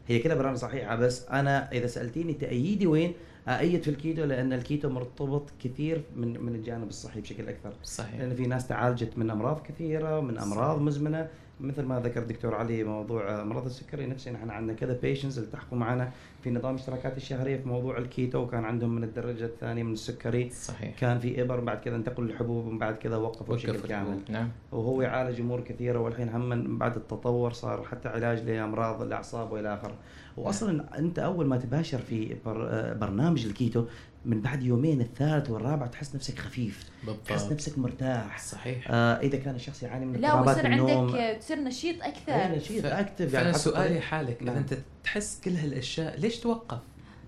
هي 0.09 0.19
كلها 0.19 0.35
برامج 0.37 0.57
صحيحة 0.57 0.97
بس 0.97 1.29
أنا 1.29 1.73
إذا 1.73 1.87
سألتيني 1.87 2.33
تأييدي 2.35 2.87
وين 2.87 3.13
أأيد 3.49 3.83
في 3.83 3.91
الكيتو 3.91 4.25
لأن 4.25 4.53
الكيتو 4.53 4.89
مرتبط 4.89 5.51
كثير 5.65 6.03
من 6.17 6.41
من 6.41 6.55
الجانب 6.55 6.89
الصحي 6.89 7.21
بشكل 7.21 7.49
أكثر. 7.49 7.73
صحيح. 7.85 8.21
لأن 8.21 8.35
في 8.35 8.47
ناس 8.47 8.69
تعالجت 8.69 9.19
من 9.19 9.31
أمراض 9.31 9.63
كثيرة 9.63 10.21
من 10.21 10.39
أمراض 10.39 10.71
صحيح. 10.77 10.83
مزمنة. 10.87 11.29
مثل 11.61 11.83
ما 11.83 12.01
ذكر 12.01 12.23
دكتور 12.23 12.55
علي 12.55 12.85
موضوع 12.85 13.45
مرض 13.45 13.65
السكري 13.67 14.07
نفسه 14.07 14.31
نحن 14.31 14.51
عندنا 14.51 14.73
كذا 14.77 14.99
patients 15.03 15.39
التحقوا 15.39 15.79
معنا 15.79 16.11
في 16.43 16.51
نظام 16.51 16.75
اشتراكات 16.75 17.17
الشهرية 17.17 17.57
في 17.57 17.69
موضوع 17.69 17.99
الكيتو 17.99 18.39
وكان 18.39 18.65
عندهم 18.65 18.95
من 18.95 19.05
الدرجة 19.05 19.45
الثانية 19.45 19.83
من 19.83 19.93
السكري. 19.93 20.51
صحيح. 20.51 20.99
كان 20.99 21.19
في 21.19 21.43
إبر 21.43 21.61
بعد 21.61 21.81
كذا 21.81 21.97
انتقلوا 21.97 22.29
للحبوب 22.29 22.67
ومن 22.67 22.79
بعد 22.79 22.95
كذا 22.95 23.17
وقفوا 23.17 23.55
وقف 23.55 23.67
بشكل 23.67 23.89
كامل. 23.89 24.19
نعم. 24.29 24.49
وهو 24.73 25.03
يعالج 25.03 25.41
أمور 25.41 25.61
كثيرة 25.61 25.99
والحين 25.99 26.29
هم 26.29 26.49
من 26.49 26.79
بعد 26.79 26.97
التطور 26.97 27.53
صار 27.53 27.83
حتى 27.83 28.09
علاج 28.09 28.43
لأمراض 28.43 29.03
الأعصاب 29.03 29.53
وإلى 29.53 29.75
آخره. 29.75 29.95
واصلا 30.37 30.99
أنت 30.99 31.19
أول 31.19 31.47
ما 31.47 31.57
تباشر 31.57 31.99
في 31.99 32.37
بر 32.47 32.69
آه، 32.71 32.93
برنامج 32.93 33.47
الكيتو 33.47 33.85
من 34.25 34.41
بعد 34.41 34.63
يومين 34.63 35.01
الثالث 35.01 35.51
والرابع 35.51 35.87
تحس 35.87 36.15
نفسك 36.15 36.39
خفيف 36.39 36.83
تحس 36.83 37.43
بالضبط 37.43 37.53
نفسك 37.53 37.79
مرتاح. 37.79 38.39
صحيح. 38.39 38.85
آه 38.91 39.21
إذا 39.21 39.39
كان 39.39 39.55
الشخص 39.55 39.83
يعاني 39.83 40.07
من 40.07 40.21
لا 40.21 40.29
اضطرابات 40.29 40.57
ويصير 40.57 40.73
النوم. 40.73 41.17
عندك 41.17 41.39
تصير 41.41 41.59
نشيط 41.59 42.03
أكثر. 42.03 42.57
نشيط 42.57 42.83
ف- 42.83 42.87
أكتف 42.87 43.37
حتى 43.37 43.53
سؤالي 43.59 44.01
حالك 44.01 44.37
إذا 44.43 44.51
نعم. 44.51 44.57
أنت 44.57 44.75
تحس 45.05 45.41
كل 45.45 45.51
هالأشياء 45.57 46.21
ليش 46.21 46.39
توقف؟ 46.39 46.79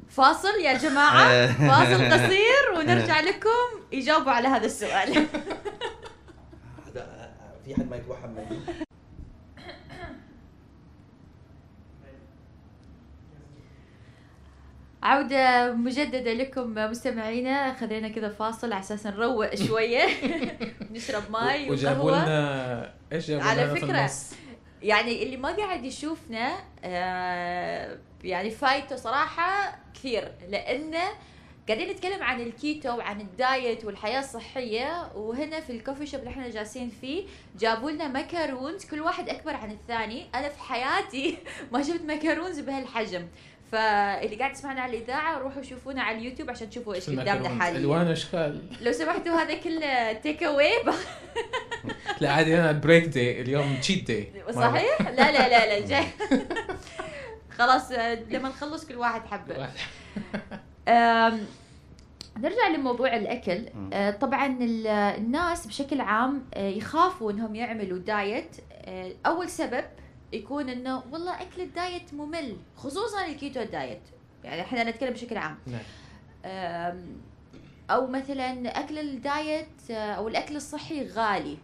فاصل 0.08 0.60
يا 0.64 0.78
جماعة. 0.78 1.46
فاصل 1.70 2.04
قصير 2.12 2.62
ونرجع 2.78 3.20
لكم 3.20 3.82
يجاوبوا 3.92 4.32
على 4.32 4.48
هذا 4.48 4.66
السؤال. 4.66 5.08
هذا 6.86 7.30
في 7.64 7.74
حد 7.74 7.90
ما 7.90 7.96
يتوهم 7.96 8.34
عودة 15.02 15.72
مجددة 15.72 16.32
لكم 16.32 16.74
مستمعينا. 16.74 17.74
خلينا 17.74 18.08
كذا 18.08 18.28
فاصل 18.28 18.72
على 18.72 18.80
أساس 18.80 19.06
نروق 19.06 19.54
شوية. 19.66 20.06
نشرب 20.90 21.22
ماي 21.30 21.70
وجابوا 21.70 22.04
وقهوة. 22.10 22.24
لنا 22.24 22.94
إيش 23.12 23.26
جابوا 23.30 23.44
على 23.44 23.62
لنا 23.64 23.74
فكرة،؟ 23.74 24.10
يعني 24.82 25.22
اللي 25.22 25.36
ما 25.36 25.56
قاعد 25.56 25.84
يشوفنا 25.84 26.56
آه 26.84 27.98
يعني 28.24 28.50
فايته 28.50 28.96
صراحة 28.96 29.78
كثير 29.94 30.32
لأنه 30.48 31.02
قاعدين 31.68 31.90
نتكلم 31.90 32.22
عن 32.22 32.40
الكيتو 32.40 32.98
وعن 32.98 33.20
ال 33.20 33.33
diet 33.33 33.84
والحياة 33.84 34.20
الصحية 34.20 35.12
وهنا 35.14 35.60
في 35.60 35.70
ال 35.70 35.75
coffee 35.75 36.06
shop 36.06 36.20
اللي 36.20 36.30
إحنا 36.30 36.48
جالسين 36.48 36.90
فيه 37.00 37.24
جابوا 37.58 37.90
لنا 37.90 38.08
macarons 38.08 38.84
كل 38.84 39.00
واحد 39.00 39.28
أكبر 39.28 39.54
عن 39.56 39.70
الثاني. 39.70 40.26
أنا 40.34 40.48
في 40.48 40.60
حياتي 40.60 41.38
ما 41.72 41.82
شفت 41.82 42.02
macarons 42.02 42.60
بهالحجم. 42.60 43.26
فاللي 43.72 44.36
قاعد 44.36 44.50
يسمعنا 44.52 44.80
على 44.80 44.96
الإذاعة 44.98 45.38
روحوا 45.38 45.62
شوفونا 45.62 46.02
على 46.02 46.18
اليوتيوب 46.18 46.50
عشان 46.50 46.70
تشوفوا 46.70 46.94
إيش 46.94 47.10
قدامنا 47.10 47.48
حاليا. 47.48 47.78
ألوان 47.78 48.06
أشكال. 48.08 48.62
لو 48.80 48.92
سمحتوا 48.92 49.32
هذا 49.34 49.54
كله 49.54 50.12
تيك 50.12 50.42
اواي 50.42 50.70
لا 52.20 52.32
عادي 52.32 52.58
أنا 52.60 52.72
break 52.72 53.04
day 53.04 53.40
اليوم 53.40 53.76
cheat 53.80 54.08
day 54.08 54.28
صحيح؟ 54.50 55.00
لا 55.00 55.32
لا 55.32 55.48
لا 55.48 55.80
لا 55.80 55.86
جاي. 55.86 56.04
خلاص 57.58 57.92
لما 58.30 58.48
نخلص 58.48 58.86
كل 58.86 58.96
واحد 58.96 59.22
حبه 59.26 59.68
نرجع 62.38 62.68
لموضوع 62.74 63.16
الأكل. 63.16 63.66
آه، 63.92 64.10
طبعا 64.10 64.46
ال- 64.46 64.86
الناس 64.86 65.66
بشكل 65.66 66.00
عام 66.00 66.44
آه، 66.54 66.68
يخافوا 66.68 67.32
إنهم 67.32 67.54
يعملوا 67.54 67.98
diet 67.98 68.56
آه، 68.72 69.12
أول 69.26 69.48
سبب 69.50 69.84
يكون 70.32 70.68
إنه 70.68 71.02
والله 71.12 71.42
أكل 71.42 71.62
ال 71.62 71.73
diet 71.73 72.14
ممل 72.14 72.56
خصوصا 72.76 73.26
ال 73.26 73.33
keto 73.33 73.62
diet 73.62 74.00
يعني 74.44 74.62
إحنا 74.62 74.84
نتكلم 74.84 75.12
بشكل 75.12 75.36
عام. 75.36 75.58
نعم. 75.66 75.82
أو 77.90 78.06
مثلا 78.06 78.80
أكل 78.80 78.98
ال 78.98 79.17
diet 79.17 79.90
آه، 79.90 80.12
أو 80.12 80.28
الأكل 80.28 80.56
الصحي 80.56 81.06
غالي. 81.06 81.58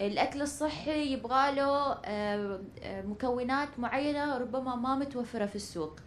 الأكل 0.00 0.42
الصحي 0.42 1.12
يبغى 1.12 1.54
له 1.54 1.98
آه، 2.04 2.60
مكونات 2.86 3.78
معينة 3.78 4.38
ربما 4.38 4.76
ما 4.76 4.94
متوفرة 4.94 5.46
في 5.46 5.56
السوق. 5.56 6.00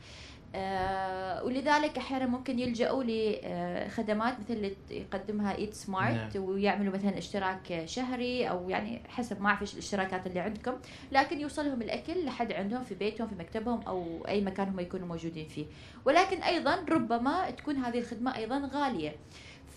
ولذلك 1.45 1.97
أحيانا 1.97 2.26
ممكن 2.26 2.60
يلجأوا 2.60 3.04
لخدمات 3.04 4.39
مثل 4.39 4.54
اللي 4.54 4.76
يقدمها 4.91 5.58
Eat 5.58 5.74
Smart 5.74 6.38
ويعملوا 6.38 6.93
مثلا 6.93 7.18
اشتراك 7.18 7.84
شهري 7.86 8.49
أو 8.49 8.70
يعني 8.70 9.02
حسب 9.08 9.41
ما 9.41 9.49
اعرف 9.49 9.62
إيش 9.62 9.74
الاشتراكات 9.74 10.28
اللي 10.28 10.39
عندكم 10.39 10.74
لكن 11.12 11.39
يوصلهم 11.39 11.82
الأكل 11.82 12.26
لحد 12.26 12.52
عندهم 12.52 12.84
في 12.84 12.95
بيتهم 12.95 13.28
في 13.28 13.36
مكتبهم 13.36 13.82
أو 13.82 14.26
أي 14.28 14.41
مكان 14.41 14.68
هم 14.68 14.80
يكونوا 14.80 15.08
موجودين 15.08 15.47
فيه. 15.47 15.66
ولكن 16.06 16.43
أيضا 16.43 16.86
ربما 16.89 17.52
تكون 17.52 17.76
هذه 17.78 17.99
الخدمة 17.99 18.36
أيضا 18.36 18.70
غالية. 18.74 19.16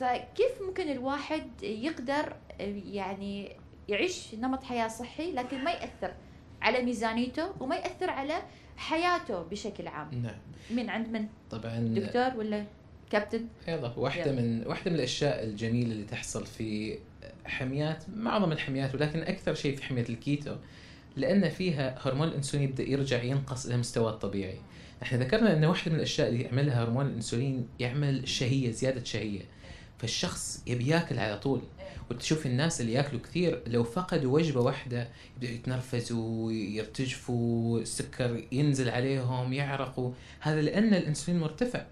فكيف 0.00 0.62
ممكن 0.66 0.90
الواحد 0.90 1.62
يقدر 1.62 2.36
يعني 2.60 3.56
يعيش 3.88 4.34
نمط 4.34 4.64
حياة 4.64 4.88
صحي 4.88 5.32
لكن 5.32 5.64
ما 5.64 5.70
يأثر 5.70 6.14
على 6.62 6.82
ميزانيته 6.82 7.50
وما 7.60 7.76
يأثر 7.76 8.10
على 8.10 8.42
حياته 8.76 9.42
بشكل 9.42 9.88
عام 9.88 10.08
نعم 10.22 10.38
من 10.70 10.90
عند 10.90 11.08
من 11.08 11.26
طبعا 11.50 11.78
دكتور 11.78 12.36
ولا 12.36 12.64
كابتن 13.10 13.46
يلا 13.68 13.92
واحدة 13.96 14.32
يلا. 14.32 14.42
من 14.42 14.66
واحدة 14.66 14.90
من 14.90 14.96
الأشياء 14.96 15.44
الجميلة 15.44 15.92
اللي 15.92 16.04
تحصل 16.04 16.46
في 16.46 16.98
حميات 17.44 18.04
معظم 18.16 18.52
الحميات 18.52 18.94
ولكن 18.94 19.18
أكثر 19.18 19.54
شيء 19.54 19.76
في 19.76 19.84
حمية 19.84 20.04
الكيتو 20.08 20.56
لأن 21.16 21.48
فيها 21.48 21.98
هرمون 22.02 22.28
الإنسولين 22.28 22.68
يبدأ 22.68 22.82
يرجع 22.82 23.22
ينقص 23.22 23.66
إلى 23.66 23.76
مستواه 23.76 24.10
الطبيعي. 24.10 24.58
إحنا 25.02 25.18
ذكرنا 25.18 25.52
إن 25.56 25.64
واحدة 25.64 25.92
من 25.92 25.96
الأشياء 25.98 26.28
اللي 26.28 26.42
يعملها 26.42 26.82
هرمون 26.84 27.06
الإنسولين 27.06 27.68
يعمل 27.80 28.28
شهية 28.28 28.70
زيادة 28.70 29.04
شهية. 29.04 29.40
فالشخص 29.98 30.62
يبي 30.66 30.86
ياكل 30.88 31.18
على 31.18 31.38
طول 31.38 31.62
وتشوف 32.10 32.46
الناس 32.46 32.80
اللي 32.80 32.92
ياكلوا 32.92 33.20
كثير 33.22 33.62
لو 33.66 33.84
فقدوا 33.84 34.34
وجبة 34.34 34.60
واحدة 34.60 35.08
يبداوا 35.36 35.54
يتنرفزوا 35.54 36.52
يرتجفوا 36.52 37.80
السكر 37.80 38.44
ينزل 38.52 38.88
عليهم 38.88 39.52
يعرقوا. 39.52 40.12
هذا 40.40 40.62
لأن 40.62 40.94
الإنسولين 40.94 41.40
مرتفع 41.40 41.84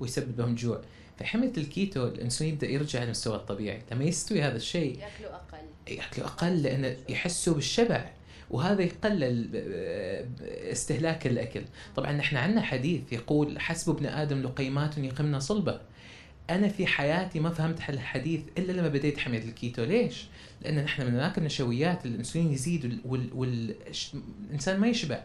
ويسبب 0.00 0.40
لهم 0.40 0.54
جوع. 0.54 0.80
فحمية 1.18 1.52
الكيتو 1.56 2.06
الإنسولين 2.06 2.52
يبدأ 2.54 2.68
يرجع 2.68 3.04
لمستواه 3.04 3.36
الطبيعي. 3.36 3.82
لما 3.92 4.04
يستوي 4.04 4.42
هذا 4.42 4.56
الشيء. 4.56 4.98
ياكلوا 4.98 5.34
أقل. 5.34 5.94
ياكلوا 5.96 6.26
أقل 6.26 6.62
لأن 6.62 6.96
يحسوا 7.08 7.54
بالشبع. 7.54 8.10
وهذا 8.50 8.82
يقلل 8.82 9.48
استهلاك 10.72 11.26
الأكل. 11.26 11.62
طبعا 11.96 12.20
إحنا 12.20 12.40
عندنا 12.40 12.62
حديث 12.62 13.12
يقول 13.12 13.60
حسب 13.60 13.96
ابن 13.96 14.06
آدم 14.06 14.42
لقيمات 14.42 14.98
يقمن 14.98 15.40
صلبه. 15.40 15.80
أنا 16.50 16.68
في 16.68 16.86
حياتي 16.86 17.40
ما 17.40 17.50
فهمت 17.50 17.80
هالحديث 17.80 18.40
إلا 18.58 18.72
لما 18.72 18.88
بديت 18.88 19.18
حمية 19.18 19.38
الكيتو. 19.38 19.84
ليش؟ 19.84 20.26
لأن 20.62 20.84
نحن 20.84 21.06
من 21.06 21.14
ناكل 21.14 21.42
نشويات 21.42 22.06
الإنسولين 22.06 22.52
يزيد 22.52 23.00
والانسان 23.34 24.80
ما 24.80 24.86
يشبع. 24.86 25.22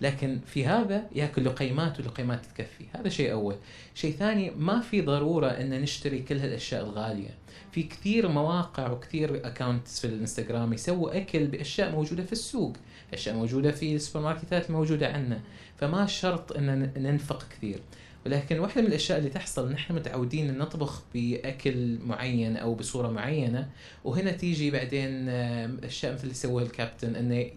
لكن 0.00 0.40
في 0.46 0.66
هذا 0.66 1.06
يأكل 1.14 1.44
لقيمات 1.44 2.00
ولقيمات 2.00 2.46
تكفي. 2.46 2.84
هذا 2.94 3.08
شيء 3.08 3.32
أول. 3.32 3.56
شيء 3.94 4.12
ثاني 4.12 4.50
ما 4.50 4.80
في 4.80 5.00
ضرورة 5.00 5.46
إن 5.46 5.82
نشتري 5.82 6.18
كل 6.18 6.38
هالأشياء 6.38 6.84
الغالية. 6.84 7.30
في 7.72 7.82
كثير 7.82 8.28
مواقع 8.28 8.90
وكثير 8.90 9.46
accounts 9.46 10.00
في 10.00 10.06
الإنستغرام 10.06 10.72
يسووا 10.72 11.16
أكل 11.16 11.46
بأشياء 11.46 11.92
موجودة 11.92 12.22
في 12.22 12.32
السوق. 12.32 12.76
أشياء 13.14 13.34
موجودة 13.34 13.70
في 13.70 13.94
السوبر 13.94 14.24
ماركتات 14.24 14.70
الموجوده 14.70 15.08
عندنا. 15.12 15.40
فما 15.78 16.06
شرط 16.06 16.52
إن 16.52 16.92
ننفق 16.96 17.48
كثير. 17.48 17.80
ولكن 18.26 18.58
واحدة 18.58 18.82
من 18.82 18.88
الأشياء 18.88 19.18
اللي 19.18 19.30
تحصل 19.30 19.72
نحن 19.72 19.94
متعودين 19.94 20.58
نطبخ 20.58 21.02
بأكل 21.14 21.98
معين 22.06 22.56
أو 22.56 22.74
بصورة 22.74 23.08
معينة 23.08 23.68
وهنا 24.04 24.30
تيجي 24.30 24.70
بعدين 24.70 25.28
أشياء 25.84 26.12
مثل 26.14 26.22
اللي 26.22 26.34
سووها 26.34 26.64
الكابتن 26.64 27.16
إنه 27.16 27.34
ي- 27.34 27.52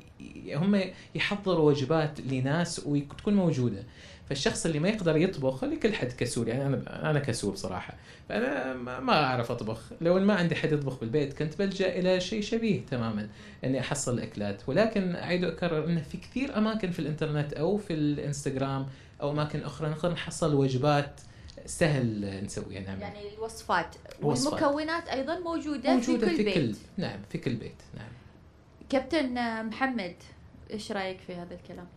هم 0.55 0.81
يحضروا 1.15 1.69
وجبات 1.71 2.21
لناس 2.21 2.81
وتكون 2.85 3.33
موجودة. 3.35 3.83
فالشخص 4.29 4.65
اللي 4.65 4.79
ما 4.79 4.89
يقدر 4.89 5.17
يطبخ 5.17 5.63
اللي 5.63 5.75
كل 5.75 5.93
حد 5.93 6.11
كسول 6.11 6.47
يعني 6.47 6.65
أنا 6.65 7.09
أنا 7.11 7.19
كسول 7.19 7.57
صراحة. 7.57 7.93
فأنا 8.29 8.73
ما 8.99 9.13
أعرف 9.23 9.51
أطبخ. 9.51 9.81
لو 10.01 10.19
ما 10.19 10.33
عندي 10.33 10.55
حد 10.55 10.71
يطبخ 10.71 10.99
بالبيت 10.99 11.33
كنت 11.33 11.59
بلجأ 11.59 11.99
إلى 11.99 12.19
شيء 12.19 12.41
شبيه 12.41 12.81
تماما 12.91 13.27
إني 13.63 13.79
أحصل 13.79 14.13
الأكلات. 14.17 14.61
ولكن 14.67 15.15
أعيد 15.15 15.45
وأكرر 15.45 15.85
انه 15.85 16.01
في 16.01 16.17
كثير 16.17 16.57
أماكن 16.57 16.91
في 16.91 16.99
الإنترنت 16.99 17.53
أو 17.53 17.77
في 17.77 17.93
الإنستغرام 17.93 18.85
أو 19.21 19.31
أماكن 19.31 19.63
أخرى. 19.63 19.89
نقدر 19.89 20.11
نحصل 20.11 20.55
وجبات 20.55 21.21
سهل 21.65 22.43
نسويها. 22.43 22.81
نعمل 22.81 23.01
يعني 23.01 23.33
الوصفات. 23.33 23.95
وصفات. 24.21 24.63
والمكونات 24.63 25.07
أيضا 25.07 25.39
موجودة, 25.39 25.93
موجودة 25.93 26.27
في 26.27 26.31
كل 26.31 26.37
في 26.37 26.43
بيت. 26.43 26.55
كل 26.55 26.75
نعم 26.97 27.19
في 27.29 27.37
كل 27.37 27.55
بيت. 27.55 27.81
نعم. 27.97 28.09
كابتن 28.89 29.33
محمد 29.65 30.15
إيش 30.71 30.91
رأيك 30.91 31.19
في 31.19 31.35
هذا 31.35 31.53
الكلام؟ 31.53 31.87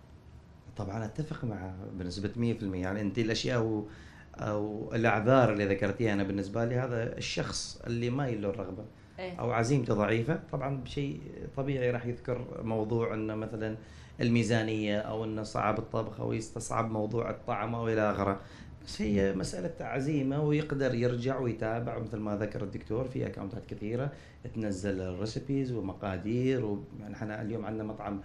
طبعا 0.77 1.05
أتفق 1.05 1.45
مع 1.45 1.75
بنسبة 1.93 2.31
100% 2.37 2.37
يعني 2.75 3.01
أنت 3.01 3.19
الأشياء 3.19 3.59
أو 3.59 3.87
أو 4.35 4.95
الأعذار 4.95 5.53
اللي 5.53 5.67
ذكرتيها 5.67 6.13
أنا 6.13 6.23
بالنسبة 6.23 6.65
لي 6.65 6.75
هذا 6.75 7.17
الشخص 7.17 7.83
اللي 7.87 8.11
ما 8.11 8.31
له 8.31 8.51
الرغبه 8.51 8.85
إيه. 9.19 9.41
أو 9.41 9.53
عزيمته 9.53 9.95
ضعيفة. 9.95 10.41
طبعا 10.53 10.77
بشيء 10.77 11.21
طبيعي 11.57 11.91
راح 11.91 12.07
يذكر 12.07 12.63
موضوع 12.63 13.15
إنه 13.15 13.35
مثلا 13.35 13.77
الميزانية 14.21 14.99
أو 14.99 15.25
انه 15.25 15.43
صعب 15.43 15.79
الطبخ 15.79 16.21
أو 16.21 16.33
يستصعب 16.33 16.91
موضوع 16.91 17.31
الطعم 17.31 17.75
أو 17.75 17.89
إلى 17.89 18.11
آخره. 18.11 18.41
بس 18.87 19.03
هي 19.03 19.35
مسألة 19.35 19.87
عزيمه 19.87 20.43
ويقدر 20.43 20.95
يرجع 20.95 21.39
ويتابع 21.39 21.99
مثل 21.99 22.17
ما 22.17 22.37
ذكر 22.37 22.63
الدكتور 22.63 23.05
في 23.05 23.27
اكونتات 23.27 23.67
كثيرة 23.67 24.13
تنزل 24.55 25.01
ال 25.01 25.10
recipes 25.10 25.73
ومقادير 25.73 26.65
و... 26.65 26.85
يعني 27.01 27.15
إحنا 27.15 27.43
اليوم 27.43 27.65
عندنا 27.67 27.85
مطعم 27.85 28.21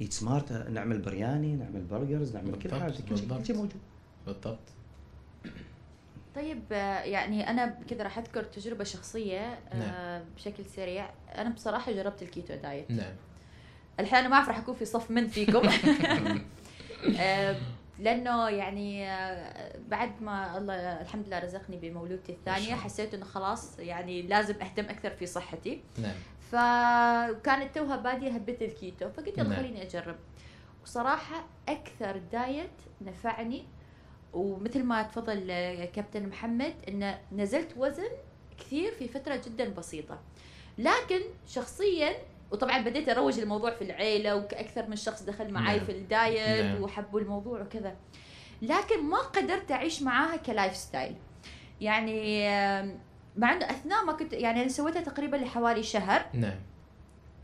Eat 0.00 0.12
Smart 0.12 0.52
نعمل 0.52 0.98
برياني 0.98 1.56
نعمل 1.56 1.84
burgers 1.84 2.36
نعمل 2.36 2.58
كل 2.58 2.70
حاجة 2.70 2.94
كل 3.08 3.44
شيء 3.46 3.56
موجود. 3.56 3.72
بالضبط. 4.26 4.58
طيب 6.34 6.62
آه، 6.72 7.00
يعني 7.00 7.50
أنا 7.50 7.66
كذا 7.88 8.02
راح 8.02 8.18
أذكر 8.18 8.42
تجربة 8.42 8.84
شخصية 8.84 9.40
آه، 9.40 9.78
نعم. 9.78 10.22
بشكل 10.36 10.64
سريع. 10.64 11.10
أنا 11.34 11.50
بصراحة 11.50 11.92
جربت 11.92 12.22
ال 12.22 12.28
keto 12.28 12.54
diet. 12.54 12.90
نعم. 12.90 13.14
الحين 14.00 14.18
أنا 14.18 14.28
ما 14.28 14.36
أعرف 14.36 14.48
راح 14.48 14.58
اكون 14.58 14.74
في 14.74 14.84
صف 14.84 15.10
من 15.10 15.28
فيكم. 15.28 15.68
آه، 17.20 17.56
لأنه 17.98 18.48
يعني 18.48 19.10
آه، 19.10 19.78
بعد 19.88 20.22
ما 20.22 20.58
الله 20.58 20.74
الحمد 20.74 21.26
لله 21.26 21.38
رزقني 21.38 21.76
بمولودتي 21.76 22.32
الثانية. 22.32 22.74
حسيت 22.74 23.14
إنه 23.14 23.24
خلاص 23.24 23.78
يعني 23.78 24.22
لازم 24.22 24.54
أهتم 24.62 24.84
أكثر 24.84 25.10
في 25.10 25.26
صحتي. 25.26 25.80
نعم. 25.98 26.14
فكانت 26.52 27.74
توها 27.74 27.96
بادية 27.96 28.30
هبة 28.30 28.58
الكيتو 28.62 29.10
فقلت 29.10 29.38
يلا 29.38 29.48
نعم. 29.48 29.56
خليني 29.56 29.82
أجرب. 29.82 30.16
وصراحة 30.84 31.44
أكثر 31.68 32.20
diet 32.32 32.70
نفعني 33.00 33.64
ومثل 34.32 34.82
ما 34.82 35.02
تفضل 35.02 35.50
آه، 35.50 35.84
كابتن 35.84 36.28
محمد 36.28 36.74
انه 36.88 37.18
نزلت 37.32 37.74
وزن 37.76 38.08
كثير 38.58 38.92
في 38.92 39.08
فترة 39.08 39.40
جدا 39.46 39.68
بسيطة. 39.68 40.18
لكن 40.78 41.20
شخصيا 41.48 42.12
وطبعا 42.52 42.78
بديت 42.78 43.08
أروج 43.08 43.38
الموضوع 43.38 43.70
في 43.70 43.84
العيلة 43.84 44.36
وأكثر 44.36 44.88
من 44.88 44.96
شخص 44.96 45.22
دخل 45.22 45.52
معي 45.52 45.76
نعم. 45.76 45.86
في 45.86 45.92
ال 45.92 46.06
diet 46.06 46.64
نعم. 46.64 46.82
وحبوا 46.82 47.20
الموضوع 47.20 47.60
وكذا 47.62 47.94
لكن 48.62 49.02
ما 49.04 49.18
قدرت 49.18 49.72
أعيش 49.72 50.02
معاها 50.02 50.36
ك 50.36 50.76
lifestyle 50.76 51.14
يعني 51.80 52.48
مع 53.36 53.52
إنه 53.52 53.70
أثناء 53.70 54.04
ما 54.04 54.12
كنت 54.12 54.32
يعني 54.32 54.60
أنا 54.60 54.68
سويتها 54.68 55.02
تقريبا 55.02 55.36
لحوالي 55.36 55.82
شهر 55.82 56.24
نعم 56.32 56.58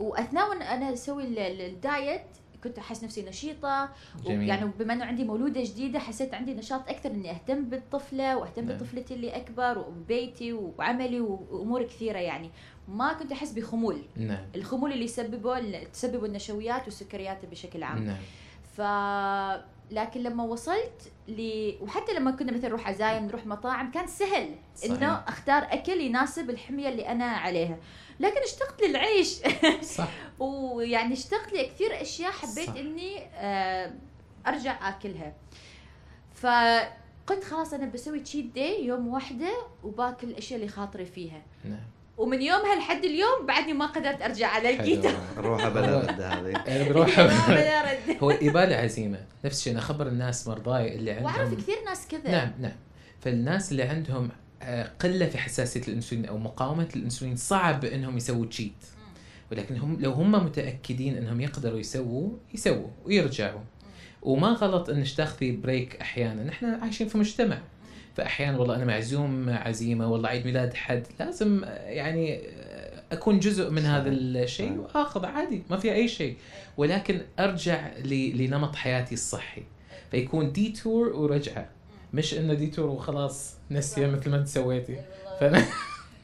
وأثناء 0.00 0.52
أنا 0.52 0.92
أسوي 0.92 1.24
ال- 1.24 1.38
ال- 1.38 1.60
ال 1.60 1.73
diet 1.73 2.22
كنت 2.64 2.78
أحس 2.78 3.04
نفسي 3.04 3.22
نشيطة 3.22 3.88
جميل. 4.24 4.48
يعني 4.48 4.70
بما 4.78 4.92
إنه 4.92 5.04
عندي 5.04 5.24
مولودة 5.24 5.60
جديدة 5.64 5.98
حسيت 5.98 6.34
عندي 6.34 6.54
نشاط 6.54 6.88
أكثر 6.88 7.10
إني 7.10 7.30
أهتم 7.30 7.64
بالطفلة 7.64 8.36
وأهتم 8.36 8.64
نعم. 8.64 8.76
بطفلتي 8.76 9.14
اللي 9.14 9.36
أكبر 9.36 9.78
وبيتي 9.78 10.52
وعملي 10.52 11.20
وامور 11.20 11.82
كثيرة 11.82 12.18
يعني 12.18 12.50
ما 12.90 13.12
كنت 13.12 13.32
أحس 13.32 13.52
بخمول. 13.52 14.02
نعم. 14.16 14.46
الخمول 14.54 14.92
اللي 14.92 15.04
يسببه 15.04 15.82
تسببه 15.84 16.26
النشويات 16.26 16.84
والسكريات 16.84 17.44
بشكل 17.46 17.82
عام. 17.82 18.04
نعم. 18.04 18.16
ف 18.76 18.80
لكن 19.90 20.22
لما 20.22 20.44
وصلت 20.44 21.12
ل 21.28 21.72
وحتى 21.80 22.12
لما 22.12 22.30
كنا 22.30 22.52
مثلا 22.52 22.68
نروح 22.68 22.88
عزايم 22.88 23.24
نروح 23.24 23.46
مطاعم 23.46 23.90
كان 23.90 24.06
سهل 24.06 24.54
صحيح. 24.76 24.92
إنه 24.92 25.12
أختار 25.12 25.62
أكل 25.62 26.00
يناسب 26.00 26.50
الحمية 26.50 26.88
اللي 26.88 27.08
أنا 27.08 27.24
عليها. 27.24 27.78
لكن 28.20 28.40
اشتقت 28.44 28.82
للعيش. 28.82 29.40
صح. 29.98 30.08
ويعني 30.38 31.12
اشتقت 31.12 31.52
لكثير 31.52 32.02
أشياء 32.02 32.30
حبيت 32.30 32.66
صح. 32.70 32.76
إني 32.76 33.26
آه، 33.34 33.92
أرجع 34.46 34.88
أكلها. 34.88 35.34
فقلت 36.34 37.44
خلاص 37.44 37.72
أنا 37.72 37.86
بسوي 37.86 38.20
تشيت 38.20 38.46
داي 38.46 38.84
يوم 38.84 39.08
واحدة 39.08 39.52
وباكل 39.84 40.28
الأشياء 40.28 40.60
اللي 40.60 40.70
خاطري 40.70 41.04
فيها. 41.04 41.42
نعم. 41.64 41.86
ومن 42.20 42.42
يومها 42.42 42.76
لحد 42.78 43.04
اليوم 43.04 43.46
بعدني 43.48 43.72
ما 43.72 43.86
قدرت 43.86 44.22
أرجع 44.22 44.48
على 44.48 44.76
حلو. 44.76 45.10
نروح 45.36 45.68
بلا 45.68 45.98
رد 46.00 46.20
هذه. 46.20 46.52
ما 46.52 47.46
بلا 47.56 47.82
رد. 47.82 48.16
هو 48.22 48.30
يبالي 48.30 48.74
عزيمة. 48.74 49.18
نفس 49.44 49.58
الشيء 49.58 49.72
أنا 49.72 49.80
اخبر 49.80 50.06
الناس 50.06 50.48
مرضاي 50.48 50.94
اللي 50.94 51.10
عندهم. 51.10 51.24
وأعرف 51.24 51.54
كثير 51.54 51.76
ناس 51.86 52.08
كذا. 52.08 52.30
نعم 52.30 52.52
نعم. 52.60 52.76
فالناس 53.20 53.72
اللي 53.72 53.82
عندهم 53.82 54.28
آه، 54.62 54.90
قلة 55.00 55.26
في 55.26 55.38
حساسية 55.38 55.80
الأنسولين 55.88 56.26
أو 56.26 56.38
مقاومة 56.38 56.88
الأنسولين 56.96 57.36
صعب 57.36 57.84
إنهم 57.84 58.16
يسووا 58.16 58.46
تشيت 58.46 58.72
ولكن 59.52 59.76
هم 59.76 59.96
لو 60.00 60.12
هم 60.12 60.32
متأكدين 60.32 61.16
إنهم 61.16 61.40
يقدروا 61.40 61.78
يسووا 61.80 62.30
يسووا 62.54 62.88
ويرجعوا. 63.04 63.60
وما 64.22 64.48
غلط 64.48 64.90
انك 64.90 65.12
تاخذي 65.16 65.52
بريك 65.52 65.96
أحيانا. 65.96 66.44
نحن 66.44 66.66
عايشين 66.66 67.08
في 67.08 67.18
مجتمع. 67.18 67.58
فاحيانا 68.24 68.58
والله 68.58 68.74
أنا 68.76 68.84
معزوم 68.84 69.50
عزيمة 69.50 70.12
والله 70.12 70.28
عيد 70.28 70.44
ميلاد 70.46 70.74
حد 70.74 71.06
لازم 71.20 71.64
يعني 71.86 72.40
أكون 73.12 73.38
جزء 73.38 73.70
من 73.70 73.82
صحيح. 73.82 73.94
هذا 73.94 74.08
الشيء. 74.08 74.86
وآخذ 74.94 75.26
عادي 75.26 75.62
ما 75.70 75.76
في 75.76 75.92
أي 75.94 76.08
شيء. 76.08 76.36
ولكن 76.76 77.20
أرجع 77.38 77.88
ل- 78.04 78.38
لنمط 78.44 78.76
حياتي 78.76 79.14
الصحي. 79.14 79.62
فيكون 80.10 80.52
detour 80.52 81.08
ورجعة. 81.08 81.68
مش 82.12 82.34
إنه 82.34 82.54
detour 82.54 82.86
وخلاص 82.86 83.54
نسية 83.70 84.06
مثل 84.06 84.30
ما 84.30 84.36
أنت 84.36 84.48
سويتي. 84.48 84.96
فانا 85.40 85.64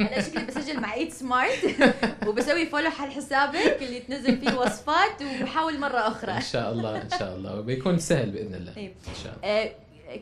أنا 0.01 0.21
شكلي 0.21 0.45
بسجل 0.45 0.81
مع 0.81 0.95
Eat 0.95 1.13
Smart 1.13 1.95
وبسوي 2.27 2.67
follow 2.67 2.91
حال 2.91 3.11
حسابك 3.11 3.79
اللي 3.83 4.01
تنزل 4.01 4.39
فيه 4.39 4.55
وصفات 4.59 5.23
وبحاول 5.41 5.81
مرة 5.81 5.99
أخرى. 6.09 6.33
إن 6.33 6.41
شاء 6.41 6.73
الله 6.73 7.03
إن 7.03 7.09
شاء 7.19 7.37
الله. 7.37 7.59
وبيكون 7.59 7.99
سهل 7.99 8.31
بإذن 8.31 8.55
الله. 8.55 8.77
إيه. 8.77 8.87
إن 8.89 9.15
شاء 9.25 9.37
الله. 9.37 9.49
آه، 9.63 9.71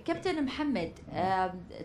كابتن 0.07 0.45
محمد 0.45 0.93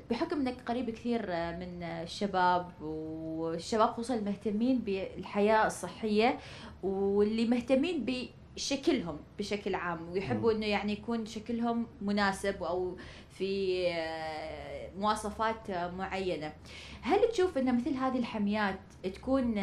بحكم 0.10 0.40
إنك 0.40 0.62
قريب 0.66 0.90
كثير 0.90 1.26
آه، 1.30 1.52
من 1.52 1.84
الشباب 1.84 2.72
والشباب 2.82 3.90
خصوصا 3.90 4.16
المهتمين 4.16 4.80
بالحياة 4.80 5.68
الصحية 5.68 6.40
واللي 6.84 7.46
مهتمين 7.46 8.06
بشكلهم 8.56 9.18
بشكل 9.40 9.76
عام 9.76 10.10
ويحبوا 10.10 10.52
إنه 10.52 10.66
يعني 10.66 10.94
يكون 10.94 11.26
شكلهم 11.26 11.88
مناسب 12.02 12.64
أو 12.64 12.98
في 13.30 13.84
آه، 13.88 14.90
مواصفات 14.98 15.70
آه، 15.70 15.92
معينة. 15.92 16.54
هل 17.02 17.20
تشوف 17.32 17.58
إن 17.58 17.78
مثل 17.78 17.94
هذه 17.94 18.20
الحميات 18.20 18.80
تكون 19.04 19.54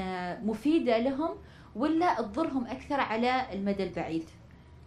مفيدة 0.44 0.98
لهم 0.98 1.30
ولا 1.76 2.14
تضرهم 2.22 2.66
أكثر 2.66 3.00
على 3.00 3.46
المدى 3.52 3.82
البعيد؟ 3.82 4.24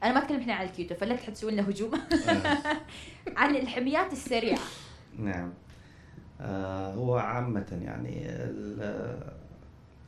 أنا 0.04 0.14
ما 0.14 0.24
أتكلم 0.24 0.40
إحنا 0.40 0.54
عن 0.54 0.66
الكيتو 0.66 0.96
فلا 0.96 1.16
تحسوا 1.16 1.52
لنا 1.52 1.70
هجوم. 1.70 1.92
عن 3.38 3.56
الحميات 3.56 4.14
السريعة. 4.14 4.60
نعم. 5.20 5.54
آه 6.42 6.94
هو 6.94 7.16
عامة 7.18 7.80
يعني 7.86 8.28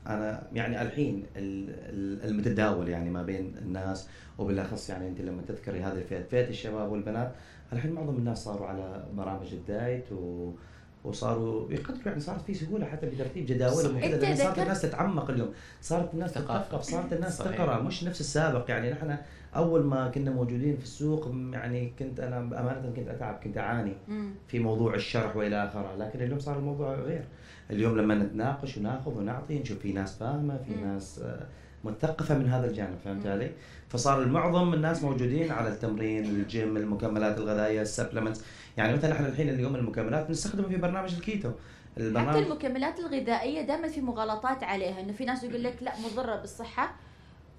أنا 0.07 0.43
يعني 0.53 0.81
الحين 0.81 1.23
ال- 1.35 1.69
ال- 1.69 2.29
المتداول 2.29 2.89
يعني 2.89 3.09
ما 3.09 3.23
بين 3.23 3.55
الناس 3.61 4.07
وبالأخص 4.37 4.89
يعني 4.89 5.07
أنت 5.07 5.21
لما 5.21 5.41
تذكري 5.47 5.79
هذه 5.81 5.93
الفئة 5.97 6.23
فئة 6.23 6.49
الشباب 6.49 6.91
والبنات 6.91 7.31
الحين 7.73 7.91
معظم 7.91 8.15
الناس 8.15 8.43
صاروا 8.43 8.67
على 8.67 9.05
برامج 9.13 9.53
الدايت 9.53 10.11
و 10.11 10.51
وصاروا 11.03 11.71
يقدروا 11.71 11.99
يعني 12.05 12.19
صارت 12.19 12.41
في 12.41 12.53
سهولة 12.53 12.85
حتى 12.85 13.05
بترتيب 13.05 13.45
جداولهم. 13.45 13.97
وكذا 13.97 14.17
لأن 14.17 14.35
صارت 14.35 14.59
الناس 14.59 14.81
تتعمق 14.81 15.29
اليوم 15.29 15.49
صارت 15.81 16.13
الناس. 16.13 16.33
تتثقف 16.33 16.81
صارت 16.81 17.13
الناس. 17.13 17.37
تقرأ 17.37 17.81
مش 17.81 18.03
نفس 18.03 18.19
السابق 18.21 18.65
يعني 18.69 18.91
نحن 18.91 19.17
أول 19.55 19.83
ما 19.83 20.07
كنا 20.09 20.31
موجودين 20.31 20.77
في 20.77 20.83
السوق 20.83 21.31
يعني 21.53 21.93
كنت 21.99 22.19
أنا 22.19 22.37
امانه 22.37 22.93
كنت 22.95 23.07
أتعب 23.07 23.39
كنت 23.43 23.57
أعاني. 23.57 23.93
في 24.47 24.59
موضوع 24.59 24.95
الشرح 24.95 25.35
وإلى 25.35 25.65
آخره 25.65 25.95
لكن 25.99 26.21
اليوم 26.21 26.39
صار 26.39 26.57
الموضوع 26.59 26.95
غير 26.95 27.23
اليوم 27.69 27.97
لما 27.97 28.15
نتناقش 28.15 28.77
وناخذ 28.77 29.17
ونعطي 29.17 29.59
نشوف 29.59 29.79
في 29.79 29.93
ناس 29.93 30.17
فاهمة 30.17 30.57
في. 30.57 30.81
ناس 30.81 31.19
آه، 31.19 31.45
مثقفه 31.83 32.37
من 32.37 32.47
هذا 32.49 32.67
الجانب 32.69 32.97
فهمت. 33.05 33.25
علي 33.27 33.51
فصار 33.89 34.21
المعظم 34.23 34.73
الناس 34.73 35.03
موجودين 35.03 35.51
على 35.51 35.69
التمرين 35.69 36.25
الجيم 36.25 36.77
المكملات 36.77 37.37
الغذائية 37.37 37.81
ال 37.81 37.86
supplements 37.86 38.41
يعني 38.77 38.93
مثلا 38.93 39.13
إحنا 39.13 39.27
الحين 39.27 39.49
اليوم 39.49 39.75
المكملات 39.75 40.29
نستخدمها 40.29 40.69
في 40.69 40.77
برنامج 40.77 41.13
الكيتو 41.13 41.49
حتى 41.49 42.03
البرنامج 42.03 42.37
المكملات 42.37 42.99
الغذائية 42.99 43.61
دائما 43.61 43.87
في 43.87 44.01
مغالطات 44.01 44.63
عليها 44.63 45.01
إنه 45.01 45.13
في 45.13 45.25
ناس 45.25 45.43
يقول 45.43 45.63
لك 45.63 45.75
لا 45.81 45.91
مضرة 46.05 46.35
بالصحة 46.35 46.95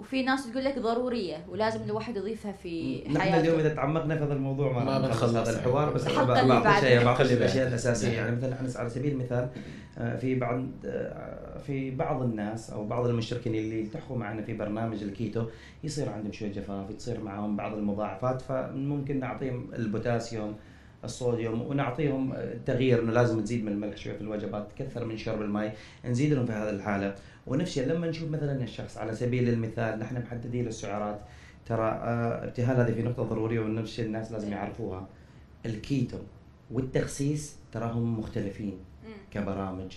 وفي 0.01 0.23
ناس 0.23 0.51
تقول 0.51 0.65
لك 0.65 0.79
ضرورية 0.79 1.37
ولازم 1.49 1.83
الواحد 1.83 2.17
يضيفها 2.17 2.53
في 2.53 3.03
نحن 3.09 3.21
حياته 3.21 3.41
اليوم 3.41 3.59
إذا 3.59 3.75
تعمقنا 3.75 4.17
في 4.17 4.25
هذا 4.25 4.35
الموضوع 4.35 4.73
ما, 4.73 4.85
ما 4.85 4.99
ما 4.99 5.07
بنخلص. 5.07 5.35
هذا 5.35 5.59
الحوار 5.59 5.93
بس 5.93 6.07
اللي 6.07 6.23
الأشياء 6.23 7.65
بعدها. 7.65 7.69
الأساسية. 7.69 8.13
يعني 8.13 8.37
مثلا 8.37 8.55
إحنا 8.55 8.69
على 8.77 8.89
سبيل 8.91 9.13
المثال 9.13 9.49
آه، 9.99 10.17
في 10.17 10.35
بعض 10.35 10.67
آه، 10.85 11.59
في 11.59 11.91
بعض 11.91 12.23
الناس 12.23 12.71
أو 12.71 12.87
بعض 12.87 13.07
المشتركين 13.07 13.55
اللي 13.55 13.81
يلتحقوا 13.81 14.19
معنا 14.19 14.43
في 14.43 14.55
برنامج 14.55 15.03
الكيتو 15.03 15.45
يصير 15.85 16.09
عندهم 16.09 16.33
شوية 16.33 16.53
جفاف 16.53 16.93
تصير 16.93 17.21
معهم 17.21 17.57
بعض 17.57 17.73
المضاعفات 17.73 18.43
فممكن 18.43 19.21
نعطيهم 19.21 19.71
البوتاسيوم 19.75 20.55
الصوديوم 21.05 21.63
ونعطيهم 21.63 22.33
التغيير 22.33 23.03
إنه 23.03 23.13
لازم 23.13 23.41
تزيد 23.41 23.65
من 23.65 23.73
الملح 23.73 23.97
شوية 23.97 24.15
في 24.15 24.21
الوجبات 24.21 24.69
تكثر 24.77 25.05
من 25.05 25.17
شرب 25.17 25.43
الماء 25.43 25.77
نزيد 26.05 26.33
لهم 26.33 26.47
في 26.47 26.53
هذه 26.53 26.71
الحالة 26.71 27.15
ونفس 27.47 27.71
الشيء 27.71 27.87
لما 27.87 28.07
نشوف 28.07 28.31
مثلا 28.31 28.63
الشخص 28.63 28.97
على 28.97 29.15
سبيل 29.15 29.49
المثال 29.49 29.99
نحن 29.99 30.23
محددين 30.23 30.67
السعرات 30.67 31.21
ترى 31.67 31.89
آه، 31.89 32.45
ابتهال 32.45 32.77
هذه 32.77 32.95
في 32.95 33.03
نقطة 33.03 33.23
ضرورية 33.23 33.61
ونفس 33.61 34.01
الناس 34.01 34.33
لازم 34.33 34.53
يعرفوها 34.53 35.09
الكيتو 35.67 36.19
والتخسيس 36.71 37.57
تراهم 37.73 38.19
مختلفين. 38.19 38.79
كبرامج. 39.31 39.93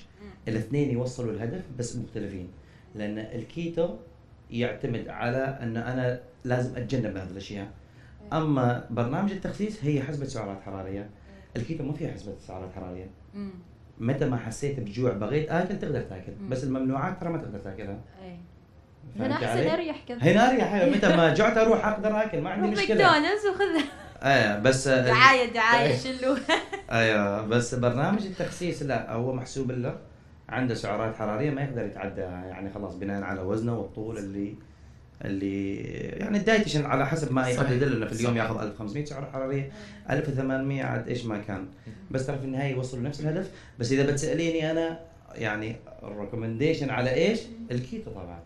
الاثنين 0.48 0.92
يوصلوا 0.92 1.32
الهدف 1.32 1.62
بس 1.80 1.96
مختلفين 1.96 2.48
لأن 2.96 3.18
الكيتو 3.18 3.96
يعتمد 4.52 5.08
على 5.08 5.38
إن 5.38 5.78
أنا 5.78 6.20
لازم 6.44 6.76
أتجنب 6.76 7.18
هذه 7.18 7.30
الأشياء 7.32 7.68
أما 8.34 8.86
برنامج 8.90 9.32
التخسيس 9.32 9.84
هي 9.84 10.02
حسبة 10.04 10.26
سعرات 10.26 10.62
حرارية. 10.62 11.10
الكيتو 11.58 11.84
ما 11.84 11.94
فيها 11.94 12.12
حسبة 12.12 12.34
سعرات 12.48 12.70
حرارية. 12.76 13.10
مم. 13.34 13.52
متى 14.00 14.26
ما 14.26 14.38
حسيت 14.38 14.80
بجوع 14.80 15.12
بغيت 15.12 15.50
آكل 15.52 15.80
تقدر 15.80 16.02
تاكل. 16.02 16.32
مم. 16.42 16.50
بس 16.50 16.64
الممنوعات 16.64 17.22
ترى 17.22 17.30
ما 17.30 17.38
تقدر 17.38 17.60
تاكلها. 17.60 17.98
فهمت 19.20 19.26
هنا 19.32 19.36
أحسن؟ 19.36 19.68
أريح 19.70 19.98
كذا. 20.08 20.18
هنا 20.18 20.50
أريح 20.50 20.96
متى 20.96 21.16
ما 21.18 21.34
جعت 21.34 21.58
أروح 21.58 21.86
أقدر 21.88 22.22
آكل 22.24 22.42
ما 22.42 22.50
عندي 22.50 22.68
مشكلة. 22.72 22.96
ماكدونالدز 22.96 23.46
وخذ. 23.46 23.86
إيه 24.24 24.60
بس 24.60 24.88
دعاية 25.12 25.54
دعاية 25.54 25.98
طيب. 26.04 26.16
شلوها 26.18 26.40
أيوه 26.92 27.42
بس 27.48 27.76
برنامج 27.76 28.26
التخسيس 28.26 28.84
لا 28.84 29.14
هو 29.14 29.34
محسوب 29.34 29.72
له. 29.72 29.98
عنده 30.50 30.76
سعرات 30.76 31.16
حرارية 31.16 31.52
ما 31.52 31.62
يقدر 31.64 31.86
يتعداها. 31.86 32.46
يعني 32.46 32.70
خلاص 32.70 32.96
بناء 32.96 33.24
على 33.24 33.42
وزنه 33.42 33.78
والطول 33.80 34.18
اللي 34.18 34.56
اللي 35.22 35.76
يعني 36.20 36.38
ال 36.38 36.43
dietitian 36.43 36.86
على 36.86 37.08
حسب 37.08 37.34
ما 37.34 37.42
صحيح. 37.42 37.56
يحدد 37.56 37.84
لنا 37.84 38.06
في 38.06 38.14
اليوم 38.14 38.34
صحيح. 38.34 38.44
ياخذ 38.44 38.62
1500 38.62 39.06
سعره 39.06 39.30
حرارية 39.34 39.72
1800 40.10 40.84
عاد 40.84 41.08
إيش 41.08 41.26
ما 41.26 41.38
كان. 41.38 41.66
بس 42.12 42.28
ترى 42.28 42.38
في 42.38 42.46
النهايه 42.46 42.72
يوصلوا 42.72 43.04
نفس 43.04 43.20
الهدف. 43.20 43.52
بس 43.80 43.92
إذا 43.92 44.12
بتسأليني 44.12 44.72
أنا 44.72 45.00
يعني 45.36 45.76
ال 46.04 46.09
recommendation 46.09 46.90
على 46.90 47.14
إيش؟ 47.14 47.40
الكيتو 47.72 48.12
طبعا. 48.12 48.40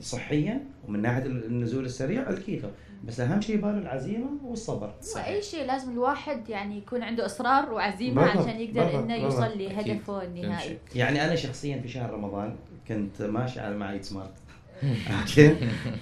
صحيا 0.00 0.60
ومن 0.88 1.02
ناحية 1.02 1.22
النزول 1.22 1.84
السريع 1.84 2.30
الكيتو. 2.30 2.68
بس 3.04 3.20
أهم 3.20 3.40
شيء 3.40 3.54
يباله 3.54 3.78
العزيمة 3.78 4.30
والصبر. 4.44 4.94
واي 5.16 5.42
شيء 5.42 5.66
لازم 5.66 5.92
الواحد 5.92 6.48
يعني 6.48 6.78
يكون 6.78 7.02
عنده 7.02 7.26
إصرار 7.26 7.72
وعزيمة 7.72 8.22
بالضبط، 8.22 8.46
علشان 8.46 8.60
يقدر 8.60 8.84
بالضبط، 8.84 9.02
إنه. 9.02 9.16
يوصل 9.16 9.58
لهدفه. 9.58 10.22
النهائي. 10.24 10.78
يعني 10.94 11.24
أنا 11.24 11.34
شخصيا 11.34 11.80
في 11.80 11.88
شهر 11.88 12.10
رمضان 12.10 12.56
كنت 12.88 13.22
ماشي 13.22 13.60
على 13.60 13.76
مع 13.76 13.92
Eat 13.92 14.04
Smart 14.04 14.32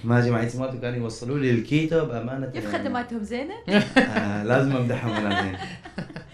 مع 0.05 0.39
Eat 0.41 0.49
Smart 0.49 0.75
وكانوا 0.75 0.97
يوصلوا 0.99 1.39
لي 1.39 1.51
الكيتو 1.51 2.05
بامانه 2.05 2.45
كيف 2.47 2.63
يعني. 2.63 2.77
خدماتهم 2.77 3.23
زينه؟ 3.23 3.53
آه 3.97 4.43
لازم 4.43 4.75
أمدحهم 4.75 5.11
أنا 5.13 5.29
الحين 5.39 5.55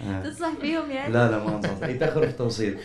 آه. 0.07 0.23
تنصح 0.23 0.53
فيهم 0.61 0.91
يعني؟ 0.91 1.13
لا 1.13 1.31
لا 1.31 1.43
ما 1.43 1.55
انصح 1.55 1.87
يتاخروا 1.87 2.25
في 2.25 2.31
التوصيل 2.31 2.77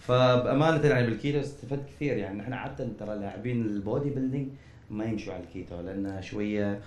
فبامانه 0.00 0.86
يعني 0.86 1.06
بالكيتو 1.06 1.40
استفدت 1.40 1.86
كثير 1.96 2.16
يعني 2.16 2.42
إحنا 2.42 2.56
عادة 2.56 2.88
ترى 3.00 3.18
لاعبين 3.18 3.62
ال 3.66 4.10
bodybuilding 4.10 4.48
ما 4.90 5.04
يمشوا 5.04 5.32
على 5.34 5.42
الكيتو 5.42 5.80
لأن 5.80 6.22
شوية 6.22 6.80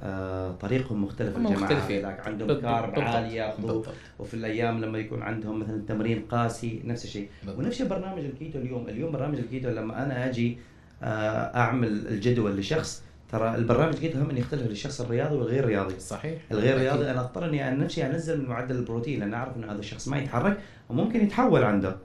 آه 0.00 0.52
طريقهم 0.52 1.04
مختلف 1.04 1.36
الجماعه 1.36 1.60
مختلفين. 1.60 2.04
عندهم 2.04 2.48
بالضبط- 2.48 2.62
carb. 2.64 3.00
عالي 3.00 3.34
ياخذوا 3.36 3.66
بالضبط 3.72 3.94
وفي 4.18 4.34
الأيام 4.34 4.80
لما 4.84 4.98
يكون 4.98 5.22
عندهم 5.22 5.58
مثلا 5.60 5.82
تمرين 5.88 6.22
قاسي 6.30 6.80
نفس 6.84 7.04
الشيء. 7.04 7.28
ونفس 7.48 7.68
الشيء 7.72 7.86
برنامج 7.86 8.24
الكيتو 8.24 8.58
اليوم 8.58 8.88
اليوم 8.88 9.12
برنامج 9.12 9.38
الكيتو 9.38 9.68
لما 9.70 10.02
أنا 10.02 10.26
أجي 10.28 10.58
أعمل 11.02 11.88
الجدول 11.88 12.56
لشخص. 12.56 13.02
ترى 13.32 13.54
البرنامج 13.54 13.94
الكيتو 13.94 14.18
هم 14.18 14.36
يختلف 14.36 14.66
للشخص 14.66 15.00
الرياضي 15.00 15.36
والغير 15.36 15.64
رياضي. 15.64 16.00
صحيح. 16.00 16.42
الغير. 16.52 16.78
رياضي 16.78 17.10
أنا 17.10 17.20
أضطر 17.20 17.44
إني 17.44 17.70
نفسي 17.70 18.06
أنزل 18.06 18.40
من 18.40 18.48
معدل 18.48 18.76
البروتين 18.76 19.20
لأن 19.20 19.34
أعرف 19.34 19.56
انه 19.56 19.72
هذا 19.72 19.78
الشخص 19.78 20.08
ما 20.08 20.18
يتحرك 20.18 20.58
وممكن 20.88 21.24
يتحول 21.24 21.64
عنده. 21.64 21.96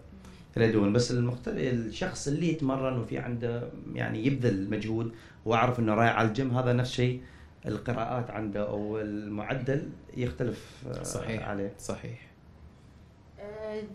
إلى 0.58 0.72
دهون 0.72 0.94
بس 0.94 1.12
المختلف 1.12 1.58
الشخص 1.58 2.28
اللي 2.28 2.50
يتمرن 2.52 2.98
وفي 3.00 3.18
عنده 3.18 3.64
يعني 3.94 4.26
يبذل 4.26 4.70
مجهود 4.70 5.12
وأعرف 5.46 5.80
إنه 5.80 5.94
رايح 5.94 6.16
على 6.16 6.28
الجيم 6.28 6.58
هذا 6.58 6.74
نفس 6.74 6.90
الشيء 6.90 7.22
القراءات 7.66 8.32
عنده 8.32 8.70
أو 8.70 9.00
المعدل 9.00 9.90
يختلف 10.18 10.66
آه، 10.88 11.04
صحيح. 11.04 11.50
عليه. 11.50 11.74
صحيح. 11.80 12.20
آه، 12.20 12.31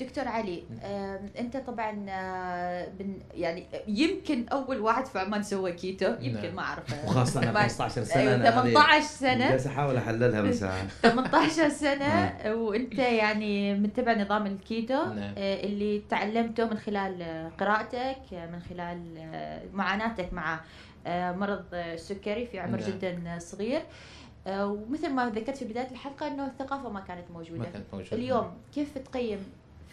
دكتور 0.01 0.29
علي 0.29 0.63
آه، 0.83 1.21
انت 1.39 1.57
طبعا 1.57 2.07
آه، 2.09 2.89
بن 2.99 3.19
يعني 3.35 3.67
يمكن 3.89 4.49
أول 4.49 4.81
واحد 4.81 5.05
في 5.07 5.19
عمان 5.19 5.43
سوى 5.43 5.73
كيتو 5.73 6.07
يمكن 6.21 6.43
نعم. 6.47 6.55
ما 6.55 6.63
اعرف 6.63 7.05
وخاصة 7.05 7.43
أنا 7.43 7.53
ما- 7.57 7.61
15 7.63 8.03
سنة 8.05 8.21
أيوة، 8.23 8.35
أنا 8.35 8.49
هذه 8.49 8.53
18 8.73 9.05
سنة. 9.07 9.51
جالس 9.51 9.67
أحاول 9.67 9.97
أحللها 9.97 10.43
من 10.43 10.53
ساعه 10.53 10.87
18 11.03 11.69
سنة 11.69 12.35
وأنت 12.47 12.99
يعني 12.99 13.75
متبع 13.75 14.13
نظام 14.15 14.47
الكيتو 14.47 15.05
نعم. 15.05 15.35
آه، 15.39 15.65
اللي 15.65 16.03
تعلمته 16.11 16.65
من 16.71 16.79
خلال 16.79 17.23
آه، 17.23 17.49
قراءتك 17.61 18.17
آه، 18.33 18.47
من 18.51 18.61
خلال 18.61 19.01
آه، 19.19 19.63
معاناتك 19.75 20.33
مع 20.33 20.61
آه، 21.07 21.33
مرض 21.33 21.65
آه، 21.75 21.95
السكري 21.95 22.47
في 22.47 22.59
عمر 22.59 22.81
نعم. 22.81 22.91
جدا 22.91 23.39
صغير. 23.39 23.81
آه، 24.47 24.67
ومثل 24.67 25.11
ما 25.13 25.31
ذكرت 25.31 25.57
في 25.57 25.65
بداية 25.65 25.91
الحلقة 25.91 26.27
إنه 26.29 26.47
الثقافة 26.47 26.89
ما 26.89 27.01
كانت 27.01 27.31
موجودة. 27.31 27.59
ما 27.59 27.65
كانت 27.65 27.85
موجودة. 27.93 28.17
اليوم 28.17 28.51
كيف 28.75 28.99
تقيم 28.99 29.39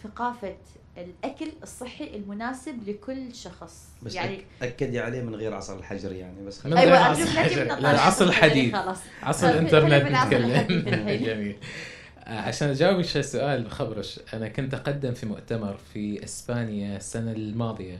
ثقافة 0.04 0.56
الأكل 0.98 1.46
الصحي 1.62 2.16
المناسب 2.16 2.88
لكل 2.88 3.34
شخص 3.34 3.88
بس 4.02 4.14
يعني 4.14 4.32
يعني 4.32 4.44
اكدي 4.62 5.00
عليه 5.00 5.22
من 5.22 5.34
غير 5.34 5.54
عصر 5.54 5.78
الحجر 5.78 6.12
يعني 6.12 6.46
بس 6.46 6.60
خلينا- 6.60 6.80
أيوة 6.80 6.98
عصر 6.98 7.22
الحجر. 7.22 7.64
لا، 7.64 7.88
عصر 8.00 8.24
الحديد. 8.24 8.76
خلاص 8.76 8.98
عصر 9.22 9.48
الحديث 9.48 9.74
نتكلم. 9.74 11.10
جميل 11.24 11.56
آه، 12.24 12.38
عشان 12.40 12.68
اجاوبك 12.68 13.04
شو 13.04 13.18
السؤال 13.18 13.62
بخبرش 13.62 14.20
أنا 14.34 14.48
كنت 14.48 14.74
أقدم 14.74 15.12
في 15.14 15.26
مؤتمر 15.26 15.76
في 15.94 16.24
إسبانيا 16.24 16.96
السنة 16.96 17.32
الماضية 17.32 17.98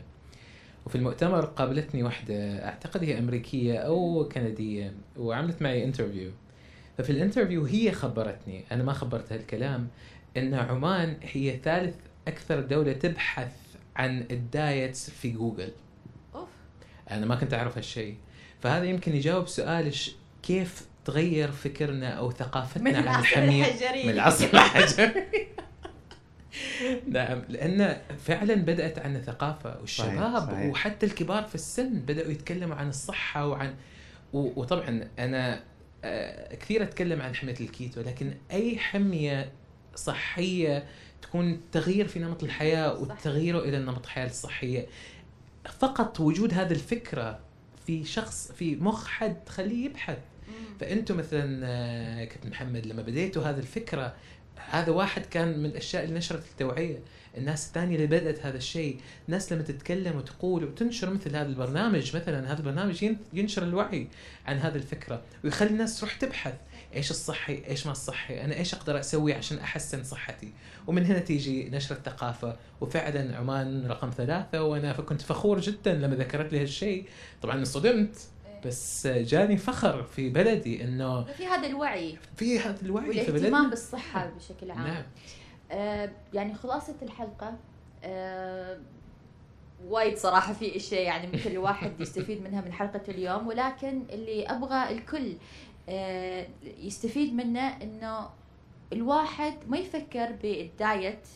وفي 0.86 0.94
المؤتمر 0.94 1.44
قابلتني 1.44 2.02
واحدة 2.02 2.64
أعتقد 2.68 3.04
هي 3.04 3.18
أمريكية 3.18 3.78
أو 3.78 4.28
كندية 4.34 4.92
وعملت 5.16 5.62
معي 5.62 5.84
interview 5.84 6.30
ففي 6.98 7.10
ال 7.10 7.16
interview 7.16 7.64
هي 7.64 7.92
خبرتني 7.92 8.64
أنا 8.72 8.82
ما 8.82 8.92
خبرتها 8.92 9.36
الكلام 9.36 9.88
إن 10.36 10.54
عمان 10.54 11.16
هي 11.22 11.58
ثالث 11.64 11.96
أكثر 12.28 12.60
دولة 12.60 12.92
تبحث 12.92 13.52
عن 13.96 14.26
ال 14.30 14.43
diets 14.43 15.10
في 15.10 15.30
جوجل. 15.30 15.72
أوف. 16.34 16.48
أنا 17.10 17.26
ما 17.26 17.34
كنت 17.34 17.54
أعرف 17.54 17.76
هالشيء. 17.76 18.16
فهذا 18.60 18.84
يمكن 18.84 19.16
يجاوب 19.16 19.48
سؤالش 19.48 20.16
كيف 20.42 20.86
تغير 21.04 21.52
فكرنا 21.52 22.08
أو 22.08 22.30
ثقافتنا 22.30 22.90
من 22.90 22.96
عن 22.96 23.02
العصر 23.02 23.18
الحميه 23.20 23.64
الحجري. 23.64 24.04
من 24.04 24.10
العصر 24.10 24.44
الحجري. 24.44 25.24
نعم 27.08 27.42
لأن 27.48 27.96
فعلا 28.24 28.54
بدأت 28.54 28.98
عنا 28.98 29.20
ثقافه 29.20 29.80
والشباب 29.80 30.42
صحيح، 30.42 30.50
صحيح. 30.50 30.70
وحتى 30.70 31.06
الكبار 31.06 31.42
في 31.42 31.54
السن 31.54 32.00
بدأوا 32.00 32.30
يتكلموا 32.30 32.76
عن 32.76 32.88
الصحة 32.88 33.46
وعن 33.46 33.74
وطبعا 34.32 35.08
أنا 35.18 35.62
آه، 36.04 36.54
كثير 36.54 36.82
أتكلم 36.82 37.22
عن 37.22 37.34
حمية 37.34 37.56
الكيتو 37.60 38.00
لكن 38.00 38.34
أي 38.50 38.78
حمية 38.78 39.52
صحية 39.96 40.84
تكون 41.22 41.60
تغيير 41.72 42.08
في 42.08 42.18
نمط 42.18 42.42
الحياة. 42.42 42.98
وتغييره 43.00 43.58
إلى 43.58 43.78
نمط 43.78 44.04
الحياة 44.04 44.26
الصحية. 44.26 44.86
فقط 45.78 46.20
وجود 46.20 46.54
هذه 46.54 46.72
الفكرة 46.72 47.38
في 47.86 48.04
شخص 48.04 48.52
في 48.52 48.76
مخ 48.76 49.06
حد 49.06 49.36
تخليه 49.46 49.84
يبحث. 49.84 50.18
فأنتم 50.80 51.16
مثلا 51.16 51.60
آه، 51.66 52.24
كابتن 52.24 52.50
محمد 52.50 52.86
لما 52.86 53.02
بديتوا 53.02 53.42
هذه 53.42 53.58
الفكرة 53.58 54.14
هذا 54.70 54.90
واحد 54.92 55.26
كان 55.26 55.58
من 55.58 55.66
الأشياء 55.66 56.04
اللي 56.04 56.14
نشرت 56.18 56.44
التوعية. 56.50 56.98
الناس 57.38 57.66
الثانية 57.66 57.96
اللي 57.96 58.06
بدأت 58.06 58.46
هذا 58.46 58.56
الشيء 58.56 59.00
الناس 59.28 59.52
لما 59.52 59.62
تتكلم 59.62 60.16
وتقول 60.16 60.64
وتنشر 60.64 61.10
مثل 61.10 61.36
هذا 61.36 61.46
البرنامج 61.48 62.16
مثلا 62.16 62.52
هذا 62.52 62.58
البرنامج 62.58 63.02
ين- 63.02 63.18
ينشر 63.32 63.62
الوعي 63.62 64.08
عن 64.46 64.58
هذه 64.58 64.76
الفكرة. 64.76 65.22
ويخلي 65.44 65.70
الناس 65.70 66.00
تروح 66.00 66.14
تبحث. 66.14 66.54
إيش 66.94 67.10
الصحي 67.10 67.62
إيش 67.68 67.86
ما 67.86 67.92
الصحي؟ 67.92 68.44
أنا 68.44 68.54
إيش 68.54 68.74
أقدر 68.74 69.00
أسوي 69.00 69.34
عشان 69.34 69.58
أحسن 69.58 70.04
صحتي؟ 70.04 70.52
ومن 70.86 71.04
هنا 71.04 71.18
تيجي 71.18 71.70
نشر 71.70 71.94
الثقافة. 71.94 72.56
وفعلا 72.80 73.36
عمان 73.36 73.86
رقم 73.86 74.10
ثلاثة 74.10 74.62
وأنا 74.62 74.92
كنت 74.92 75.22
فخور 75.22 75.60
جدا 75.60 75.94
لما 75.94 76.16
ذكرت 76.16 76.52
لي 76.52 76.62
هالشيء. 76.62 77.08
طبعا 77.42 77.54
انصدمت 77.54 78.16
بس 78.66 79.06
جاني 79.06 79.56
فخر 79.56 80.02
في 80.02 80.30
بلدي 80.30 80.84
إنه 80.84 81.24
في 81.24 81.46
هذا 81.46 81.66
الوعي. 81.66 82.18
في 82.36 82.58
هذا 82.58 82.82
الوعي 82.82 83.04
في 83.04 83.10
والاهتمام 83.10 83.40
بلدنا 83.42 83.68
بالصحة 83.68 84.30
بشكل 84.30 84.70
عام. 84.70 84.86
نعم 84.86 85.02
آه 85.70 86.10
يعني 86.32 86.54
خلاصة 86.54 86.94
الحلقة 87.02 87.56
آه 88.04 88.78
وايد 89.86 90.16
صراحة 90.18 90.52
في 90.52 90.76
إشياء 90.76 91.02
يعني 91.02 91.26
ممكن 91.26 91.50
الواحد 91.50 91.92
يستفيد 92.00 92.42
منها 92.42 92.60
من 92.60 92.72
حلقة 92.72 93.02
اليوم. 93.08 93.46
ولكن 93.46 94.02
اللي 94.10 94.46
أبغى 94.46 94.90
الكل 94.92 95.36
يستفيد 96.62 97.34
منه 97.34 97.82
إنه 97.82 98.30
الواحد 98.92 99.54
ما 99.68 99.78
يفكر 99.78 100.32
بال 100.32 100.60
diet. 100.60 101.28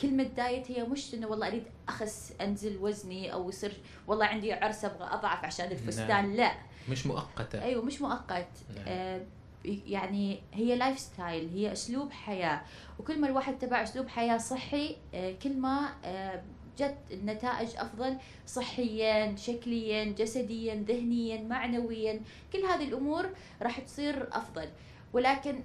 كلمة 0.00 0.22
diet 0.22 0.70
هي 0.70 0.84
مش 0.84 1.14
إنه 1.14 1.26
والله 1.26 1.46
أريد 1.48 1.62
أخس 1.88 2.32
أنزل 2.40 2.76
وزني 2.80 3.32
أو 3.32 3.48
يصير 3.48 3.76
والله 4.06 4.26
عندي 4.26 4.52
عرس 4.52 4.84
أبغى 4.84 5.08
أضعف 5.10 5.44
عشان 5.44 5.66
الفستان. 5.70 6.08
نعم. 6.08 6.32
لا. 6.36 6.52
مش 6.88 7.06
مؤقتة. 7.06 7.62
أيوه 7.62 7.84
مش 7.84 8.00
مؤقت. 8.02 8.48
نعم. 8.76 8.84
آه 8.88 9.20
يعني 9.64 10.42
هي 10.52 10.76
lifestyle 10.76 11.48
هي 11.54 11.72
أسلوب 11.72 12.12
حياة. 12.12 12.62
وكل 12.98 13.20
ما 13.20 13.28
الواحد 13.28 13.58
تبع 13.58 13.82
أسلوب 13.82 14.08
حياة 14.08 14.38
صحي 14.38 14.96
آه 15.14 15.32
كل 15.42 15.56
ما 15.56 15.88
آه 16.04 16.42
جت 16.78 16.96
النتائج 17.10 17.68
أفضل 17.76 18.16
صحيا 18.46 19.36
شكليا 19.36 20.04
جسديا 20.04 20.74
ذهنيا 20.74 21.42
معنويا. 21.42 22.20
كل 22.52 22.58
هذه 22.58 22.84
الأمور 22.84 23.28
راح 23.62 23.80
تصير 23.80 24.28
أفضل. 24.32 24.68
ولكن 25.12 25.60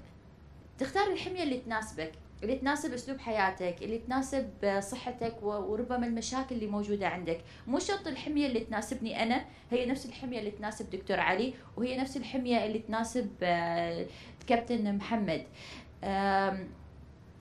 تختار 0.80 1.12
الحمية 1.12 1.44
اللي 1.44 1.58
تناسبك 1.58 2.12
اللي 2.44 2.56
تناسب 2.56 2.94
أسلوب 2.94 3.20
حياتك 3.20 3.76
اللي 3.82 3.98
تناسب 3.98 4.80
صحتك 4.80 5.44
وربما 5.44 6.08
المشاكل 6.08 6.56
اللي 6.56 6.68
موجودة 6.68 7.08
عندك. 7.08 7.42
مو 7.68 7.80
شرط 7.80 8.08
الحمية 8.08 8.48
اللي 8.48 8.60
تناسبني 8.60 9.24
أنا 9.24 9.46
هي 9.72 9.86
نفس 9.86 10.06
الحمية 10.06 10.40
اللي 10.40 10.52
تناسب 10.52 10.90
دكتور 10.90 11.20
علي 11.20 11.54
وهي 11.78 11.98
نفس 11.98 12.18
الحمية 12.18 12.66
اللي 12.66 12.80
تناسب 12.80 13.30
آه، 13.44 14.06
كابتن 14.48 14.96
محمد. 14.98 15.44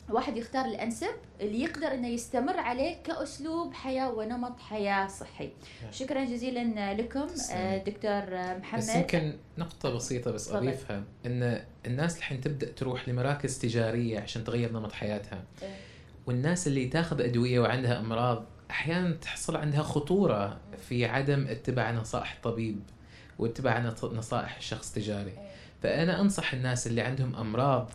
واحد 0.08 0.36
يختار 0.36 0.64
الأنسب 0.64 1.14
اللي 1.40 1.60
يقدر 1.62 1.86
إنه 1.86 2.08
يستمر 2.08 2.60
عليه 2.60 2.96
كأسلوب 3.02 3.74
حياة 3.74 4.10
ونمط 4.12 4.60
حياة 4.60 5.06
صحي. 5.06 5.50
شكرا 5.90 6.24
جزيلا 6.24 6.94
لكم. 6.94 7.26
آه، 7.52 7.78
دكتور 7.78 8.12
آه، 8.12 8.58
محمد 8.58 8.80
بس 8.82 8.94
يمكن 8.94 9.36
نقطة 9.58 9.90
بسيطة 9.94 10.30
بس 10.30 10.44
تفضل. 10.44 10.56
أضيفها 10.58 11.04
إن 11.26 11.64
الناس 11.86 12.18
الحين 12.18 12.40
تبدأ 12.40 12.66
تروح 12.72 13.08
لمراكز 13.08 13.58
تجارية 13.58 14.20
عشان 14.20 14.44
تغير 14.44 14.72
نمط 14.72 14.92
حياتها 14.92 15.44
إيه. 15.62 15.74
والناس 16.26 16.66
اللي 16.66 16.86
تاخذ 16.86 17.20
أدوية 17.20 17.60
وعندها 17.60 17.98
أمراض 18.00 18.44
أحيانا 18.70 19.10
تحصل 19.10 19.56
عندها 19.56 19.82
خطورة 19.82 20.60
في 20.88 21.04
عدم 21.06 21.46
اتباع 21.46 21.90
نصائح 21.92 22.38
طبيب 22.42 22.80
واتباع 23.38 23.92
نصائح 24.02 24.60
شخص 24.60 24.92
تجاري 24.92 25.30
إيه. 25.30 25.50
فأنا 25.82 26.20
أنصح 26.20 26.52
الناس 26.52 26.86
اللي 26.86 27.00
عندهم 27.00 27.36
أمراض 27.36 27.90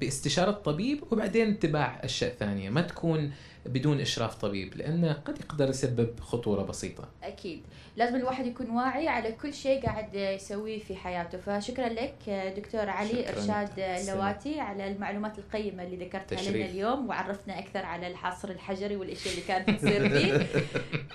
باستشارة 0.00 0.50
طبيب 0.50 1.04
وبعدين 1.10 1.50
اتباع 1.50 2.00
أشياء 2.04 2.34
ثانية. 2.38 2.70
ما 2.70 2.80
تكون 2.80 3.32
بدون 3.66 4.00
إشراف 4.00 4.34
طبيب 4.34 4.76
لأنه 4.76 5.12
قد 5.12 5.40
يقدر 5.40 5.68
يسبب 5.68 6.20
خطورة 6.20 6.62
بسيطة 6.62 7.08
أكيد 7.22 7.62
لازم 7.96 8.16
الواحد 8.16 8.46
يكون 8.46 8.70
واعي 8.70 9.08
على 9.08 9.32
كل 9.32 9.54
شيء 9.54 9.82
قاعد 9.86 10.14
يسويه 10.14 10.78
في 10.78 10.96
حياته 10.96 11.38
فشكرا 11.38 11.88
لك 11.88 12.30
دكتور 12.56 12.88
علي. 12.88 13.28
إرشاد. 13.28 13.78
اللواتي 13.78 14.60
على 14.60 14.88
المعلومات 14.88 15.38
القيمة 15.38 15.82
اللي 15.82 15.96
ذكرتها 15.96 16.36
لنا 16.36 16.50
تشريف. 16.50 16.70
اليوم 16.70 17.08
وعرفنا 17.08 17.58
أكثر 17.58 17.86
على 17.86 18.06
الحصر 18.06 18.50
الحجري 18.50 18.96
والإشياء 18.96 19.34
اللي 19.34 19.46
كانت 19.46 19.70
تصير 19.70 20.08
فيه 20.08 20.46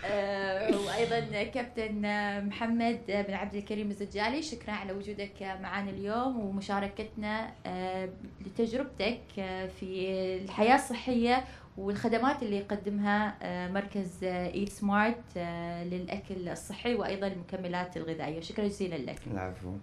آه، 0.06 0.78
وأيضا 0.86 1.44
كابتن 1.44 2.02
محمد 2.48 3.00
بن 3.08 3.34
عبد 3.34 3.56
الكريم 3.56 3.90
الزجالي 3.90 4.42
شكرا 4.42 4.72
على 4.72 4.94
وجودك 4.94 5.58
معنا 5.62 5.90
اليوم 5.90 6.40
ومشاركتنا 6.40 7.54
آه، 7.66 8.10
لتجربتك 8.46 9.22
آه، 9.40 9.68
في 9.68 10.10
الحياة 10.44 10.76
الصحية 10.76 11.46
والخدمات 11.78 12.44
اللي 12.44 12.58
يقدمها 12.58 13.38
آه، 13.42 13.68
مركز 13.72 14.24
ايت 14.24 14.70
سمارت 14.70 15.38
للأكل 15.84 16.50
الصحي 16.50 16.96
وأيضا 16.96 17.28
المكملات 17.28 17.98
الغذائية. 17.98 18.42
شكرا 18.42 18.68
جزيلا 18.68 18.96
لك. 18.96 19.20
العفو. 19.28 19.74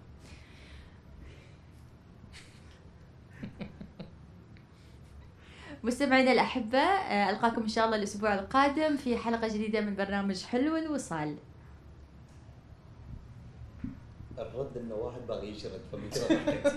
مستمعينا 5.83 6.31
الأحبة 6.31 6.77
آه، 6.79 7.29
ألقاكم 7.29 7.61
إن 7.61 7.67
شاء 7.67 7.85
الله 7.85 7.97
الأسبوع 7.97 8.33
القادم 8.33 8.97
في 8.97 9.17
حلقة 9.17 9.47
جديدة 9.47 9.81
من 9.81 9.95
برنامج 9.95 10.43
حلو 10.43 10.77
الوصال. 10.77 11.35
الرد 14.37 14.77
إنه 14.77 14.95
واحد 14.95 15.27
باغي 15.27 15.49
يشرد 15.49 15.81
كذا 16.13 16.27
ضحكت 16.27 16.75